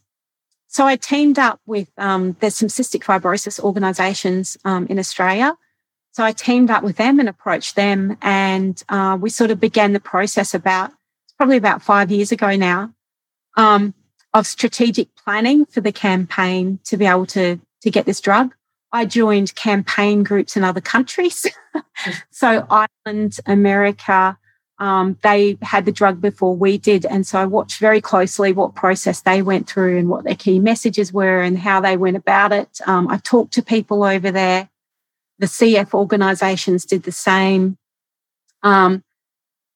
so 0.75 0.85
I 0.85 0.97
teamed 0.97 1.39
up 1.39 1.61
with 1.66 1.89
um, 1.99 2.37
there's 2.41 2.57
some 2.57 2.66
cystic 2.66 3.05
fibrosis 3.05 3.61
organisations 3.61 4.57
um, 4.64 4.89
in 4.89 4.99
Australia. 4.99 5.57
So 6.11 6.25
I 6.25 6.33
teamed 6.33 6.68
up 6.68 6.83
with 6.83 6.97
them 6.97 7.20
and 7.20 7.29
approached 7.29 7.77
them, 7.77 8.18
and 8.20 8.83
uh, 8.89 9.16
we 9.20 9.31
sort 9.31 9.53
of 9.53 9.61
began 9.61 9.93
the 9.93 10.01
process 10.01 10.53
about 10.53 10.91
it's 10.91 11.33
probably 11.37 11.59
about 11.59 11.81
five 11.81 12.11
years 12.11 12.33
ago 12.33 12.57
now. 12.57 12.93
Um, 13.57 13.95
of 14.33 14.49
strategic 14.49 15.14
planning 15.14 15.64
for 15.64 15.81
the 15.81 15.93
campaign 15.93 16.81
to 16.83 16.97
be 16.97 17.07
able 17.07 17.27
to, 17.27 17.61
to 17.83 17.91
get 17.91 18.05
this 18.05 18.20
drug. 18.20 18.53
I 18.91 19.05
joined 19.05 19.55
campaign 19.55 20.25
groups 20.25 20.57
in 20.57 20.64
other 20.64 20.81
countries. 20.81 21.47
so 22.33 22.66
Ireland, 22.68 23.37
America, 23.47 24.37
um, 24.79 25.16
they 25.22 25.57
had 25.62 25.85
the 25.85 25.93
drug 25.93 26.20
before 26.20 26.57
we 26.57 26.79
did. 26.79 27.07
And 27.07 27.27
so 27.27 27.39
I 27.39 27.47
watched 27.47 27.79
very 27.79 28.01
closely 28.01 28.53
what 28.53 28.75
process 28.75 29.20
they 29.20 29.43
went 29.43 29.68
through 29.68 29.99
and 29.99 30.09
what 30.09 30.25
their 30.25 30.35
key 30.35 30.59
messages 30.59 31.12
were 31.12 31.43
and 31.43 31.59
how 31.59 31.81
they 31.81 31.97
went 31.97 32.16
about 32.16 32.53
it. 32.53 32.81
Um, 32.87 33.09
I 33.09 33.18
talked 33.18 33.53
to 33.55 33.62
people 33.62 34.03
over 34.03 34.31
there. 34.31 34.68
The 35.39 35.47
CF 35.47 35.95
organizations 35.95 36.85
did 36.85 37.05
the 37.05 37.12
same. 37.12 37.79
Um, 38.62 39.05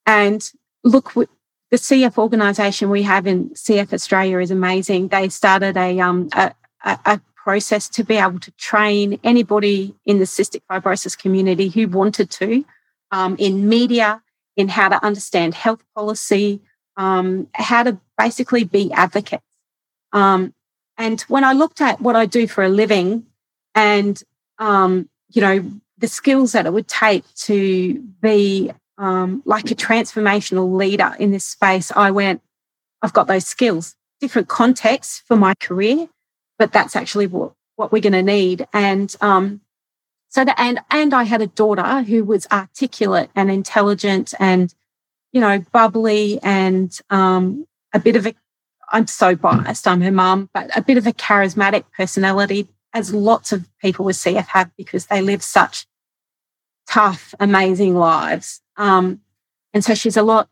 and 0.07 0.51
look, 0.83 1.15
the 1.15 1.77
CF 1.77 2.19
organisation 2.19 2.91
we 2.91 3.03
have 3.03 3.27
in 3.27 3.51
CF 3.51 3.93
Australia 3.93 4.39
is 4.39 4.51
amazing. 4.51 5.09
They 5.09 5.29
started 5.29 5.77
a, 5.77 6.01
um, 6.01 6.29
a, 6.33 6.55
a 6.85 7.21
process 7.37 7.89
to 7.89 8.05
be 8.05 8.17
able 8.17 8.41
to 8.41 8.51
train 8.53 9.19
anybody 9.23 9.95
in 10.07 10.19
the 10.19 10.25
cystic 10.25 10.63
fibrosis 10.71 11.17
community 11.17 11.69
who 11.69 11.87
wanted 11.89 12.31
to 12.31 12.65
um, 13.11 13.37
in 13.39 13.69
media, 13.69 14.23
in 14.59 14.69
how 14.69 14.89
to 14.89 15.03
understand 15.03 15.55
health 15.55 15.83
policy, 15.95 16.61
um, 16.97 17.47
how 17.55 17.85
to 17.85 17.99
basically 18.19 18.65
be 18.65 18.93
advocates. 18.93 19.45
Um, 20.13 20.53
and 20.99 21.21
when 21.23 21.45
I 21.45 21.53
looked 21.53 21.81
at 21.81 22.01
what 22.01 22.17
I 22.17 22.27
do 22.27 22.49
for 22.49 22.65
a 22.65 22.69
living 22.69 23.25
and, 23.75 24.21
um, 24.59 25.09
you 25.31 25.41
know, 25.41 25.65
the 25.97 26.09
skills 26.09 26.53
that 26.53 26.67
it 26.67 26.73
would 26.73 26.89
take 26.89 27.25
to 27.35 27.95
be 28.21 28.73
um, 28.99 29.43
like 29.45 29.71
a 29.71 29.77
transformational 29.77 30.77
leader 30.77 31.15
in 31.21 31.31
this 31.31 31.45
space, 31.45 31.93
I 31.95 32.11
went, 32.11 32.43
I've 33.01 33.13
got 33.13 33.29
those 33.29 33.47
skills, 33.47 33.95
different 34.21 34.49
contexts 34.49 35.23
for 35.25 35.37
my 35.37 35.55
career, 35.55 36.09
but 36.59 36.73
that's 36.73 36.97
actually 36.97 37.29
what, 37.29 37.53
what 37.77 37.93
we're 37.93 38.03
going 38.03 38.13
to 38.13 38.23
need. 38.23 38.67
And 38.73 39.15
um, 39.21 39.61
so 40.29 40.45
that, 40.45 40.59
and, 40.59 40.81
and 40.91 41.15
I 41.15 41.25
had 41.25 41.41
a 41.41 41.47
daughter 41.47 42.03
who 42.03 42.25
was 42.25 42.47
articulate 42.53 43.31
and 43.35 43.51
intelligent 43.51 44.35
and, 44.39 44.75
you 45.33 45.41
know, 45.41 45.65
bubbly 45.73 46.39
and 46.43 46.97
um, 47.11 47.67
a 47.95 47.99
bit 47.99 48.17
of 48.17 48.27
a, 48.27 48.35
I'm 48.93 49.07
so 49.07 49.35
biased, 49.35 49.87
I'm 49.87 50.03
her 50.03 50.13
mum, 50.13 50.51
but 50.53 50.75
a 50.77 50.83
bit 50.83 50.99
of 50.99 51.07
a 51.07 51.13
charismatic 51.13 51.85
personality, 51.97 52.69
as 52.95 53.13
lots 53.13 53.53
of 53.53 53.69
people 53.81 54.05
with 54.05 54.17
CF 54.17 54.47
have 54.47 54.71
because 54.77 55.07
they 55.07 55.21
live 55.21 55.43
such 55.43 55.87
tough, 56.89 57.35
amazing 57.39 57.95
lives. 57.95 58.61
Um, 58.77 59.21
and 59.75 59.85
so 59.85 59.95
she's 59.95 60.17
a 60.17 60.23
lot 60.23 60.49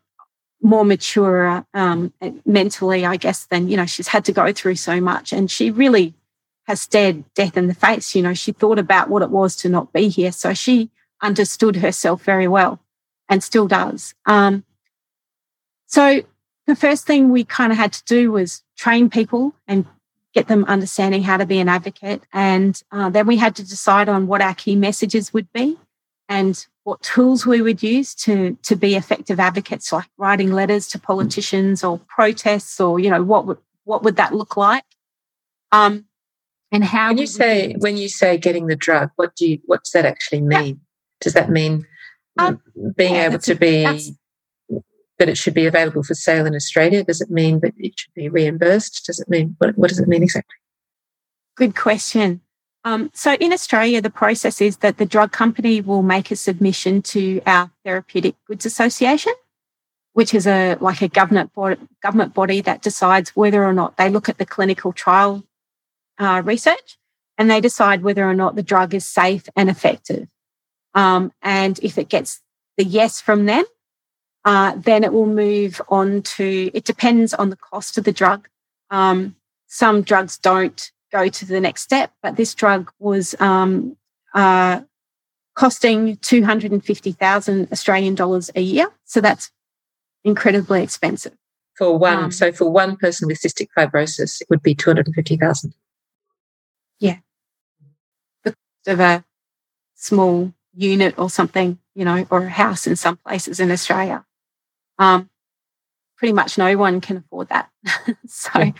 more 0.61 0.85
mature 0.85 1.65
um, 1.73 2.13
mentally, 2.45 3.05
I 3.05 3.17
guess, 3.17 3.45
than, 3.45 3.69
you 3.69 3.77
know, 3.77 3.85
she's 3.85 4.07
had 4.07 4.25
to 4.25 4.31
go 4.31 4.51
through 4.53 4.75
so 4.75 5.01
much. 5.01 5.33
And 5.33 5.49
she 5.49 5.71
really 5.71 6.13
has 6.67 6.81
stared 6.81 7.23
death 7.33 7.57
in 7.57 7.67
the 7.67 7.73
face. 7.73 8.13
You 8.13 8.21
know, 8.21 8.33
she 8.33 8.51
thought 8.51 8.77
about 8.77 9.09
what 9.09 9.23
it 9.23 9.29
was 9.29 9.55
to 9.57 9.69
not 9.69 9.93
be 9.93 10.09
here. 10.09 10.31
So 10.31 10.53
she 10.53 10.91
understood 11.21 11.77
herself 11.77 12.23
very 12.23 12.47
well 12.47 12.79
and 13.29 13.43
still 13.43 13.67
does. 13.67 14.13
Um, 14.25 14.63
so 15.87 16.21
the 16.67 16.75
first 16.75 17.07
thing 17.07 17.31
we 17.31 17.45
kind 17.45 17.71
of 17.71 17.77
had 17.77 17.93
to 17.93 18.03
do 18.03 18.31
was 18.31 18.63
train 18.77 19.09
people 19.09 19.55
and 19.67 19.85
get 20.33 20.49
them 20.49 20.65
understanding 20.65 21.23
how 21.23 21.37
to 21.37 21.45
be 21.45 21.59
an 21.59 21.69
advocate. 21.69 22.23
And 22.33 22.79
uh, 22.91 23.09
then 23.09 23.25
we 23.25 23.37
had 23.37 23.55
to 23.55 23.67
decide 23.67 24.09
on 24.09 24.27
what 24.27 24.41
our 24.41 24.53
key 24.53 24.75
messages 24.75 25.33
would 25.33 25.51
be 25.53 25.77
and 26.27 26.67
what 26.83 27.01
tools 27.01 27.45
we 27.45 27.61
would 27.61 27.81
use 27.81 28.13
to, 28.13 28.57
to 28.63 28.75
be 28.75 28.95
effective 28.95 29.39
advocates, 29.39 29.93
like 29.93 30.09
writing 30.17 30.51
letters 30.51 30.87
to 30.89 30.99
politicians 30.99 31.83
or 31.83 31.99
protests, 32.09 32.79
or 32.81 32.99
you 32.99 33.09
know 33.09 33.23
what 33.23 33.45
would 33.45 33.57
what 33.85 34.03
would 34.03 34.17
that 34.17 34.35
look 34.35 34.57
like? 34.57 34.83
Um, 35.71 36.05
and 36.71 36.83
how 36.83 37.09
when 37.09 37.17
you 37.17 37.27
say 37.27 37.75
when 37.79 37.97
you 37.97 38.09
say 38.09 38.37
getting 38.37 38.67
the 38.67 38.75
drug, 38.75 39.09
what 39.15 39.35
do 39.35 39.49
you 39.49 39.59
what 39.65 39.83
does 39.83 39.91
that 39.91 40.05
actually 40.05 40.41
mean? 40.41 40.65
Yeah. 40.65 40.73
Does 41.21 41.33
that 41.33 41.49
mean 41.49 41.87
um, 42.37 42.61
being 42.95 43.15
yeah, 43.15 43.25
able 43.25 43.39
to 43.39 43.55
be 43.55 43.83
that 45.19 45.29
it 45.29 45.37
should 45.37 45.53
be 45.53 45.65
available 45.65 46.03
for 46.03 46.13
sale 46.13 46.45
in 46.45 46.55
Australia? 46.55 47.03
Does 47.03 47.21
it 47.21 47.31
mean 47.31 47.61
that 47.61 47.73
it 47.77 47.93
should 47.97 48.13
be 48.13 48.29
reimbursed? 48.29 49.05
Does 49.05 49.19
it 49.19 49.29
mean 49.29 49.55
what, 49.59 49.77
what 49.77 49.89
does 49.89 49.99
it 49.99 50.07
mean 50.07 50.23
exactly? 50.23 50.55
Good 51.55 51.75
question. 51.75 52.41
Um, 52.83 53.11
so 53.13 53.33
in 53.33 53.51
Australia, 53.51 54.01
the 54.01 54.09
process 54.09 54.61
is 54.61 54.77
that 54.77 54.97
the 54.97 55.05
drug 55.05 55.31
company 55.31 55.81
will 55.81 56.03
make 56.03 56.31
a 56.31 56.35
submission 56.35 57.01
to 57.03 57.41
our 57.45 57.71
Therapeutic 57.83 58.35
Goods 58.45 58.65
Association, 58.65 59.33
which 60.13 60.33
is 60.33 60.45
a 60.45 60.77
like 60.81 61.01
a 61.01 61.07
government 61.07 61.53
body, 61.53 61.77
government 62.03 62.33
body 62.33 62.61
that 62.61 62.81
decides 62.81 63.35
whether 63.35 63.63
or 63.63 63.73
not 63.73 63.97
they 63.97 64.09
look 64.09 64.29
at 64.29 64.37
the 64.37 64.45
clinical 64.45 64.91
trial 64.91 65.43
uh, 66.19 66.41
research 66.45 66.97
and 67.37 67.49
they 67.49 67.61
decide 67.61 68.03
whether 68.03 68.27
or 68.27 68.33
not 68.33 68.55
the 68.55 68.63
drug 68.63 68.93
is 68.93 69.05
safe 69.05 69.47
and 69.55 69.69
effective. 69.69 70.27
Um, 70.93 71.31
and 71.41 71.79
if 71.83 71.97
it 71.97 72.09
gets 72.09 72.41
the 72.77 72.83
yes 72.83 73.21
from 73.21 73.45
them, 73.45 73.63
uh, 74.45 74.75
then 74.77 75.03
it 75.03 75.13
will 75.13 75.27
move 75.27 75.81
on 75.89 76.21
to, 76.23 76.71
it 76.73 76.85
depends 76.85 77.33
on 77.33 77.49
the 77.49 77.57
cost 77.57 77.97
of 77.97 78.03
the 78.03 78.11
drug. 78.11 78.47
Um, 78.89 79.35
some 79.67 80.01
drugs 80.01 80.37
don't 80.37 80.91
go 81.11 81.27
to 81.27 81.45
the 81.45 81.59
next 81.59 81.83
step, 81.83 82.11
but 82.23 82.37
this 82.37 82.55
drug 82.55 82.91
was 82.99 83.35
um, 83.39 83.97
uh, 84.33 84.81
costing 85.55 86.17
250,000 86.17 87.67
Australian 87.71 88.15
dollars 88.15 88.49
a 88.55 88.61
year. 88.61 88.87
So 89.05 89.21
that's 89.21 89.51
incredibly 90.23 90.81
expensive. 90.81 91.33
For 91.77 91.97
one, 91.97 92.17
um, 92.17 92.31
so 92.31 92.51
for 92.51 92.69
one 92.71 92.95
person 92.95 93.27
with 93.27 93.39
cystic 93.39 93.67
fibrosis, 93.77 94.41
it 94.41 94.47
would 94.49 94.63
be 94.63 94.73
250,000. 94.73 95.73
Yeah. 98.85 98.93
The 98.93 98.97
cost 98.97 98.99
of 98.99 98.99
a 98.99 99.25
small 99.95 100.53
unit 100.73 101.15
or 101.17 101.29
something, 101.29 101.79
you 101.95 102.05
know, 102.05 102.25
or 102.29 102.43
a 102.43 102.49
house 102.49 102.87
in 102.87 102.95
some 102.95 103.17
places 103.17 103.59
in 103.59 103.71
Australia. 103.71 104.25
Um, 104.99 105.29
pretty 106.17 106.33
much 106.33 106.57
no 106.57 106.77
one 106.77 107.01
can 107.01 107.17
afford 107.17 107.49
that. 107.49 107.69
so, 108.27 108.59
yeah. 108.59 108.71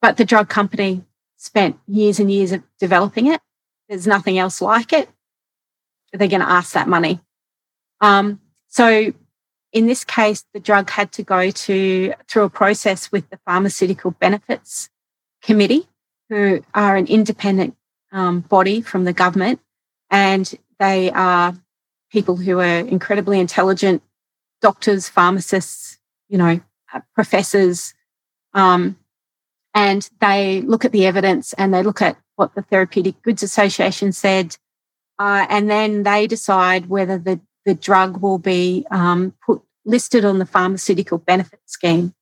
but 0.00 0.16
the 0.16 0.24
drug 0.24 0.48
company 0.48 1.04
spent 1.36 1.78
years 1.86 2.20
and 2.20 2.30
years 2.30 2.52
of 2.52 2.62
developing 2.78 3.26
it. 3.26 3.40
There's 3.88 4.06
nothing 4.06 4.38
else 4.38 4.60
like 4.60 4.92
it. 4.92 5.08
They're 6.12 6.28
going 6.28 6.40
to 6.40 6.48
ask 6.48 6.72
that 6.74 6.88
money. 6.88 7.20
Um, 8.00 8.40
so, 8.68 9.12
in 9.72 9.86
this 9.86 10.04
case, 10.04 10.44
the 10.52 10.60
drug 10.60 10.90
had 10.90 11.12
to 11.12 11.22
go 11.22 11.50
to 11.50 12.14
through 12.28 12.44
a 12.44 12.50
process 12.50 13.12
with 13.12 13.28
the 13.30 13.38
Pharmaceutical 13.46 14.10
Benefits 14.12 14.90
Committee, 15.42 15.88
who 16.28 16.64
are 16.74 16.96
an 16.96 17.06
independent 17.06 17.76
um, 18.12 18.40
body 18.40 18.80
from 18.80 19.04
the 19.04 19.12
government, 19.12 19.60
and 20.10 20.52
they 20.78 21.10
are 21.10 21.54
people 22.10 22.36
who 22.36 22.58
are 22.58 22.78
incredibly 22.78 23.38
intelligent 23.38 24.02
doctors, 24.60 25.08
pharmacists, 25.08 25.98
you 26.28 26.38
know, 26.38 26.60
uh, 26.92 27.00
professors, 27.14 27.94
um, 28.54 28.96
and 29.74 30.10
they 30.20 30.60
look 30.62 30.84
at 30.84 30.92
the 30.92 31.06
evidence 31.06 31.52
and 31.54 31.72
they 31.72 31.82
look 31.82 32.02
at 32.02 32.16
what 32.36 32.54
the 32.54 32.62
Therapeutic 32.62 33.22
Goods 33.22 33.42
Association 33.42 34.12
said, 34.12 34.56
uh, 35.18 35.46
and 35.48 35.70
then 35.70 36.02
they 36.02 36.26
decide 36.26 36.88
whether 36.88 37.18
the, 37.18 37.40
the 37.64 37.74
drug 37.74 38.20
will 38.20 38.38
be 38.38 38.86
um, 38.90 39.34
put 39.44 39.62
listed 39.84 40.24
on 40.24 40.38
the 40.38 40.46
pharmaceutical 40.46 41.18
benefit 41.18 41.60
scheme. 41.66 42.14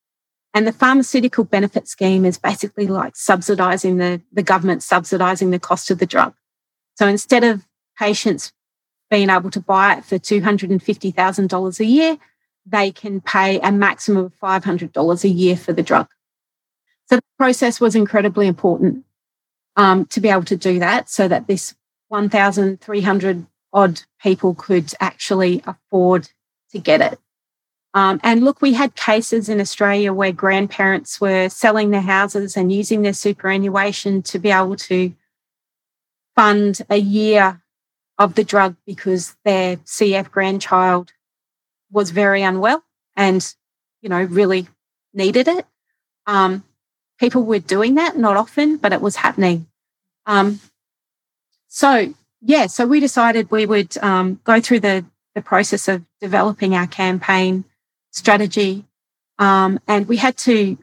And 0.55 0.67
the 0.67 0.73
pharmaceutical 0.73 1.45
benefit 1.45 1.89
scheme 1.89 2.25
is 2.25 2.39
basically 2.39 2.87
like 2.87 3.17
subsidizing 3.17 3.99
the, 3.99 4.21
the 4.33 4.43
government 4.43 4.83
subsidizing 4.83 5.51
the 5.51 5.59
cost 5.59 5.91
of 5.91 5.99
the 5.99 6.07
drug. 6.07 6.35
So 6.97 7.07
instead 7.07 7.45
of 7.45 7.65
patients 7.99 8.53
being 9.11 9.31
able 9.31 9.51
to 9.51 9.61
buy 9.61 9.97
it 9.97 10.05
for 10.05 10.19
$250,000 10.19 11.81
a 11.81 11.85
year, 11.85 12.19
they 12.67 12.91
can 12.91 13.21
pay 13.21 13.59
a 13.61 13.73
maximum 13.73 14.27
of 14.27 14.39
$500 14.41 15.25
a 15.25 15.29
year 15.29 15.57
for 15.57 15.73
the 15.73 15.83
drug. 15.83 16.09
So 17.09 17.17
the 17.17 17.23
process 17.39 17.81
was 17.81 17.95
incredibly 17.95 18.47
important 18.47 19.05
um, 19.77 20.07
to 20.07 20.21
be 20.21 20.29
able 20.29 20.45
to 20.45 20.57
do 20.57 20.79
that 20.79 21.09
so 21.09 21.29
that 21.29 21.47
this 21.47 21.75
1,300 22.09 23.47
odd 23.73 24.03
people 24.21 24.55
could 24.55 24.93
actually 25.01 25.63
afford 25.67 26.31
to 26.73 26.79
get 26.79 27.01
it. 27.01 27.19
Um, 27.95 28.21
and 28.23 28.45
look, 28.45 28.61
we 28.61 28.75
had 28.75 28.95
cases 28.95 29.49
in 29.49 29.61
Australia 29.61 30.13
where 30.13 30.33
grandparents 30.33 31.21
were 31.21 31.49
selling 31.49 31.91
their 31.91 32.03
houses 32.03 32.57
and 32.57 32.71
using 32.71 33.03
their 33.03 33.15
superannuation 33.15 34.23
to 34.25 34.39
be 34.39 34.51
able 34.51 34.77
to 34.77 35.13
fund 36.37 36.81
a 36.91 36.97
year 36.97 37.63
of 38.19 38.35
the 38.35 38.45
drug 38.45 38.77
because 38.87 39.37
their 39.45 39.77
CF 39.79 40.31
grandchild 40.31 41.13
was 41.91 42.11
very 42.11 42.43
unwell 42.43 42.85
and, 43.17 43.55
you 44.03 44.09
know, 44.09 44.23
really 44.23 44.69
needed 45.15 45.49
it. 45.49 45.67
Um, 46.27 46.65
people 47.19 47.43
were 47.43 47.59
doing 47.59 47.95
that, 47.95 48.19
not 48.19 48.37
often, 48.37 48.77
but 48.77 48.93
it 48.93 49.01
was 49.01 49.17
happening. 49.17 49.67
Um, 50.27 50.61
so, 51.69 52.15
yeah, 52.43 52.67
so 52.67 52.87
we 52.87 53.01
decided 53.01 53.51
we 53.51 53.67
would 53.67 53.97
um, 53.99 54.41
go 54.45 54.61
through 54.61 54.81
the, 54.81 55.05
the 55.35 55.43
process 55.43 55.89
of 55.89 56.05
developing 56.21 56.75
our 56.75 56.87
campaign 56.87 57.65
strategy. 58.13 58.85
Um, 59.39 59.79
and 59.87 60.09
we 60.09 60.17
had 60.17 60.37
to, 60.39 60.77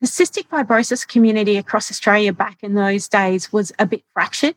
the 0.00 0.06
cystic 0.06 0.48
fibrosis 0.48 1.06
community 1.06 1.56
across 1.56 1.90
Australia 1.90 2.32
back 2.32 2.58
in 2.62 2.74
those 2.74 3.08
days 3.08 3.52
was 3.52 3.72
a 3.78 3.86
bit 3.86 4.02
fractured 4.12 4.56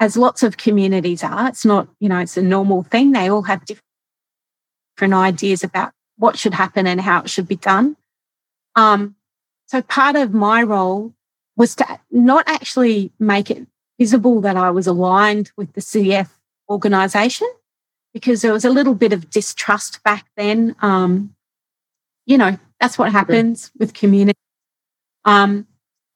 as 0.00 0.16
lots 0.16 0.42
of 0.42 0.56
communities 0.56 1.22
are. 1.22 1.48
It's 1.48 1.64
not, 1.64 1.88
you 2.00 2.08
know, 2.08 2.18
it's 2.18 2.36
a 2.36 2.42
normal 2.42 2.82
thing. 2.82 3.12
They 3.12 3.30
all 3.30 3.42
have 3.42 3.64
different 3.66 5.14
ideas 5.14 5.62
about 5.62 5.92
what 6.16 6.38
should 6.38 6.54
happen 6.54 6.86
and 6.86 7.00
how 7.00 7.22
it 7.22 7.30
should 7.30 7.46
be 7.46 7.56
done. 7.56 7.96
Um, 8.76 9.16
so 9.66 9.82
part 9.82 10.16
of 10.16 10.32
my 10.32 10.62
role 10.62 11.14
was 11.56 11.76
to 11.76 12.00
not 12.10 12.44
actually 12.48 13.12
make 13.18 13.50
it 13.50 13.66
visible 13.98 14.40
that 14.40 14.56
I 14.56 14.70
was 14.70 14.86
aligned 14.86 15.52
with 15.56 15.72
the 15.74 15.80
CF 15.80 16.28
organisation 16.68 17.48
because 18.14 18.42
there 18.42 18.52
was 18.52 18.64
a 18.64 18.70
little 18.70 18.94
bit 18.94 19.12
of 19.12 19.30
distrust 19.30 20.02
back 20.02 20.26
then. 20.36 20.74
Um, 20.80 21.34
you 22.30 22.38
know, 22.38 22.56
that's 22.78 22.96
what 22.96 23.10
happens 23.10 23.72
with 23.76 23.92
community. 23.92 24.38
Um, 25.24 25.66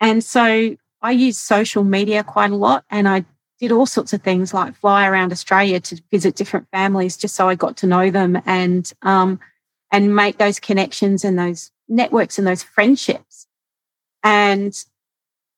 and 0.00 0.22
so 0.22 0.76
I 1.02 1.10
use 1.10 1.36
social 1.36 1.82
media 1.82 2.22
quite 2.22 2.52
a 2.52 2.56
lot 2.56 2.84
and 2.88 3.08
I 3.08 3.24
did 3.58 3.72
all 3.72 3.84
sorts 3.84 4.12
of 4.12 4.22
things 4.22 4.54
like 4.54 4.76
fly 4.76 5.08
around 5.08 5.32
Australia 5.32 5.80
to 5.80 6.00
visit 6.12 6.36
different 6.36 6.68
families 6.70 7.16
just 7.16 7.34
so 7.34 7.48
I 7.48 7.56
got 7.56 7.76
to 7.78 7.88
know 7.88 8.10
them 8.10 8.40
and 8.46 8.90
um, 9.02 9.40
and 9.90 10.14
make 10.14 10.38
those 10.38 10.60
connections 10.60 11.24
and 11.24 11.36
those 11.36 11.72
networks 11.88 12.38
and 12.38 12.46
those 12.46 12.62
friendships. 12.62 13.48
And 14.22 14.72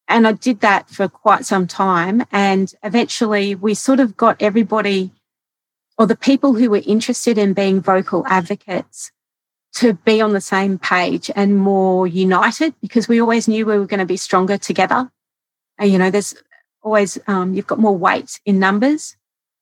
and 0.09 0.27
I 0.27 0.33
did 0.33 0.61
that 0.61 0.89
for 0.89 1.07
quite 1.07 1.45
some 1.45 1.67
time. 1.67 2.25
And 2.33 2.73
eventually 2.83 3.55
we 3.55 3.75
sort 3.75 4.01
of 4.01 4.17
got 4.17 4.41
everybody 4.41 5.11
or 5.99 6.07
the 6.07 6.17
people 6.17 6.55
who 6.55 6.71
were 6.71 6.83
interested 6.87 7.37
in 7.37 7.53
being 7.53 7.83
vocal 7.83 8.25
advocates 8.27 9.13
to 9.77 9.93
be 9.93 10.21
on 10.21 10.33
the 10.33 10.41
same 10.41 10.79
page 10.79 11.31
and 11.37 11.59
more 11.59 12.07
united 12.07 12.75
because 12.81 13.09
we 13.09 13.21
always 13.21 13.47
knew 13.47 13.67
we 13.67 13.79
were 13.79 13.87
going 13.87 14.01
to 14.01 14.07
be 14.07 14.17
stronger 14.17 14.57
together. 14.57 15.11
And, 15.79 15.93
you 15.93 15.99
know, 15.99 16.11
there's 16.11 16.35
always 16.83 17.19
um, 17.27 17.53
you've 17.53 17.67
got 17.67 17.79
more 17.79 17.97
weight 17.97 18.41
in 18.47 18.59
numbers. 18.59 19.17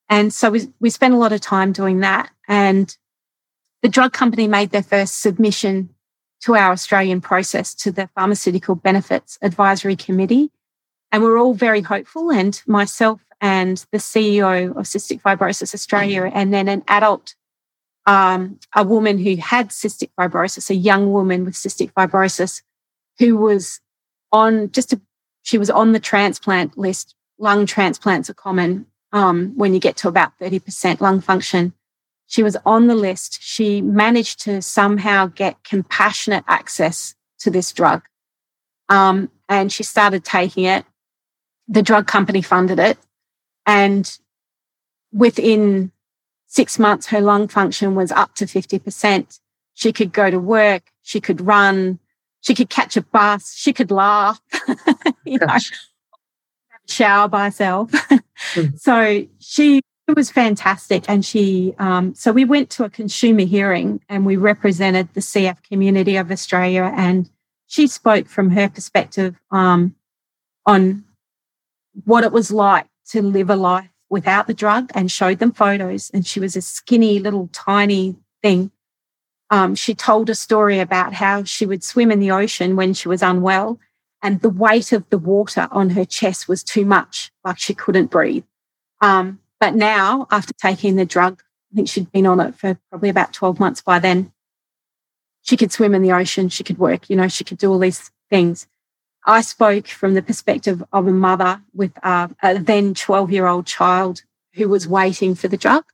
And 0.08 0.32
so 0.32 0.50
we, 0.50 0.68
we 0.80 0.90
spent 0.90 1.14
a 1.14 1.18
lot 1.18 1.32
of 1.32 1.40
time 1.40 1.72
doing 1.72 2.00
that. 2.00 2.30
And 2.46 2.96
the 3.82 3.88
drug 3.88 4.12
company 4.12 4.46
made 4.46 4.70
their 4.70 4.82
first 4.82 5.20
submission 5.20 5.90
to 6.42 6.54
our 6.54 6.70
Australian 6.70 7.20
process 7.20 7.74
to 7.74 7.90
the 7.90 8.08
Pharmaceutical 8.14 8.76
Benefits 8.76 9.38
Advisory 9.42 9.96
Committee. 9.96 10.50
And 11.10 11.22
we're 11.22 11.38
all 11.38 11.54
very 11.54 11.80
hopeful. 11.80 12.30
And 12.30 12.62
myself 12.66 13.24
and 13.40 13.84
the 13.90 13.98
CEO 13.98 14.70
of 14.70 14.84
Cystic 14.84 15.20
Fibrosis 15.22 15.74
Australia, 15.74 16.30
and 16.32 16.52
then 16.52 16.68
an 16.68 16.82
adult, 16.88 17.34
um, 18.06 18.58
a 18.74 18.84
woman 18.84 19.18
who 19.18 19.36
had 19.36 19.70
cystic 19.70 20.10
fibrosis, 20.18 20.70
a 20.70 20.74
young 20.74 21.12
woman 21.12 21.44
with 21.44 21.54
cystic 21.54 21.92
fibrosis, 21.92 22.62
who 23.18 23.36
was 23.36 23.80
on 24.32 24.70
just 24.72 24.92
a 24.92 25.00
she 25.42 25.58
was 25.58 25.70
on 25.70 25.92
the 25.92 26.00
transplant 26.00 26.76
list. 26.76 27.14
Lung 27.38 27.66
transplants 27.66 28.30
are 28.30 28.34
common 28.34 28.86
um, 29.12 29.52
when 29.56 29.74
you 29.74 29.80
get 29.80 29.96
to 29.98 30.08
about 30.08 30.38
30% 30.40 31.00
lung 31.00 31.20
function. 31.20 31.74
She 32.26 32.42
was 32.42 32.56
on 32.64 32.86
the 32.86 32.94
list. 32.94 33.42
She 33.42 33.82
managed 33.82 34.40
to 34.42 34.62
somehow 34.62 35.26
get 35.26 35.62
compassionate 35.62 36.44
access 36.48 37.14
to 37.40 37.50
this 37.50 37.72
drug. 37.72 38.02
Um, 38.88 39.30
and 39.48 39.70
she 39.70 39.82
started 39.82 40.24
taking 40.24 40.64
it. 40.64 40.86
The 41.68 41.82
drug 41.82 42.06
company 42.06 42.40
funded 42.40 42.78
it. 42.78 42.96
And 43.66 44.10
within 45.12 45.92
six 46.54 46.78
months, 46.78 47.08
her 47.08 47.20
lung 47.20 47.48
function 47.48 47.96
was 47.96 48.12
up 48.12 48.34
to 48.36 48.46
50%. 48.46 49.40
She 49.74 49.92
could 49.92 50.12
go 50.12 50.30
to 50.30 50.38
work. 50.38 50.84
She 51.02 51.20
could 51.20 51.40
run. 51.40 51.98
She 52.42 52.54
could 52.54 52.70
catch 52.70 52.96
a 52.96 53.02
bus. 53.02 53.52
She 53.56 53.72
could 53.72 53.90
laugh, 53.90 54.40
you 55.24 55.38
know, 55.38 55.56
shower 56.88 57.28
by 57.28 57.46
herself. 57.46 57.90
mm. 57.90 58.78
So 58.78 59.26
she 59.40 59.80
was 60.14 60.30
fantastic. 60.30 61.04
And 61.08 61.24
she, 61.24 61.74
um, 61.78 62.14
so 62.14 62.30
we 62.30 62.44
went 62.44 62.70
to 62.70 62.84
a 62.84 62.90
consumer 62.90 63.42
hearing 63.42 64.00
and 64.08 64.24
we 64.24 64.36
represented 64.36 65.08
the 65.14 65.20
CF 65.20 65.60
community 65.64 66.16
of 66.16 66.30
Australia. 66.30 66.92
And 66.94 67.28
she 67.66 67.88
spoke 67.88 68.28
from 68.28 68.50
her 68.50 68.68
perspective 68.68 69.34
um, 69.50 69.96
on 70.66 71.04
what 72.04 72.22
it 72.22 72.30
was 72.30 72.52
like 72.52 72.86
to 73.08 73.22
live 73.22 73.50
a 73.50 73.56
life 73.56 73.88
without 74.14 74.46
the 74.46 74.54
drug 74.54 74.92
and 74.94 75.10
showed 75.10 75.40
them 75.40 75.50
photos. 75.50 76.08
And 76.14 76.24
she 76.24 76.38
was 76.38 76.54
a 76.54 76.62
skinny 76.62 77.18
little 77.18 77.48
tiny 77.52 78.14
thing. 78.42 78.70
Um, 79.50 79.74
she 79.74 79.92
told 79.92 80.30
a 80.30 80.36
story 80.36 80.78
about 80.78 81.12
how 81.12 81.42
she 81.42 81.66
would 81.66 81.82
swim 81.82 82.12
in 82.12 82.20
the 82.20 82.30
ocean 82.30 82.76
when 82.76 82.94
she 82.94 83.08
was 83.08 83.22
unwell 83.22 83.80
and 84.22 84.40
the 84.40 84.48
weight 84.48 84.92
of 84.92 85.08
the 85.10 85.18
water 85.18 85.66
on 85.72 85.90
her 85.90 86.04
chest 86.04 86.46
was 86.48 86.62
too 86.62 86.84
much, 86.84 87.32
like 87.44 87.58
she 87.58 87.74
couldn't 87.74 88.06
breathe. 88.06 88.44
Um, 89.02 89.40
but 89.58 89.74
now, 89.74 90.28
after 90.30 90.54
taking 90.54 90.94
the 90.94 91.04
drug, 91.04 91.42
I 91.72 91.76
think 91.76 91.88
she'd 91.88 92.12
been 92.12 92.24
on 92.24 92.38
it 92.38 92.54
for 92.54 92.78
probably 92.90 93.08
about 93.08 93.32
12 93.32 93.58
months 93.58 93.82
by 93.82 93.98
then, 93.98 94.32
she 95.42 95.56
could 95.56 95.72
swim 95.72 95.92
in 95.92 96.02
the 96.02 96.12
ocean, 96.12 96.48
she 96.48 96.62
could 96.62 96.78
work, 96.78 97.10
you 97.10 97.16
know, 97.16 97.26
she 97.26 97.42
could 97.42 97.58
do 97.58 97.70
all 97.70 97.80
these 97.80 98.12
things. 98.30 98.68
I 99.26 99.40
spoke 99.40 99.88
from 99.88 100.14
the 100.14 100.22
perspective 100.22 100.82
of 100.92 101.06
a 101.06 101.12
mother 101.12 101.62
with 101.74 101.92
uh, 102.02 102.28
a 102.42 102.58
then 102.58 102.94
12 102.94 103.32
year 103.32 103.46
old 103.46 103.66
child 103.66 104.22
who 104.54 104.68
was 104.68 104.86
waiting 104.86 105.34
for 105.34 105.48
the 105.48 105.56
drug. 105.56 105.84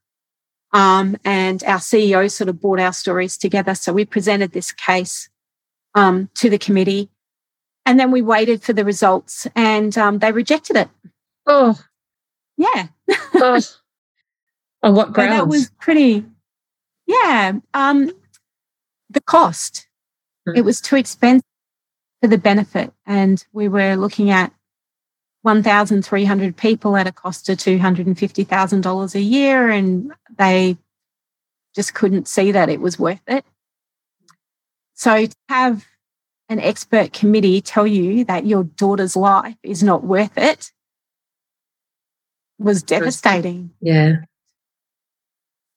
Um, 0.73 1.17
and 1.25 1.65
our 1.65 1.79
CEO 1.79 2.31
sort 2.31 2.49
of 2.49 2.61
brought 2.61 2.81
our 2.81 2.93
stories 2.93 3.37
together. 3.37 3.75
So 3.75 3.93
we 3.93 4.05
presented 4.05 4.53
this 4.53 4.73
case 4.73 5.29
um, 5.95 6.29
to 6.37 6.49
the 6.49 6.59
committee 6.59 7.11
and 7.87 7.99
then 7.99 8.11
we 8.11 8.23
waited 8.23 8.63
for 8.63 8.73
the 8.73 8.85
results 8.85 9.47
and 9.57 9.97
um, 9.99 10.19
they 10.19 10.33
rejected 10.33 10.77
it. 10.77 10.89
Oh. 11.47 11.79
Yeah. 12.57 12.89
oh. 13.35 13.61
On 14.83 14.95
what 14.95 15.13
grounds? 15.13 15.33
that 15.33 15.49
was 15.49 15.71
pretty, 15.79 16.25
yeah. 17.07 17.53
Um, 17.75 18.13
the 19.11 19.21
cost. 19.21 19.89
Mm. 20.49 20.57
It 20.57 20.63
was 20.63 20.81
too 20.81 20.97
expensive 20.97 21.50
for 22.21 22.29
the 22.29 22.39
benefit. 22.39 22.93
And 23.07 23.45
we 23.53 23.69
were 23.69 23.97
looking 23.97 24.31
at 24.31 24.53
1,300 25.43 26.57
people 26.57 26.97
at 26.97 27.07
a 27.07 27.13
cost 27.13 27.49
of 27.49 27.59
$250,000 27.59 29.15
a 29.15 29.21
year. 29.21 29.69
And 29.71 30.13
they 30.37 30.77
just 31.75 31.95
couldn't 31.95 32.29
see 32.29 32.53
that 32.53 32.69
it 32.69 32.81
was 32.81 32.99
worth 32.99 33.23
it. 33.27 33.45
So 34.95 35.27
to 35.27 35.37
have 35.49 35.87
an 36.49 36.61
expert 36.61 37.13
committee 37.13 37.61
tell 37.61 37.87
you 37.87 38.25
that 38.25 38.45
your 38.45 38.65
daughter's 38.65 39.17
life 39.17 39.57
is 39.63 39.83
not 39.83 40.05
worth 40.05 40.37
it 40.37 40.73
was 42.59 42.83
devastating. 42.83 43.71
Yeah. 43.81 44.17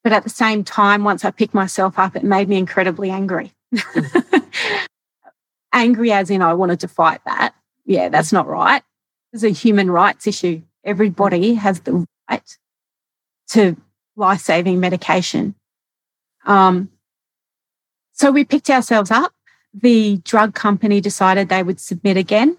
But 0.04 0.12
at 0.12 0.24
the 0.24 0.30
same 0.30 0.64
time, 0.66 1.06
once 1.06 1.24
I 1.24 1.32
picked 1.32 1.54
myself 1.54 1.98
up, 1.98 2.16
it 2.16 2.24
made 2.24 2.50
me 2.50 2.58
incredibly 2.58 3.10
angry. 3.10 3.54
angry 5.74 6.11
as 6.11 6.30
in 6.30 6.41
I 6.41 6.53
wanted 6.53 6.80
to 6.82 6.88
fight 6.88 7.21
that. 7.26 7.53
Yeah, 7.86 8.09
that's 8.09 8.32
not 8.32 8.47
right. 8.47 8.84
It's 9.34 9.43
a 9.43 9.49
human 9.49 9.91
rights 9.91 10.28
issue. 10.28 10.61
Everybody 10.84 11.55
has 11.55 11.82
the 11.82 12.05
right 12.30 12.57
to 13.49 13.76
life 14.15 14.41
saving 14.41 14.80
medication. 14.80 15.55
Um, 16.45 16.89
so 18.13 18.32
we 18.32 18.45
picked 18.45 18.69
ourselves 18.69 19.11
up 19.11 19.34
the 19.74 20.17
drug 20.24 20.53
company 20.53 21.01
decided 21.01 21.49
they 21.49 21.63
would 21.63 21.80
submit 21.80 22.17
again. 22.17 22.57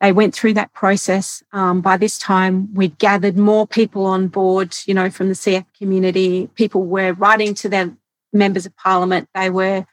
They 0.00 0.12
went 0.12 0.34
through 0.34 0.54
that 0.54 0.72
process. 0.72 1.42
Um, 1.52 1.80
by 1.80 1.96
this 1.96 2.18
time, 2.18 2.72
we'd 2.74 2.98
gathered 2.98 3.36
more 3.36 3.66
people 3.66 4.06
on 4.06 4.28
board, 4.28 4.76
you 4.86 4.94
know, 4.94 5.10
from 5.10 5.28
the 5.28 5.34
CF 5.34 5.64
community. 5.76 6.48
People 6.54 6.84
were 6.84 7.14
writing 7.14 7.54
to 7.54 7.68
their 7.68 7.96
members 8.32 8.66
of 8.66 8.76
parliament. 8.76 9.28
They 9.34 9.50
were 9.50 9.86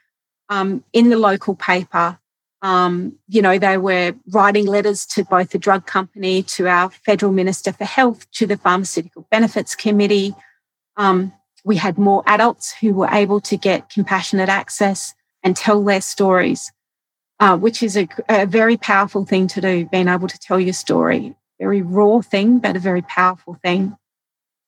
um, 0.50 0.84
in 0.92 1.10
the 1.10 1.18
local 1.18 1.56
paper. 1.56 2.20
Um, 2.64 3.18
you 3.28 3.42
know, 3.42 3.60
they 3.60 3.78
were 3.78 4.16
writing 4.32 4.66
letters 4.66 5.06
to 5.08 5.26
both 5.26 5.50
the 5.50 5.60
drug 5.60 5.86
company, 5.86 6.44
to 6.44 6.68
our 6.68 6.90
federal 6.90 7.34
minister 7.34 7.74
for 7.74 7.84
health, 7.84 8.26
to 8.32 8.48
the 8.48 8.56
pharmaceutical 8.56 9.28
benefits 9.30 9.76
committee. 9.76 10.34
Um, 10.96 11.34
we 11.66 11.76
had 11.76 11.98
more 11.98 12.24
adults 12.26 12.74
who 12.74 12.94
were 12.94 13.10
able 13.10 13.42
to 13.42 13.58
get 13.58 13.90
compassionate 13.90 14.48
access 14.48 15.14
and 15.44 15.58
tell 15.58 15.84
their 15.84 16.00
stories, 16.00 16.72
uh, 17.42 17.58
which 17.58 17.84
is 17.84 17.98
a, 17.98 18.08
a, 18.30 18.46
very 18.46 18.78
powerful 18.78 19.26
thing 19.26 19.48
to 19.48 19.60
do, 19.60 19.86
being 19.92 20.08
able 20.08 20.30
to 20.30 20.40
tell 20.40 20.60
your 20.60 20.74
story. 20.74 21.36
Very 21.60 21.82
raw 21.82 22.22
thing, 22.22 22.60
but 22.60 22.78
a 22.78 22.80
very 22.80 23.02
powerful 23.02 23.58
thing. 23.62 23.96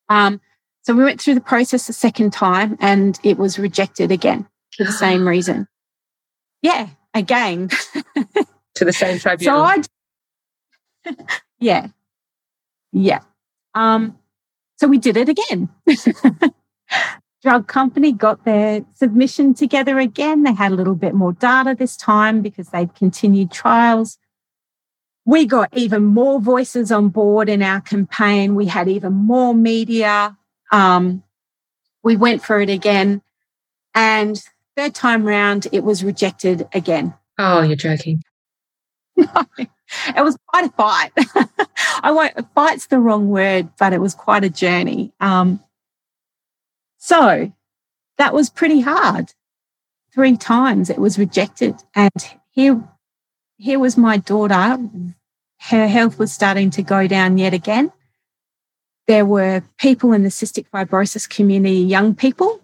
Um, 0.09 0.41
so 0.83 0.93
we 0.93 1.03
went 1.03 1.21
through 1.21 1.35
the 1.35 1.41
process 1.41 1.87
a 1.87 1.93
second 1.93 2.31
time 2.31 2.77
and 2.81 3.17
it 3.23 3.37
was 3.37 3.57
rejected 3.57 4.11
again 4.11 4.47
for 4.75 4.83
the 4.83 4.91
same 4.91 5.25
reason. 5.27 5.67
Yeah, 6.61 6.89
again. 7.15 7.69
to 8.75 8.85
the 8.85 8.93
same 8.93 9.17
tribunal. 9.19 9.57
So 9.57 9.63
I, 11.05 11.15
yeah, 11.59 11.87
yeah. 12.91 13.21
Um, 13.73 14.19
so 14.77 14.87
we 14.87 14.97
did 14.97 15.17
it 15.17 15.29
again 15.29 15.69
drug 17.45 17.67
company 17.67 18.11
got 18.11 18.43
their 18.43 18.83
submission 18.95 19.53
together 19.53 19.99
again. 19.99 20.41
They 20.41 20.53
had 20.53 20.71
a 20.71 20.75
little 20.75 20.95
bit 20.95 21.13
more 21.13 21.31
data 21.31 21.75
this 21.77 21.95
time 21.95 22.41
because 22.41 22.69
they'd 22.69 22.95
continued 22.95 23.51
trials. 23.51 24.17
We 25.25 25.45
got 25.45 25.69
even 25.77 26.05
more 26.05 26.41
voices 26.41 26.91
on 26.91 27.09
board 27.09 27.47
in 27.47 27.61
our 27.61 27.81
campaign. 27.81 28.55
We 28.55 28.65
had 28.65 28.87
even 28.87 29.13
more 29.13 29.53
media. 29.53 30.35
Um, 30.71 31.21
we 32.01 32.15
went 32.15 32.43
for 32.43 32.59
it 32.59 32.71
again. 32.71 33.21
And 33.93 34.43
third 34.75 34.93
time 34.93 35.25
round, 35.25 35.67
it 35.71 35.83
was 35.83 36.03
rejected 36.03 36.67
again. 36.73 37.13
Oh, 37.37 37.61
you're 37.61 37.75
joking. 37.75 38.23
it 39.17 39.69
was 40.17 40.37
quite 40.47 40.65
a 40.65 40.71
fight. 40.71 41.11
I 42.01 42.11
won't, 42.11 42.53
fight's 42.53 42.87
the 42.87 42.99
wrong 42.99 43.29
word, 43.29 43.69
but 43.77 43.93
it 43.93 44.01
was 44.01 44.13
quite 44.13 44.43
a 44.43 44.49
journey. 44.49 45.13
Um, 45.19 45.61
so 46.97 47.51
that 48.17 48.33
was 48.33 48.49
pretty 48.49 48.81
hard. 48.81 49.33
Three 50.13 50.37
times 50.37 50.89
it 50.89 50.97
was 50.97 51.19
rejected. 51.19 51.75
And 51.93 52.11
here, 52.51 52.81
here 53.57 53.79
was 53.79 53.97
my 53.97 54.17
daughter. 54.17 54.77
Her 55.59 55.87
health 55.87 56.19
was 56.19 56.31
starting 56.31 56.69
to 56.71 56.83
go 56.83 57.07
down 57.07 57.37
yet 57.37 57.53
again. 57.53 57.91
There 59.07 59.25
were 59.25 59.63
people 59.77 60.13
in 60.13 60.23
the 60.23 60.29
cystic 60.29 60.67
fibrosis 60.73 61.29
community, 61.29 61.79
young 61.79 62.15
people 62.15 62.61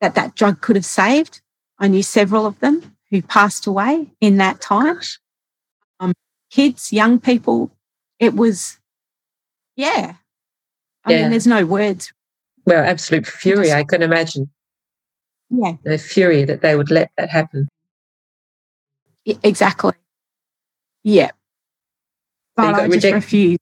that 0.00 0.14
that 0.14 0.34
drug 0.34 0.60
could 0.60 0.76
have 0.76 0.84
saved. 0.84 1.40
I 1.78 1.88
knew 1.88 2.02
several 2.02 2.46
of 2.46 2.58
them 2.60 2.96
who 3.10 3.22
passed 3.22 3.66
away 3.66 4.10
in 4.20 4.36
that 4.38 4.60
time. 4.60 5.00
Um, 6.00 6.12
kids, 6.50 6.92
young 6.92 7.20
people. 7.20 7.70
It 8.18 8.34
was, 8.34 8.78
yeah. 9.76 10.14
I 11.04 11.12
yeah. 11.12 11.22
mean, 11.22 11.30
there's 11.30 11.46
no 11.46 11.66
words 11.66 12.12
well, 12.66 12.84
absolute 12.84 13.26
fury, 13.26 13.72
I 13.72 13.84
can 13.84 14.02
imagine. 14.02 14.50
Yeah. 15.50 15.74
The 15.84 15.98
fury 15.98 16.44
that 16.44 16.62
they 16.62 16.76
would 16.76 16.90
let 16.90 17.10
that 17.16 17.28
happen. 17.28 17.68
Exactly. 19.26 19.92
Yeah. 21.02 21.30
But 22.56 22.76
so 22.76 22.82
I 22.82 22.88
just 22.88 23.12
refused. 23.12 23.60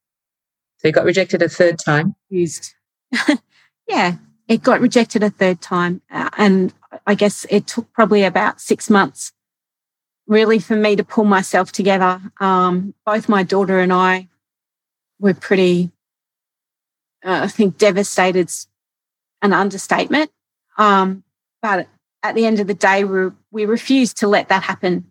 So 0.79 0.89
you 0.89 0.93
got 0.93 1.05
rejected 1.05 1.43
a 1.43 1.49
third 1.49 1.79
time? 1.79 2.15
Refused. 2.31 2.75
yeah, 3.89 4.17
it 4.49 4.63
got 4.63 4.81
rejected 4.81 5.23
a 5.23 5.31
third 5.31 5.61
time. 5.61 6.03
Uh, 6.11 6.31
and 6.37 6.73
I 7.07 7.15
guess 7.15 7.47
it 7.51 7.67
took 7.67 7.93
probably 7.93 8.25
about 8.25 8.61
six 8.61 8.89
months 8.89 9.33
really 10.27 10.59
for 10.59 10.77
me 10.77 10.97
to 10.97 11.05
pull 11.05 11.25
myself 11.25 11.73
together. 11.73 12.21
Um, 12.41 12.95
both 13.05 13.29
my 13.29 13.43
daughter 13.43 13.81
and 13.81 13.93
I 13.93 14.29
were 15.19 15.35
pretty, 15.35 15.91
uh, 17.25 17.41
I 17.43 17.49
think, 17.49 17.79
devastated 17.79 18.51
an 19.43 19.53
understatement. 19.53 20.31
Um, 20.79 21.25
but 21.61 21.89
at 22.23 22.35
the 22.35 22.47
end 22.47 22.61
of 22.61 22.67
the 22.67 22.75
day, 22.75 23.05
we, 23.05 23.31
we 23.51 23.67
refused 23.67 24.17
to 24.19 24.29
let 24.29 24.49
that 24.49 24.63
happen. 24.63 25.11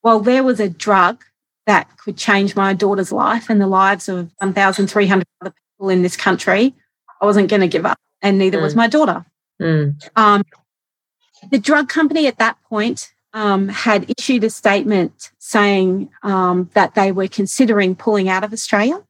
While 0.00 0.20
there 0.20 0.42
was 0.42 0.60
a 0.60 0.68
drug 0.68 1.24
that 1.66 1.96
could 1.98 2.16
change 2.16 2.56
my 2.56 2.72
daughter's 2.72 3.12
life 3.12 3.50
and 3.50 3.60
the 3.60 3.66
lives 3.66 4.08
of 4.08 4.30
1,300 4.38 5.24
other 5.40 5.54
people 5.74 5.90
in 5.90 6.02
this 6.02 6.16
country, 6.16 6.74
I 7.20 7.24
wasn't 7.24 7.50
going 7.50 7.60
to 7.60 7.68
give 7.68 7.86
up, 7.86 7.98
and 8.22 8.38
neither 8.38 8.58
mm. 8.58 8.62
was 8.62 8.74
my 8.74 8.88
daughter. 8.88 9.24
Mm. 9.60 10.00
Um, 10.16 10.44
the 11.50 11.58
drug 11.58 11.88
company 11.88 12.26
at 12.26 12.38
that 12.38 12.56
point 12.68 13.12
um, 13.32 13.68
had 13.68 14.12
issued 14.18 14.44
a 14.44 14.50
statement 14.50 15.30
saying 15.38 16.10
um, 16.22 16.70
that 16.74 16.94
they 16.94 17.12
were 17.12 17.28
considering 17.28 17.94
pulling 17.94 18.28
out 18.28 18.44
of 18.44 18.52
Australia. 18.52 19.02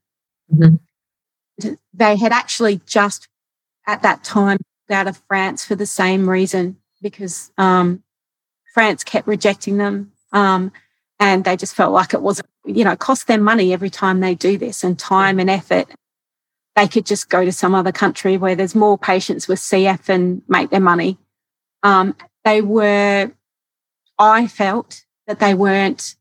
Mm-hmm. 0.52 1.74
They 1.94 2.16
had 2.16 2.32
actually 2.32 2.80
just 2.86 3.28
at 3.86 4.02
that 4.02 4.24
time 4.24 4.58
out 4.90 5.06
of 5.06 5.22
France 5.28 5.64
for 5.64 5.74
the 5.74 5.86
same 5.86 6.28
reason 6.28 6.76
because 7.00 7.52
um, 7.56 8.02
France 8.74 9.04
kept 9.04 9.26
rejecting 9.26 9.78
them. 9.78 10.12
Um, 10.32 10.72
and 11.18 11.44
they 11.44 11.56
just 11.56 11.74
felt 11.74 11.92
like 11.92 12.12
it 12.12 12.20
was, 12.20 12.42
you 12.64 12.84
know, 12.84 12.96
cost 12.96 13.26
them 13.26 13.42
money 13.42 13.72
every 13.72 13.90
time 13.90 14.20
they 14.20 14.34
do 14.34 14.58
this 14.58 14.84
and 14.84 14.98
time 14.98 15.38
and 15.38 15.48
effort. 15.48 15.86
They 16.74 16.88
could 16.88 17.06
just 17.06 17.30
go 17.30 17.44
to 17.44 17.52
some 17.52 17.74
other 17.74 17.92
country 17.92 18.36
where 18.36 18.54
there's 18.54 18.74
more 18.74 18.98
patients 18.98 19.48
with 19.48 19.58
CF 19.58 20.08
and 20.08 20.42
make 20.46 20.70
their 20.70 20.80
money. 20.80 21.16
Um, 21.82 22.16
they 22.44 22.62
were, 22.62 23.30
I 24.18 24.46
felt 24.46 25.04
that 25.26 25.40
they 25.40 25.54
weren't 25.54 26.14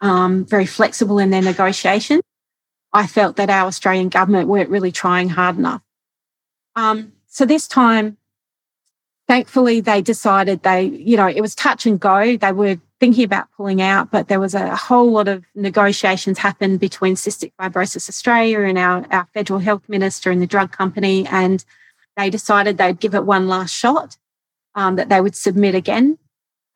um, 0.00 0.44
very 0.44 0.66
flexible 0.66 1.18
in 1.18 1.30
their 1.30 1.42
negotiation. 1.42 2.20
I 2.92 3.06
felt 3.06 3.36
that 3.36 3.50
our 3.50 3.66
Australian 3.66 4.08
government 4.08 4.48
weren't 4.48 4.70
really 4.70 4.92
trying 4.92 5.28
hard 5.28 5.58
enough. 5.58 5.82
Um, 6.76 7.12
so 7.26 7.44
this 7.44 7.66
time, 7.66 8.16
thankfully, 9.26 9.80
they 9.80 10.02
decided 10.02 10.62
they, 10.62 10.84
you 10.84 11.16
know, 11.16 11.28
it 11.28 11.40
was 11.40 11.54
touch 11.54 11.86
and 11.86 11.98
go. 11.98 12.36
They 12.36 12.52
were 12.52 12.78
thinking 13.00 13.24
about 13.24 13.48
pulling 13.56 13.82
out, 13.82 14.10
but 14.10 14.28
there 14.28 14.40
was 14.40 14.54
a 14.54 14.76
whole 14.76 15.10
lot 15.10 15.28
of 15.28 15.44
negotiations 15.54 16.38
happened 16.38 16.80
between 16.80 17.16
Cystic 17.16 17.52
Fibrosis 17.60 18.08
Australia 18.08 18.60
and 18.60 18.78
our, 18.78 19.04
our 19.10 19.26
federal 19.34 19.58
health 19.58 19.82
minister 19.88 20.30
and 20.30 20.40
the 20.40 20.46
drug 20.46 20.70
company. 20.70 21.26
And 21.26 21.64
they 22.16 22.30
decided 22.30 22.78
they'd 22.78 23.00
give 23.00 23.14
it 23.14 23.24
one 23.24 23.48
last 23.48 23.74
shot, 23.74 24.16
um, 24.74 24.96
that 24.96 25.08
they 25.08 25.20
would 25.20 25.36
submit 25.36 25.74
again. 25.74 26.18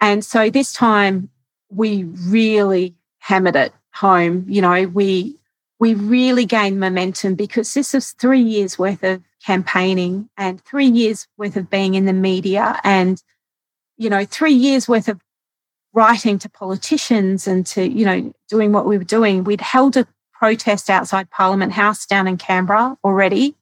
And 0.01 0.25
so 0.25 0.51
this 0.51 0.73
time 0.73 1.31
we 1.71 2.05
really 2.05 2.95
hammered 3.19 3.57
it 3.57 3.73
home. 3.93 4.45
You 4.49 4.63
know, 4.63 4.87
we 4.87 5.37
we 5.81 5.95
really 5.95 6.45
gained 6.45 6.81
momentum 6.81 7.35
because 7.35 7.75
this 7.75 7.95
was 7.95 8.13
three 8.13 8.41
years 8.41 8.79
worth 8.79 9.03
of 9.05 9.23
campaigning 9.45 10.29
and 10.37 10.61
three 10.65 10.87
years 10.89 11.29
worth 11.37 11.57
of 11.57 11.71
being 11.71 11.95
in 11.95 12.05
the 12.05 12.13
media 12.13 12.81
and, 12.83 13.23
you 13.97 14.11
know, 14.11 14.25
three 14.25 14.53
years 14.53 14.89
worth 14.89 15.09
of 15.09 15.21
writing 15.93 16.39
to 16.41 16.49
politicians 16.49 17.47
and 17.47 17.65
to, 17.67 17.89
you 17.89 18.05
know, 18.05 18.33
doing 18.49 18.73
what 18.73 18.87
we 18.87 18.99
were 18.99 19.05
doing. 19.05 19.45
We'd 19.45 19.61
held 19.61 19.97
a 19.97 20.07
protest 20.33 20.91
outside 20.91 21.31
Parliament 21.31 21.73
House 21.73 22.07
down 22.07 22.27
in 22.27 22.37
Canberra 22.39 22.97
already 23.05 23.55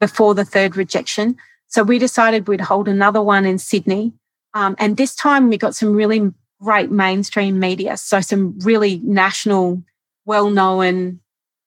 before 0.00 0.34
the 0.34 0.44
third 0.44 0.76
rejection. 0.76 1.36
So 1.72 1.82
we 1.82 1.98
decided 1.98 2.48
we'd 2.48 2.60
hold 2.60 2.86
another 2.86 3.22
one 3.22 3.46
in 3.46 3.58
Sydney. 3.58 4.12
Um, 4.52 4.76
and 4.78 4.98
this 4.98 5.14
time 5.14 5.48
we 5.48 5.56
got 5.56 5.74
some 5.74 5.94
really 5.94 6.30
great 6.60 6.90
mainstream 6.90 7.58
media. 7.58 7.96
So 7.96 8.20
some 8.20 8.58
really 8.58 9.00
national, 9.02 9.82
well 10.26 10.50
known 10.50 11.20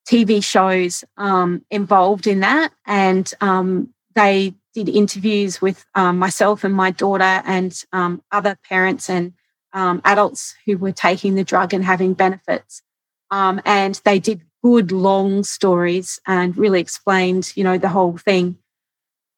TV 0.07 0.43
shows 0.43 1.03
um, 1.17 1.65
involved 1.71 2.27
in 2.27 2.41
that. 2.41 2.71
And 2.85 3.31
um, 3.41 3.95
they 4.13 4.53
did 4.75 4.89
interviews 4.89 5.59
with 5.59 5.83
um, 5.95 6.19
myself 6.19 6.63
and 6.63 6.75
my 6.75 6.91
daughter 6.91 7.41
and 7.43 7.75
um, 7.91 8.21
other 8.31 8.59
parents 8.69 9.09
and 9.09 9.33
um, 9.73 10.01
adults 10.05 10.53
who 10.67 10.77
were 10.77 10.91
taking 10.91 11.33
the 11.33 11.43
drug 11.43 11.73
and 11.73 11.83
having 11.83 12.13
benefits. 12.13 12.83
And 13.31 13.99
they 14.05 14.19
did 14.19 14.43
good 14.63 14.91
long 14.91 15.43
stories 15.43 16.19
and 16.27 16.55
really 16.55 16.79
explained, 16.79 17.51
you 17.55 17.63
know, 17.63 17.79
the 17.79 17.89
whole 17.89 18.17
thing. 18.17 18.59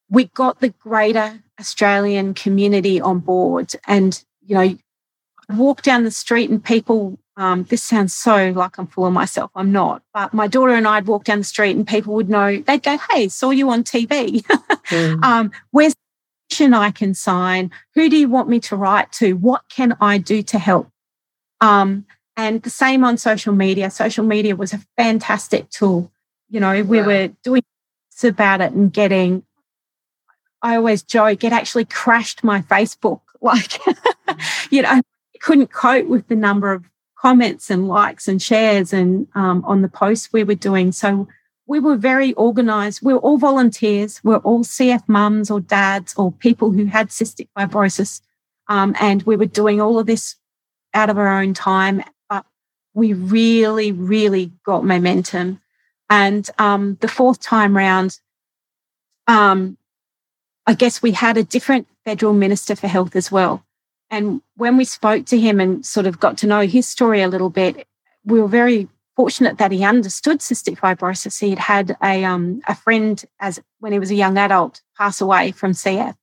We 0.09 0.25
got 0.25 0.59
the 0.59 0.69
greater 0.69 1.41
Australian 1.59 2.33
community 2.33 3.01
on 3.01 3.19
board 3.19 3.73
and, 3.85 4.23
you 4.45 4.55
know, 4.55 4.77
I 5.49 5.55
walk 5.55 5.81
down 5.81 6.03
the 6.03 6.11
street 6.11 6.49
and 6.49 6.63
people 6.63 7.17
um, 7.37 7.65
this 7.65 7.83
sounds 7.83 8.13
so 8.13 8.51
like 8.55 8.79
I'm 8.79 8.87
full 8.87 9.05
of 9.05 9.13
myself. 9.13 9.51
I'm 9.55 9.71
not. 9.71 10.01
But 10.11 10.33
my 10.33 10.47
daughter 10.47 10.73
and 10.73 10.87
I'd 10.87 11.05
walk 11.05 11.23
down 11.23 11.37
the 11.37 11.43
street 11.43 11.75
and 11.75 11.87
people 11.87 12.15
would 12.15 12.29
know, 12.29 12.57
they'd 12.57 12.81
go, 12.81 12.97
Hey, 13.11 13.29
saw 13.29 13.51
you 13.51 13.69
on 13.69 13.83
TV. 13.83 14.41
mm. 14.87 15.23
um, 15.23 15.51
where's 15.69 15.93
the 15.93 15.99
petition 16.49 16.73
I 16.73 16.89
can 16.89 17.13
sign? 17.13 17.69
Who 17.93 18.09
do 18.09 18.17
you 18.17 18.27
want 18.27 18.49
me 18.49 18.59
to 18.61 18.75
write 18.75 19.11
to? 19.13 19.33
What 19.33 19.61
can 19.69 19.95
I 20.01 20.17
do 20.17 20.41
to 20.41 20.57
help? 20.57 20.89
Um, 21.61 22.05
and 22.35 22.63
the 22.63 22.71
same 22.71 23.03
on 23.03 23.17
social 23.17 23.53
media. 23.53 23.91
Social 23.91 24.25
media 24.25 24.55
was 24.55 24.73
a 24.73 24.81
fantastic 24.97 25.69
tool. 25.69 26.11
You 26.49 26.59
know, 26.59 26.81
we 26.83 27.01
wow. 27.01 27.07
were 27.07 27.27
doing 27.43 27.63
about 28.23 28.61
it 28.61 28.71
and 28.71 28.91
getting, 28.91 29.43
I 30.67 30.75
always 30.75 31.01
joke, 31.01 31.45
it 31.45 31.53
actually 31.53 31.85
crashed 31.85 32.43
my 32.43 32.61
Facebook. 32.61 33.21
Like, 33.39 33.79
you 34.71 34.81
know, 34.81 34.89
I 34.89 35.01
couldn't 35.39 35.67
cope 35.71 36.07
with 36.07 36.27
the 36.27 36.35
number 36.35 36.71
of 36.71 36.89
comments 37.15 37.69
and 37.69 37.87
likes 37.87 38.27
and 38.27 38.41
shares 38.41 38.91
and 38.91 39.27
um, 39.35 39.63
on 39.63 39.83
the 39.83 39.89
posts 39.89 40.33
we 40.33 40.43
were 40.43 40.55
doing. 40.55 40.91
So 40.91 41.27
we 41.67 41.79
were 41.79 41.97
very 41.97 42.33
organized. 42.33 43.01
We 43.03 43.13
were 43.13 43.19
all 43.19 43.37
volunteers. 43.37 44.19
We 44.23 44.31
we're 44.31 44.37
all 44.37 44.63
CF 44.63 45.03
mums 45.07 45.51
or 45.51 45.59
dads 45.59 46.15
or 46.17 46.31
people 46.31 46.71
who 46.71 46.85
had 46.85 47.09
cystic 47.09 47.47
fibrosis. 47.55 48.21
Um, 48.67 48.95
and 48.99 49.21
we 49.21 49.35
were 49.35 49.45
doing 49.45 49.79
all 49.79 49.99
of 49.99 50.07
this 50.07 50.35
out 50.95 51.11
of 51.11 51.19
our 51.19 51.39
own 51.39 51.53
time. 51.53 52.03
But 52.27 52.43
we 52.95 53.13
really, 53.13 53.91
really 53.91 54.51
got 54.65 54.83
momentum. 54.83 55.61
And 56.09 56.49
um, 56.57 56.97
the 57.01 57.07
fourth 57.07 57.39
time 57.39 57.77
round, 57.77 58.19
um, 59.27 59.77
I 60.67 60.73
guess 60.73 61.01
we 61.01 61.13
had 61.13 61.37
a 61.37 61.43
different 61.43 61.87
federal 62.03 62.33
minister 62.33 62.75
for 62.75 62.87
health 62.87 63.15
as 63.15 63.31
well. 63.31 63.63
And 64.09 64.41
when 64.55 64.77
we 64.77 64.85
spoke 64.85 65.25
to 65.27 65.39
him 65.39 65.59
and 65.59 65.85
sort 65.85 66.05
of 66.05 66.19
got 66.19 66.37
to 66.39 66.47
know 66.47 66.61
his 66.61 66.87
story 66.87 67.21
a 67.21 67.29
little 67.29 67.49
bit, 67.49 67.87
we 68.25 68.41
were 68.41 68.47
very 68.47 68.87
fortunate 69.15 69.57
that 69.57 69.71
he 69.71 69.83
understood 69.83 70.39
cystic 70.39 70.77
fibrosis. 70.77 71.39
He 71.39 71.51
had 71.51 71.59
had 71.59 71.97
a 72.03 72.23
um, 72.23 72.61
a 72.67 72.75
friend 72.75 73.23
as 73.39 73.59
when 73.79 73.93
he 73.93 73.99
was 73.99 74.11
a 74.11 74.15
young 74.15 74.37
adult 74.37 74.81
pass 74.97 75.19
away 75.21 75.51
from 75.51 75.71
CF, 75.71 76.15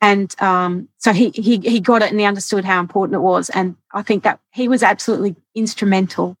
and 0.00 0.34
um, 0.40 0.88
so 0.98 1.12
he 1.12 1.30
he 1.30 1.58
he 1.58 1.80
got 1.80 2.02
it 2.02 2.10
and 2.10 2.20
he 2.20 2.26
understood 2.26 2.64
how 2.64 2.80
important 2.80 3.16
it 3.16 3.20
was. 3.20 3.48
And 3.50 3.76
I 3.92 4.02
think 4.02 4.24
that 4.24 4.40
he 4.52 4.68
was 4.68 4.82
absolutely 4.82 5.36
instrumental 5.54 6.36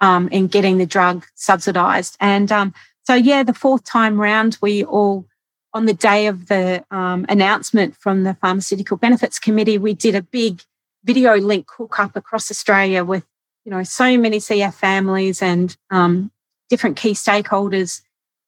um, 0.00 0.28
in 0.28 0.48
getting 0.48 0.78
the 0.78 0.86
drug 0.86 1.24
subsidised. 1.34 2.16
And 2.20 2.52
um, 2.52 2.74
so 3.04 3.14
yeah, 3.14 3.42
the 3.42 3.54
fourth 3.54 3.84
time 3.84 4.20
round, 4.20 4.58
we 4.60 4.84
all 4.84 5.26
on 5.76 5.84
the 5.84 5.92
day 5.92 6.26
of 6.26 6.48
the 6.48 6.82
um, 6.90 7.26
announcement 7.28 7.94
from 7.94 8.24
the 8.24 8.32
Pharmaceutical 8.40 8.96
Benefits 8.96 9.38
Committee, 9.38 9.76
we 9.76 9.92
did 9.92 10.14
a 10.14 10.22
big 10.22 10.62
video 11.04 11.36
link 11.36 11.68
hookup 11.76 12.16
across 12.16 12.50
Australia 12.50 13.04
with, 13.04 13.26
you 13.66 13.70
know, 13.70 13.82
so 13.82 14.16
many 14.16 14.38
CF 14.38 14.72
families 14.72 15.42
and 15.42 15.76
um, 15.90 16.30
different 16.70 16.96
key 16.96 17.12
stakeholders. 17.12 18.00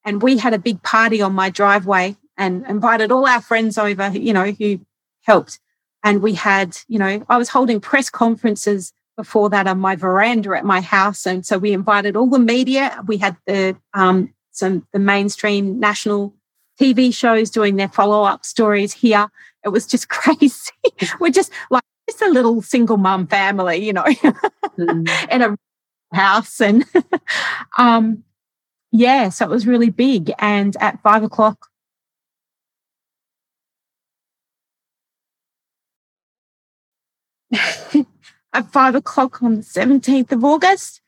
And 0.07 0.23
we 0.23 0.39
had 0.39 0.55
a 0.55 0.59
big 0.59 0.83
party 0.83 1.21
on 1.21 1.35
my 1.35 1.51
driveway 1.51 2.17
and 2.39 2.65
invited 2.67 3.13
all 3.13 3.27
our 3.27 3.43
friends 3.43 3.77
over, 3.77 4.09
you 4.09 4.33
know, 4.33 4.53
who 4.53 4.81
helped. 5.21 5.61
And 6.03 6.23
we 6.23 6.33
had, 6.33 6.79
you 6.89 6.99
know, 6.99 7.27
I 7.29 7.37
was 7.37 7.51
holding 7.51 7.79
press 7.79 8.09
conferences 8.09 8.95
before 9.19 9.51
that 9.51 9.67
on 9.67 9.79
my 9.79 9.97
veranda 9.97 10.57
at 10.57 10.65
my 10.65 10.81
house. 10.81 11.27
And 11.27 11.45
so 11.45 11.59
we 11.59 11.75
invited 11.75 12.17
all 12.17 12.31
the 12.31 12.39
media. 12.39 13.05
We 13.07 13.19
had 13.19 13.37
the 13.47 13.77
um, 13.93 14.33
some 14.51 14.87
the 14.95 14.99
mainstream 14.99 15.79
national 15.79 16.33
TV 16.81 17.15
shows 17.15 17.51
doing 17.51 17.77
their 17.77 17.89
follow 17.89 18.23
up 18.25 18.45
stories 18.45 18.93
here. 18.93 19.29
It 19.65 19.71
was 19.71 19.87
just 19.87 20.09
crazy. 20.11 20.73
We're 21.21 21.31
just 21.31 21.53
like 21.71 21.83
just 22.09 22.23
a 22.23 22.29
little 22.29 22.63
single 22.63 22.97
mum 22.97 23.27
family, 23.27 23.77
you 23.77 23.93
know, 23.93 24.05
mm. 24.05 25.29
in 25.31 25.43
a 25.43 25.57
house. 26.13 26.61
And 26.61 26.85
um, 27.79 28.25
yeah, 28.93 29.29
so 29.29 29.45
it 29.45 29.51
was 29.51 29.67
really 29.67 29.91
big. 29.91 30.33
And 30.39 30.77
at 30.81 31.01
five 31.03 31.23
o'clock, 31.23 31.67
at 37.53 38.73
five 38.73 38.95
o'clock 38.95 39.43
on 39.43 39.57
the 39.57 39.63
17th 39.63 40.33
of 40.33 40.45
August 40.45 41.01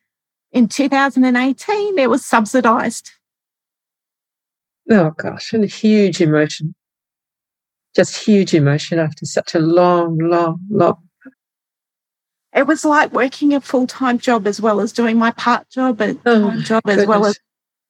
in 0.53 0.69
2018, 0.69 1.99
it 1.99 2.11
was 2.11 2.25
subsidised. 2.25 3.13
Oh 4.91 5.11
gosh, 5.17 5.53
and 5.53 5.63
a 5.63 5.69
huge 5.69 6.21
emotion. 6.21 6.75
Just 7.95 8.25
huge 8.25 8.55
emotion 8.55 8.99
after 8.99 9.25
such 9.25 9.55
a 9.55 9.61
long, 9.61 10.19
long, 10.19 10.61
long. 10.69 10.97
It 12.53 12.67
was 12.67 12.85
like 12.85 13.13
working 13.13 13.55
a 13.55 13.61
full 13.61 13.87
time 13.87 14.19
job 14.19 14.49
as 14.49 14.61
well 14.61 14.81
as 14.81 14.93
doing 14.93 15.17
my 15.17 15.31
part 15.31 15.69
job 15.71 16.01
and 16.01 16.19
oh, 16.27 16.61
job 16.61 16.83
goodness. 16.83 17.03
as 17.03 17.09
well 17.09 17.27
as 17.27 17.39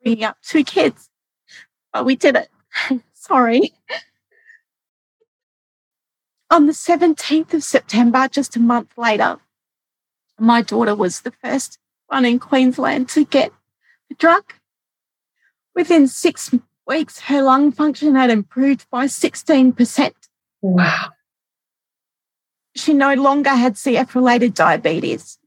bringing 0.03 0.25
up 0.25 0.37
two 0.43 0.63
kids. 0.63 1.09
But 1.93 2.05
we 2.05 2.17
did 2.17 2.37
it. 2.37 2.51
Sorry. 3.15 3.73
On 6.51 6.67
the 6.67 6.73
17th 6.73 7.55
of 7.55 7.65
September, 7.65 8.29
just 8.29 8.57
a 8.57 8.61
month 8.61 8.93
later, 8.99 9.39
my 10.39 10.61
daughter 10.63 10.95
was 10.95 11.21
the 11.21 11.31
first 11.31 11.79
one 12.09 12.25
in 12.25 12.39
Queensland 12.39 13.09
to 13.11 13.25
get 13.25 13.53
the 14.09 14.15
drug. 14.17 14.53
Within 15.75 16.09
six 16.09 16.51
weeks, 16.91 17.21
her 17.21 17.41
lung 17.41 17.71
function 17.71 18.17
had 18.17 18.31
improved 18.31 18.85
by 18.91 19.07
16%. 19.07 20.13
Wow. 20.61 21.11
she 22.77 22.93
no 22.93 23.15
longer 23.15 23.51
had 23.51 23.75
CF 23.75 24.15
related 24.15 24.53
diabetes. 24.55 25.39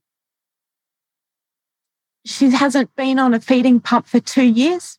She 2.25 2.49
hasn't 2.49 2.95
been 2.95 3.19
on 3.19 3.33
a 3.33 3.39
feeding 3.39 3.79
pump 3.79 4.07
for 4.07 4.19
two 4.19 4.43
years. 4.43 4.97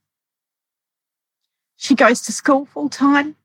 She 1.77 1.95
goes 1.95 2.21
to 2.23 2.33
school 2.33 2.67
full 2.67 2.91
time. 2.91 3.37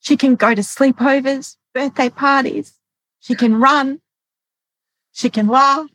She 0.00 0.16
can 0.16 0.36
go 0.36 0.54
to 0.54 0.62
sleepovers, 0.62 1.56
birthday 1.74 2.10
parties. 2.10 2.74
She 3.20 3.34
can 3.34 3.60
run. 3.60 4.00
She 5.12 5.30
can 5.30 5.48
laugh. 5.48 5.88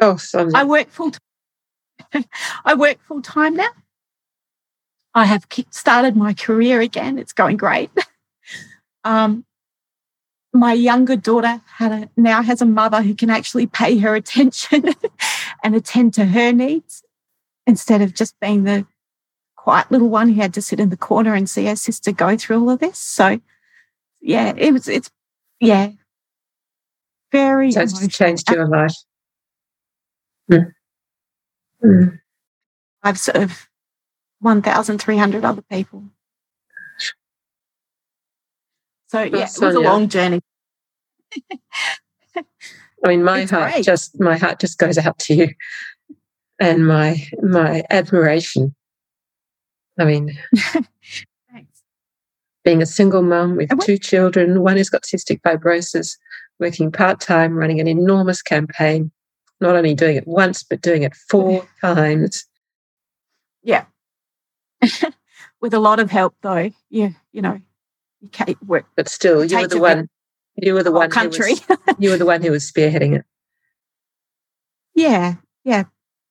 Oh, 0.00 0.16
Sonia. 0.16 0.52
I 0.56 0.64
work 0.64 0.88
full 0.88 1.12
time. 1.12 1.29
I 2.64 2.74
work 2.74 2.98
full 3.06 3.22
time 3.22 3.56
now. 3.56 3.70
I 5.14 5.24
have 5.24 5.46
started 5.70 6.16
my 6.16 6.34
career 6.34 6.80
again. 6.80 7.18
It's 7.18 7.32
going 7.32 7.56
great. 7.56 7.90
um, 9.04 9.44
my 10.52 10.72
younger 10.72 11.16
daughter 11.16 11.60
had 11.66 11.92
a, 11.92 12.10
now 12.16 12.42
has 12.42 12.60
a 12.60 12.66
mother 12.66 13.02
who 13.02 13.14
can 13.14 13.30
actually 13.30 13.66
pay 13.66 13.98
her 13.98 14.14
attention 14.14 14.84
and 15.64 15.74
attend 15.74 16.14
to 16.14 16.26
her 16.26 16.52
needs 16.52 17.02
instead 17.66 18.02
of 18.02 18.14
just 18.14 18.38
being 18.40 18.64
the 18.64 18.86
quiet 19.56 19.90
little 19.90 20.08
one 20.08 20.28
who 20.28 20.40
had 20.40 20.54
to 20.54 20.62
sit 20.62 20.80
in 20.80 20.90
the 20.90 20.96
corner 20.96 21.34
and 21.34 21.48
see 21.48 21.66
her 21.66 21.76
sister 21.76 22.12
go 22.12 22.36
through 22.36 22.60
all 22.60 22.70
of 22.70 22.80
this. 22.80 22.98
So, 22.98 23.40
yeah, 24.20 24.52
it 24.56 24.72
was. 24.72 24.88
It's 24.88 25.10
yeah, 25.60 25.90
very. 27.30 27.70
So 27.72 27.82
it's 27.82 28.08
changed 28.08 28.50
your 28.50 28.66
life. 28.66 28.94
Mm. 30.50 30.72
Mm. 31.84 32.20
I've 33.02 33.18
sort 33.18 33.42
of 33.42 33.68
1,300 34.40 35.44
other 35.44 35.62
people. 35.62 36.04
So, 39.08 39.22
yeah, 39.22 39.44
it 39.44 39.58
was 39.60 39.74
a 39.74 39.80
long 39.80 40.08
journey. 40.08 40.40
I 43.04 43.08
mean, 43.08 43.24
my 43.24 43.40
it's 43.40 43.50
heart 43.50 43.72
great. 43.72 43.84
just 43.84 44.20
my 44.20 44.36
heart 44.36 44.60
just 44.60 44.78
goes 44.78 44.98
out 44.98 45.18
to 45.20 45.34
you, 45.34 45.48
and 46.60 46.86
my 46.86 47.16
my 47.42 47.82
admiration. 47.90 48.74
I 49.98 50.04
mean, 50.04 50.38
being 52.64 52.82
a 52.82 52.86
single 52.86 53.22
mum 53.22 53.56
with 53.56 53.70
two 53.80 53.98
children, 53.98 54.62
one 54.62 54.76
who's 54.76 54.90
got 54.90 55.02
cystic 55.02 55.40
fibrosis, 55.40 56.16
working 56.58 56.92
part 56.92 57.20
time, 57.20 57.56
running 57.56 57.80
an 57.80 57.88
enormous 57.88 58.42
campaign, 58.42 59.10
not 59.60 59.76
only 59.76 59.94
doing 59.94 60.16
it 60.16 60.26
once 60.26 60.62
but 60.62 60.80
doing 60.80 61.02
it 61.02 61.14
four 61.14 61.66
times. 61.80 62.44
Yeah, 63.62 63.84
with 65.60 65.74
a 65.74 65.78
lot 65.78 66.00
of 66.00 66.10
help 66.10 66.34
though. 66.42 66.70
Yeah, 66.88 67.10
you 67.32 67.42
know, 67.42 67.60
you 68.20 68.28
can't 68.28 68.62
work. 68.66 68.86
But 68.96 69.08
still, 69.08 69.44
you 69.44 69.58
were 69.58 69.68
the 69.68 69.80
one. 69.80 70.08
You 70.56 70.74
were 70.74 70.82
the 70.82 70.92
one. 70.92 71.10
Country. 71.10 71.54
Was, 71.68 71.96
you 71.98 72.10
were 72.10 72.18
the 72.18 72.26
one 72.26 72.42
who 72.42 72.50
was 72.50 72.70
spearheading 72.70 73.16
it. 73.16 73.24
Yeah, 74.92 75.36
yeah. 75.64 75.84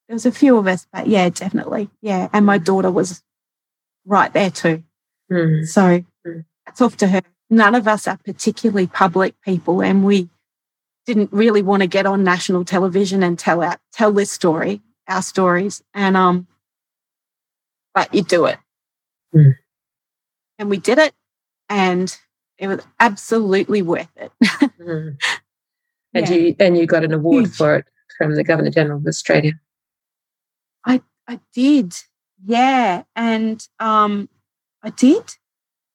There 0.07 0.15
was 0.15 0.25
a 0.25 0.33
few 0.33 0.57
of 0.57 0.67
us, 0.67 0.85
but 0.91 1.07
yeah, 1.07 1.29
definitely, 1.29 1.89
yeah. 2.01 2.27
And 2.33 2.45
my 2.45 2.57
daughter 2.57 2.91
was 2.91 3.23
right 4.05 4.31
there 4.31 4.51
too. 4.51 4.83
Mm. 5.31 5.65
So 5.65 6.03
mm. 6.27 6.45
that's 6.65 6.81
off 6.81 6.97
to 6.97 7.07
her. 7.07 7.21
None 7.49 7.73
of 7.73 7.87
us 7.87 8.07
are 8.07 8.17
particularly 8.17 8.85
public 8.85 9.39
people, 9.41 9.81
and 9.81 10.03
we 10.03 10.29
didn't 11.05 11.31
really 11.31 11.61
want 11.61 11.81
to 11.81 11.87
get 11.87 12.05
on 12.05 12.23
national 12.23 12.65
television 12.65 13.23
and 13.23 13.37
tell 13.37 13.63
our, 13.63 13.77
tell 13.91 14.11
this 14.11 14.31
story, 14.31 14.81
our 15.07 15.21
stories. 15.21 15.81
And 15.93 16.15
um, 16.15 16.47
but 17.93 18.13
you 18.13 18.23
do 18.23 18.45
it. 18.45 18.57
Mm. 19.33 19.55
And 20.57 20.69
we 20.69 20.77
did 20.77 20.97
it, 20.97 21.13
and 21.69 22.15
it 22.57 22.67
was 22.67 22.85
absolutely 22.99 23.81
worth 23.81 24.09
it. 24.15 24.31
mm. 24.79 25.17
And 26.11 26.27
yeah. 26.27 26.35
you 26.35 26.55
and 26.59 26.75
you 26.75 26.87
got 26.87 27.03
an 27.03 27.13
award 27.13 27.45
Huge. 27.45 27.55
for 27.55 27.75
it 27.75 27.85
from 28.17 28.33
the 28.33 28.43
Governor 28.43 28.71
General 28.71 28.97
of 28.97 29.05
Australia. 29.05 29.53
I 30.83 31.01
I 31.27 31.39
did, 31.53 31.93
yeah, 32.43 33.03
and 33.15 33.67
um, 33.79 34.27
I 34.81 34.89
did, 34.89 35.35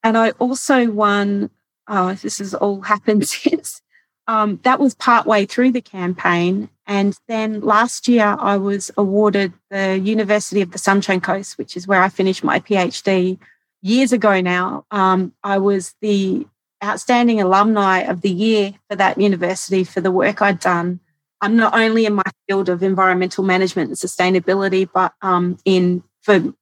and 0.04 0.16
I 0.16 0.30
also 0.30 0.88
won. 0.88 1.50
Oh, 1.88 2.14
this 2.14 2.38
has 2.38 2.54
all 2.54 2.82
happened 2.82 3.26
since. 3.28 3.82
Um, 4.26 4.58
that 4.62 4.80
was 4.80 4.94
partway 4.94 5.44
through 5.44 5.72
the 5.72 5.82
campaign, 5.82 6.70
and 6.86 7.18
then 7.28 7.60
last 7.60 8.08
year, 8.08 8.36
I 8.38 8.56
was 8.56 8.90
awarded 8.96 9.52
the 9.70 9.98
University 9.98 10.62
of 10.62 10.72
the 10.72 10.78
Sunshine 10.78 11.20
Coast, 11.20 11.58
which 11.58 11.76
is 11.76 11.86
where 11.86 12.02
I 12.02 12.08
finished 12.08 12.44
my 12.44 12.60
PhD 12.60 13.38
years 13.82 14.12
ago 14.12 14.40
now. 14.40 14.86
Um, 14.90 15.32
I 15.42 15.58
was 15.58 15.94
the 16.00 16.46
outstanding 16.82 17.40
alumni 17.40 18.00
of 18.00 18.20
the 18.20 18.30
year 18.30 18.74
for 18.88 18.96
that 18.96 19.20
university 19.20 19.84
for 19.84 20.00
the 20.00 20.10
work 20.10 20.42
I'd 20.42 20.60
done. 20.60 21.00
I'm 21.40 21.56
not 21.56 21.74
only 21.74 22.06
in 22.06 22.14
my 22.14 22.22
field 22.46 22.68
of 22.68 22.82
environmental 22.82 23.44
management 23.44 23.88
and 23.90 23.98
sustainability, 23.98 24.88
but 24.92 25.12
um, 25.20 25.58
in 25.64 26.02
for 26.22 26.54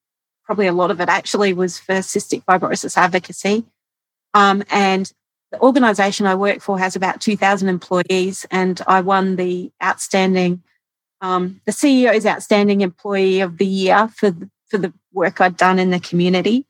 probably 0.44 0.66
a 0.66 0.72
lot 0.72 0.90
of 0.90 1.00
it 1.00 1.08
actually 1.08 1.52
was 1.52 1.78
for 1.78 1.94
cystic 1.94 2.44
fibrosis 2.44 2.96
advocacy. 2.96 3.64
Um, 4.34 4.64
and 4.70 5.10
the 5.53 5.61
organisation 5.61 6.26
I 6.26 6.34
work 6.34 6.61
for 6.61 6.78
has 6.78 6.96
about 6.96 7.20
2,000 7.20 7.68
employees, 7.68 8.46
and 8.50 8.80
I 8.86 9.03
won 9.03 9.36
the 9.36 9.70
outstanding, 9.84 10.62
um, 11.20 11.61
the 11.66 11.72
CEO's 11.72 12.26
outstanding 12.26 12.80
employee 12.80 13.40
of 13.40 13.59
the 13.59 13.66
year 13.66 14.09
for 14.09 14.30
the, 14.30 14.50
for 14.68 14.78
the 14.78 14.92
work 15.12 15.40
I'd 15.40 15.59
done 15.59 15.78
in 15.78 15.90
the 15.90 16.00
community. 16.00 16.66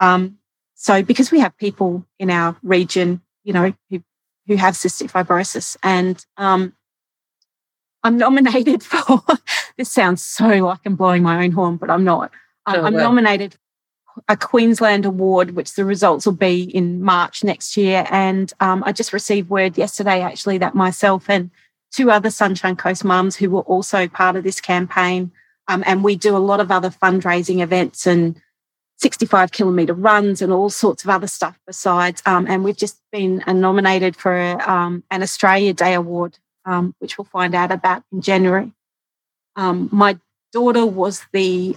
Um, 0.00 0.38
so, 0.74 1.02
because 1.02 1.30
we 1.30 1.38
have 1.38 1.56
people 1.56 2.04
in 2.18 2.28
our 2.28 2.56
region, 2.62 3.22
you 3.44 3.52
know, 3.52 3.72
who 3.88 4.02
who 4.46 4.56
have 4.56 4.74
cystic 4.74 5.10
fibrosis, 5.10 5.76
and 5.82 6.26
um, 6.36 6.74
I'm 8.02 8.18
nominated 8.18 8.82
for. 8.82 9.22
this 9.78 9.90
sounds 9.90 10.22
so 10.22 10.48
like 10.48 10.80
I'm 10.84 10.96
blowing 10.96 11.22
my 11.22 11.44
own 11.44 11.52
horn, 11.52 11.76
but 11.76 11.88
I'm 11.88 12.04
not. 12.04 12.32
Um, 12.66 12.80
oh, 12.80 12.84
I'm 12.84 12.96
nominated 12.96 13.56
a 14.28 14.36
Queensland 14.36 15.04
award, 15.04 15.52
which 15.52 15.74
the 15.74 15.84
results 15.84 16.26
will 16.26 16.34
be 16.34 16.62
in 16.62 17.02
March 17.02 17.44
next 17.44 17.76
year. 17.76 18.06
And 18.10 18.52
um, 18.60 18.82
I 18.86 18.92
just 18.92 19.12
received 19.12 19.50
word 19.50 19.76
yesterday, 19.76 20.20
actually, 20.20 20.58
that 20.58 20.74
myself 20.74 21.28
and 21.28 21.50
two 21.92 22.10
other 22.10 22.30
Sunshine 22.30 22.76
Coast 22.76 23.04
mums 23.04 23.36
who 23.36 23.50
were 23.50 23.62
also 23.62 24.08
part 24.08 24.36
of 24.36 24.44
this 24.44 24.60
campaign, 24.60 25.32
um, 25.68 25.82
and 25.86 26.04
we 26.04 26.16
do 26.16 26.36
a 26.36 26.38
lot 26.38 26.60
of 26.60 26.70
other 26.70 26.90
fundraising 26.90 27.62
events 27.62 28.06
and 28.06 28.40
65 28.98 29.52
kilometre 29.52 29.94
runs 29.94 30.40
and 30.40 30.52
all 30.52 30.70
sorts 30.70 31.04
of 31.04 31.10
other 31.10 31.26
stuff 31.26 31.58
besides. 31.66 32.22
Um, 32.26 32.46
and 32.46 32.64
we've 32.64 32.76
just 32.76 33.00
been 33.12 33.42
nominated 33.46 34.16
for 34.16 34.38
um, 34.68 35.02
an 35.10 35.22
Australia 35.22 35.72
Day 35.72 35.94
award, 35.94 36.38
um, 36.64 36.94
which 36.98 37.18
we'll 37.18 37.24
find 37.24 37.54
out 37.54 37.72
about 37.72 38.02
in 38.12 38.20
January. 38.20 38.72
Um, 39.56 39.88
my 39.92 40.18
daughter 40.52 40.86
was 40.86 41.24
the 41.32 41.76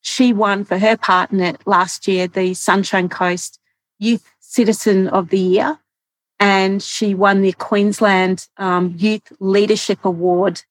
she 0.00 0.32
won 0.32 0.64
for 0.64 0.78
her 0.78 0.96
part 0.96 1.30
in 1.30 1.40
it 1.40 1.60
last 1.66 2.08
year 2.08 2.26
the 2.26 2.54
Sunshine 2.54 3.08
Coast 3.08 3.58
Youth 3.98 4.32
Citizen 4.40 5.08
of 5.08 5.28
the 5.28 5.38
Year. 5.38 5.78
And 6.38 6.82
she 6.82 7.14
won 7.14 7.42
the 7.42 7.52
Queensland 7.52 8.48
um, 8.56 8.94
Youth 8.96 9.30
Leadership 9.40 10.04
Award 10.04 10.62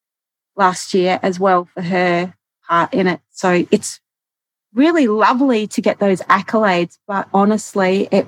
last 0.56 0.96
year 0.96 1.20
as 1.22 1.40
well 1.40 1.66
for 1.66 1.82
her 1.84 2.34
part 2.68 2.94
in 2.94 3.06
it. 3.06 3.22
So 3.30 3.66
it's 3.70 4.00
really 4.74 5.08
lovely 5.08 5.68
to 5.68 5.82
get 5.82 6.00
those 6.00 6.22
accolades. 6.22 6.98
But 7.08 7.30
honestly, 7.34 8.08
it, 8.12 8.28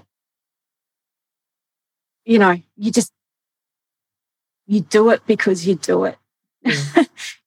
you 2.26 2.38
know, 2.38 2.62
you 2.78 2.92
just, 2.92 3.12
you 4.68 4.82
do 4.82 5.10
it 5.10 5.24
because 5.26 5.66
you 5.66 5.76
do 5.76 6.06
it. 6.06 6.18
Mm. 6.64 7.08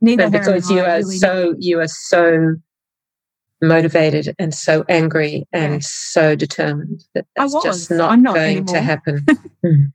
Neither 0.00 0.30
because 0.30 0.70
you 0.70 0.80
are 0.80 0.98
really 0.98 1.16
so 1.16 1.54
you 1.58 1.80
are 1.80 1.88
so 1.88 2.56
motivated 3.62 4.34
and 4.38 4.54
so 4.54 4.84
angry 4.88 5.46
and 5.52 5.74
yeah. 5.74 5.78
so 5.82 6.34
determined 6.34 7.04
that 7.14 7.26
that's 7.36 7.54
just 7.62 7.90
not, 7.90 8.18
not 8.18 8.34
going 8.34 8.58
anymore. 8.58 8.74
to 8.74 8.80
happen. 8.80 9.18
mm. 9.64 9.92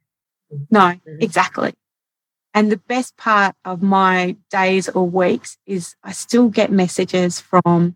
No, 0.70 0.80
mm. 0.80 0.99
exactly. 1.20 1.74
And 2.53 2.72
the 2.72 2.78
best 2.78 3.18
part 3.18 3.56
of 3.66 3.82
my 3.82 4.38
days 4.49 4.88
or 4.89 5.10
weeks 5.10 5.58
is 5.66 5.95
I 6.03 6.12
still 6.12 6.49
get 6.49 6.72
messages 6.72 7.39
from 7.39 7.95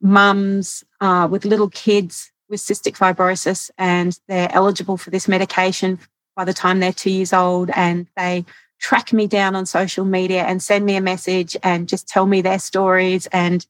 mums 0.00 0.84
uh, 1.00 1.26
with 1.30 1.44
little 1.44 1.70
kids 1.70 2.30
with 2.48 2.60
cystic 2.60 2.96
fibrosis 2.96 3.70
and 3.78 4.18
they're 4.28 4.52
eligible 4.52 4.96
for 4.96 5.10
this 5.10 5.28
medication 5.28 5.98
by 6.34 6.44
the 6.44 6.52
time 6.52 6.80
they're 6.80 6.92
two 6.92 7.10
years 7.10 7.32
old 7.32 7.70
and 7.74 8.06
they 8.16 8.44
track 8.80 9.12
me 9.12 9.26
down 9.26 9.54
on 9.54 9.66
social 9.66 10.04
media 10.04 10.42
and 10.44 10.62
send 10.62 10.84
me 10.84 10.96
a 10.96 11.00
message 11.00 11.56
and 11.62 11.88
just 11.88 12.08
tell 12.08 12.26
me 12.26 12.42
their 12.42 12.58
stories 12.58 13.26
and 13.32 13.66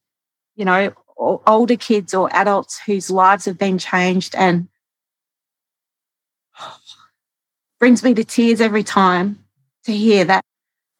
you 0.56 0.64
know 0.64 0.92
older 1.18 1.76
kids 1.76 2.14
or 2.14 2.34
adults 2.34 2.80
whose 2.86 3.10
lives 3.10 3.44
have 3.44 3.58
been 3.58 3.76
changed 3.76 4.34
and 4.34 4.68
brings 7.80 8.02
me 8.02 8.14
to 8.14 8.24
tears 8.24 8.60
every 8.60 8.82
time 8.82 9.44
to 9.84 9.92
hear 9.92 10.24
that 10.24 10.44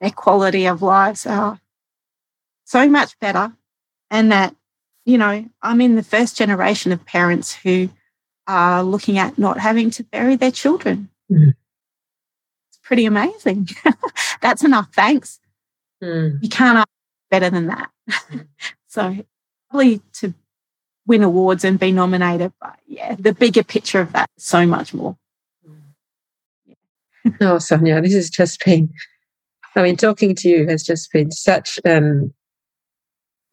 their 0.01 0.11
quality 0.11 0.67
of 0.67 0.83
lives 0.83 1.27
are 1.27 1.61
so 2.65 2.89
much 2.89 3.19
better 3.21 3.53
and 4.11 4.33
that 4.33 4.55
you 5.05 5.17
know 5.17 5.45
i'm 5.63 5.81
in 5.81 5.95
the 5.95 6.03
first 6.03 6.37
generation 6.37 6.93
of 6.93 7.05
parents 7.07 7.55
who 7.55 7.89
are 8.51 8.83
looking 8.83 9.19
at 9.19 9.39
not 9.39 9.59
having 9.59 9.91
to 9.91 10.03
bury 10.03 10.35
their 10.35 10.51
children. 10.51 11.09
Mm. 11.31 11.55
Pretty 12.91 13.07
amazing. 13.07 13.69
That's 14.43 14.65
enough 14.65 14.89
thanks. 14.93 15.39
Mm. 16.03 16.43
You 16.43 16.49
can't 16.49 16.77
ask 16.77 16.89
better 17.31 17.49
than 17.49 17.69
that. 17.69 17.89
so, 18.89 19.17
probably 19.71 20.01
to 20.15 20.35
win 21.07 21.23
awards 21.23 21.63
and 21.65 21.79
be 21.79 21.93
nominated, 21.93 22.53
but 22.61 22.81
yeah, 22.89 23.15
the 23.17 23.33
bigger 23.33 23.63
picture 23.63 24.01
of 24.01 24.13
that, 24.15 24.29
so 24.39 24.67
much 24.67 24.93
more. 24.93 25.17
oh, 27.41 27.59
Sonia, 27.59 28.01
this 28.01 28.15
has 28.15 28.29
just 28.29 28.65
been, 28.65 28.93
I 29.77 29.83
mean, 29.83 29.97
talking 29.97 30.35
to 30.35 30.49
you 30.49 30.67
has 30.67 30.83
just 30.83 31.13
been 31.13 31.31
such, 31.31 31.79
um, 31.85 32.35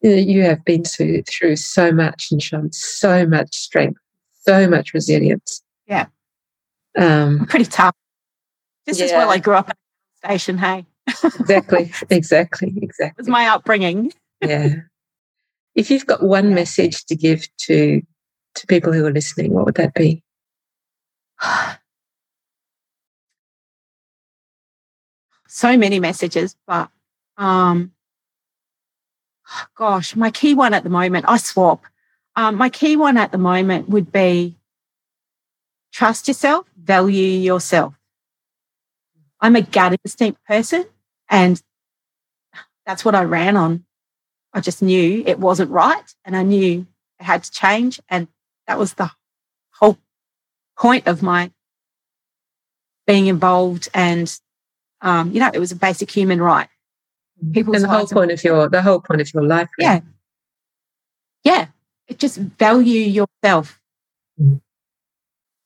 you 0.02 0.42
have 0.42 0.64
been 0.64 0.82
through, 0.82 1.22
through 1.30 1.54
so 1.54 1.92
much 1.92 2.26
and 2.32 2.42
shown 2.42 2.72
so 2.72 3.24
much 3.24 3.54
strength, 3.54 4.00
so 4.40 4.66
much 4.66 4.92
resilience. 4.92 5.62
Yeah. 5.86 6.06
Um, 6.98 7.46
Pretty 7.46 7.66
tough. 7.66 7.94
This 8.88 9.00
is 9.02 9.10
Yeah. 9.10 9.18
where 9.18 9.28
I 9.28 9.36
grew 9.36 9.52
up 9.54 9.68
at 9.68 9.76
station, 10.16 10.56
hey. 10.56 10.86
exactly, 11.06 11.92
exactly, 12.10 12.72
It 12.74 12.82
exactly. 12.82 13.20
was 13.22 13.28
my 13.28 13.46
upbringing. 13.48 14.12
yeah. 14.40 14.74
If 15.74 15.90
you've 15.92 16.06
got 16.06 16.22
one 16.24 16.54
message 16.54 17.04
to 17.04 17.14
give 17.14 17.46
to 17.66 18.00
to 18.56 18.66
people 18.66 18.92
who 18.92 19.04
are 19.06 19.12
listening, 19.12 19.52
what 19.52 19.66
would 19.66 19.74
that 19.76 19.94
be? 19.94 20.24
so 25.46 25.76
many 25.76 26.00
messages, 26.00 26.56
but 26.66 26.90
um, 27.36 27.92
gosh, 29.76 30.16
my 30.16 30.30
key 30.30 30.54
one 30.54 30.72
at 30.74 30.82
the 30.82 30.90
moment, 30.90 31.26
I 31.28 31.36
swap. 31.36 31.84
Um, 32.34 32.56
my 32.56 32.70
key 32.70 32.96
one 32.96 33.16
at 33.18 33.30
the 33.30 33.38
moment 33.38 33.88
would 33.90 34.10
be 34.10 34.56
trust 35.92 36.26
yourself, 36.26 36.66
value 36.76 37.38
yourself. 37.38 37.97
I'm 39.40 39.56
a 39.56 39.62
gut 39.62 39.98
instinct 40.04 40.44
person, 40.44 40.84
and 41.28 41.60
that's 42.86 43.04
what 43.04 43.14
I 43.14 43.24
ran 43.24 43.56
on. 43.56 43.84
I 44.52 44.60
just 44.60 44.82
knew 44.82 45.22
it 45.26 45.38
wasn't 45.38 45.70
right, 45.70 46.14
and 46.24 46.36
I 46.36 46.42
knew 46.42 46.86
it 47.20 47.22
had 47.24 47.44
to 47.44 47.50
change, 47.50 48.00
and 48.08 48.28
that 48.66 48.78
was 48.78 48.94
the 48.94 49.10
whole 49.74 49.98
point 50.78 51.06
of 51.06 51.22
my 51.22 51.50
being 53.06 53.26
involved 53.26 53.88
and 53.94 54.38
um, 55.00 55.30
you 55.32 55.40
know, 55.40 55.50
it 55.52 55.58
was 55.58 55.72
a 55.72 55.76
basic 55.76 56.10
human 56.10 56.42
right. 56.42 56.68
People's 57.52 57.76
and 57.76 57.84
the 57.84 57.88
whole 57.88 58.06
point 58.06 58.32
of 58.32 58.42
your 58.42 58.68
the 58.68 58.82
whole 58.82 59.00
point 59.00 59.20
of 59.20 59.32
your 59.32 59.44
life. 59.44 59.68
really. 59.78 59.90
Yeah. 59.90 60.00
Yeah. 61.44 61.66
It 62.08 62.18
just 62.18 62.36
value 62.38 63.00
yourself. 63.00 63.80
Mm. 64.40 64.60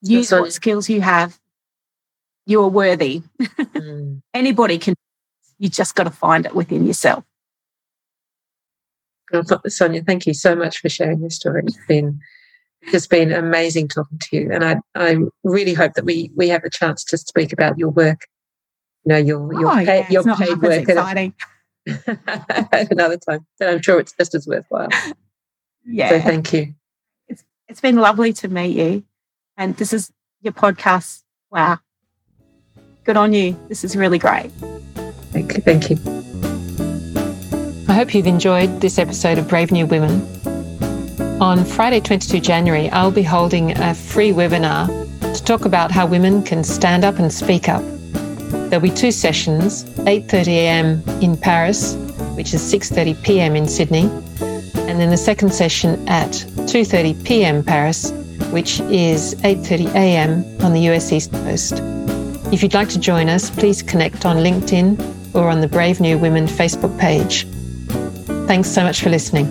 Use 0.02 0.28
So- 0.28 0.42
what 0.42 0.52
skills 0.52 0.88
you 0.90 1.00
have. 1.00 1.38
You 2.46 2.62
are 2.62 2.68
worthy. 2.68 3.22
Mm. 3.40 4.22
Anybody 4.34 4.78
can. 4.78 4.94
You 5.58 5.68
just 5.68 5.94
got 5.94 6.04
to 6.04 6.10
find 6.10 6.44
it 6.44 6.54
within 6.54 6.86
yourself. 6.86 7.24
Sonia, 9.68 10.02
thank 10.02 10.26
you 10.26 10.34
so 10.34 10.54
much 10.54 10.78
for 10.78 10.88
sharing 10.88 11.20
your 11.20 11.30
story. 11.30 11.62
It's 11.64 11.78
been 11.88 12.20
it's 12.82 12.92
just 12.92 13.10
been 13.10 13.32
amazing 13.32 13.88
talking 13.88 14.18
to 14.18 14.36
you, 14.36 14.50
and 14.52 14.64
I 14.64 14.76
I 14.94 15.16
really 15.44 15.72
hope 15.74 15.94
that 15.94 16.04
we 16.04 16.30
we 16.36 16.48
have 16.48 16.64
a 16.64 16.70
chance 16.70 17.04
to 17.04 17.16
speak 17.16 17.52
about 17.52 17.78
your 17.78 17.90
work. 17.90 18.26
You 19.04 19.10
know 19.10 19.18
your 19.18 19.52
your 19.54 19.68
oh, 19.72 19.76
paid, 19.84 19.86
yeah, 19.86 20.10
your 20.10 20.28
it's 20.28 20.38
paid 20.40 20.60
work 20.62 20.82
exciting. 20.88 21.34
at 21.86 22.90
another 22.90 23.16
time. 23.16 23.46
But 23.58 23.68
I'm 23.68 23.82
sure 23.82 24.00
it's 24.00 24.12
just 24.12 24.34
as 24.34 24.46
worthwhile. 24.46 24.90
So 24.90 25.12
Yeah. 25.84 26.20
thank 26.20 26.52
you. 26.52 26.74
It's 27.28 27.44
it's 27.68 27.80
been 27.80 27.96
lovely 27.96 28.32
to 28.34 28.48
meet 28.48 28.76
you. 28.76 29.04
And 29.56 29.76
this 29.76 29.92
is 29.92 30.10
your 30.42 30.52
podcast. 30.52 31.22
Wow. 31.50 31.78
Good 33.04 33.16
on 33.16 33.32
you. 33.32 33.58
This 33.68 33.82
is 33.82 33.96
really 33.96 34.18
great. 34.18 34.52
Thank 35.32 35.56
you. 35.56 35.60
Thank 35.62 35.90
you. 35.90 35.96
I 37.88 37.94
hope 37.94 38.14
you've 38.14 38.28
enjoyed 38.28 38.80
this 38.80 38.96
episode 38.96 39.38
of 39.38 39.48
Brave 39.48 39.72
New 39.72 39.86
Women. 39.86 40.22
On 41.42 41.64
Friday, 41.64 41.98
22 41.98 42.38
January, 42.38 42.88
I'll 42.90 43.10
be 43.10 43.24
holding 43.24 43.76
a 43.76 43.92
free 43.92 44.30
webinar 44.30 44.86
to 45.34 45.44
talk 45.44 45.64
about 45.64 45.90
how 45.90 46.06
women 46.06 46.44
can 46.44 46.62
stand 46.62 47.04
up 47.04 47.18
and 47.18 47.32
speak 47.32 47.68
up. 47.68 47.82
There'll 48.70 48.80
be 48.80 48.90
two 48.90 49.10
sessions, 49.10 49.82
8:30 50.06 50.46
a.m. 50.46 51.02
in 51.20 51.36
Paris, 51.36 51.96
which 52.36 52.54
is 52.54 52.62
6:30 52.62 53.20
p.m. 53.24 53.56
in 53.56 53.66
Sydney, 53.66 54.04
and 54.86 55.00
then 55.00 55.10
the 55.10 55.16
second 55.16 55.52
session 55.52 56.08
at 56.08 56.30
2:30 56.70 57.24
p.m. 57.24 57.64
Paris, 57.64 58.12
which 58.52 58.78
is 58.82 59.34
8:30 59.42 59.92
a.m. 59.96 60.44
on 60.62 60.72
the 60.72 60.88
US 60.90 61.10
East 61.10 61.32
Coast. 61.32 61.82
If 62.52 62.62
you'd 62.62 62.74
like 62.74 62.90
to 62.90 62.98
join 62.98 63.30
us, 63.30 63.48
please 63.48 63.82
connect 63.82 64.26
on 64.26 64.36
LinkedIn 64.36 65.34
or 65.34 65.48
on 65.48 65.62
the 65.62 65.68
Brave 65.68 66.00
New 66.00 66.18
Women 66.18 66.46
Facebook 66.46 66.96
page. 67.00 67.46
Thanks 68.46 68.68
so 68.68 68.82
much 68.82 69.00
for 69.00 69.08
listening. 69.08 69.46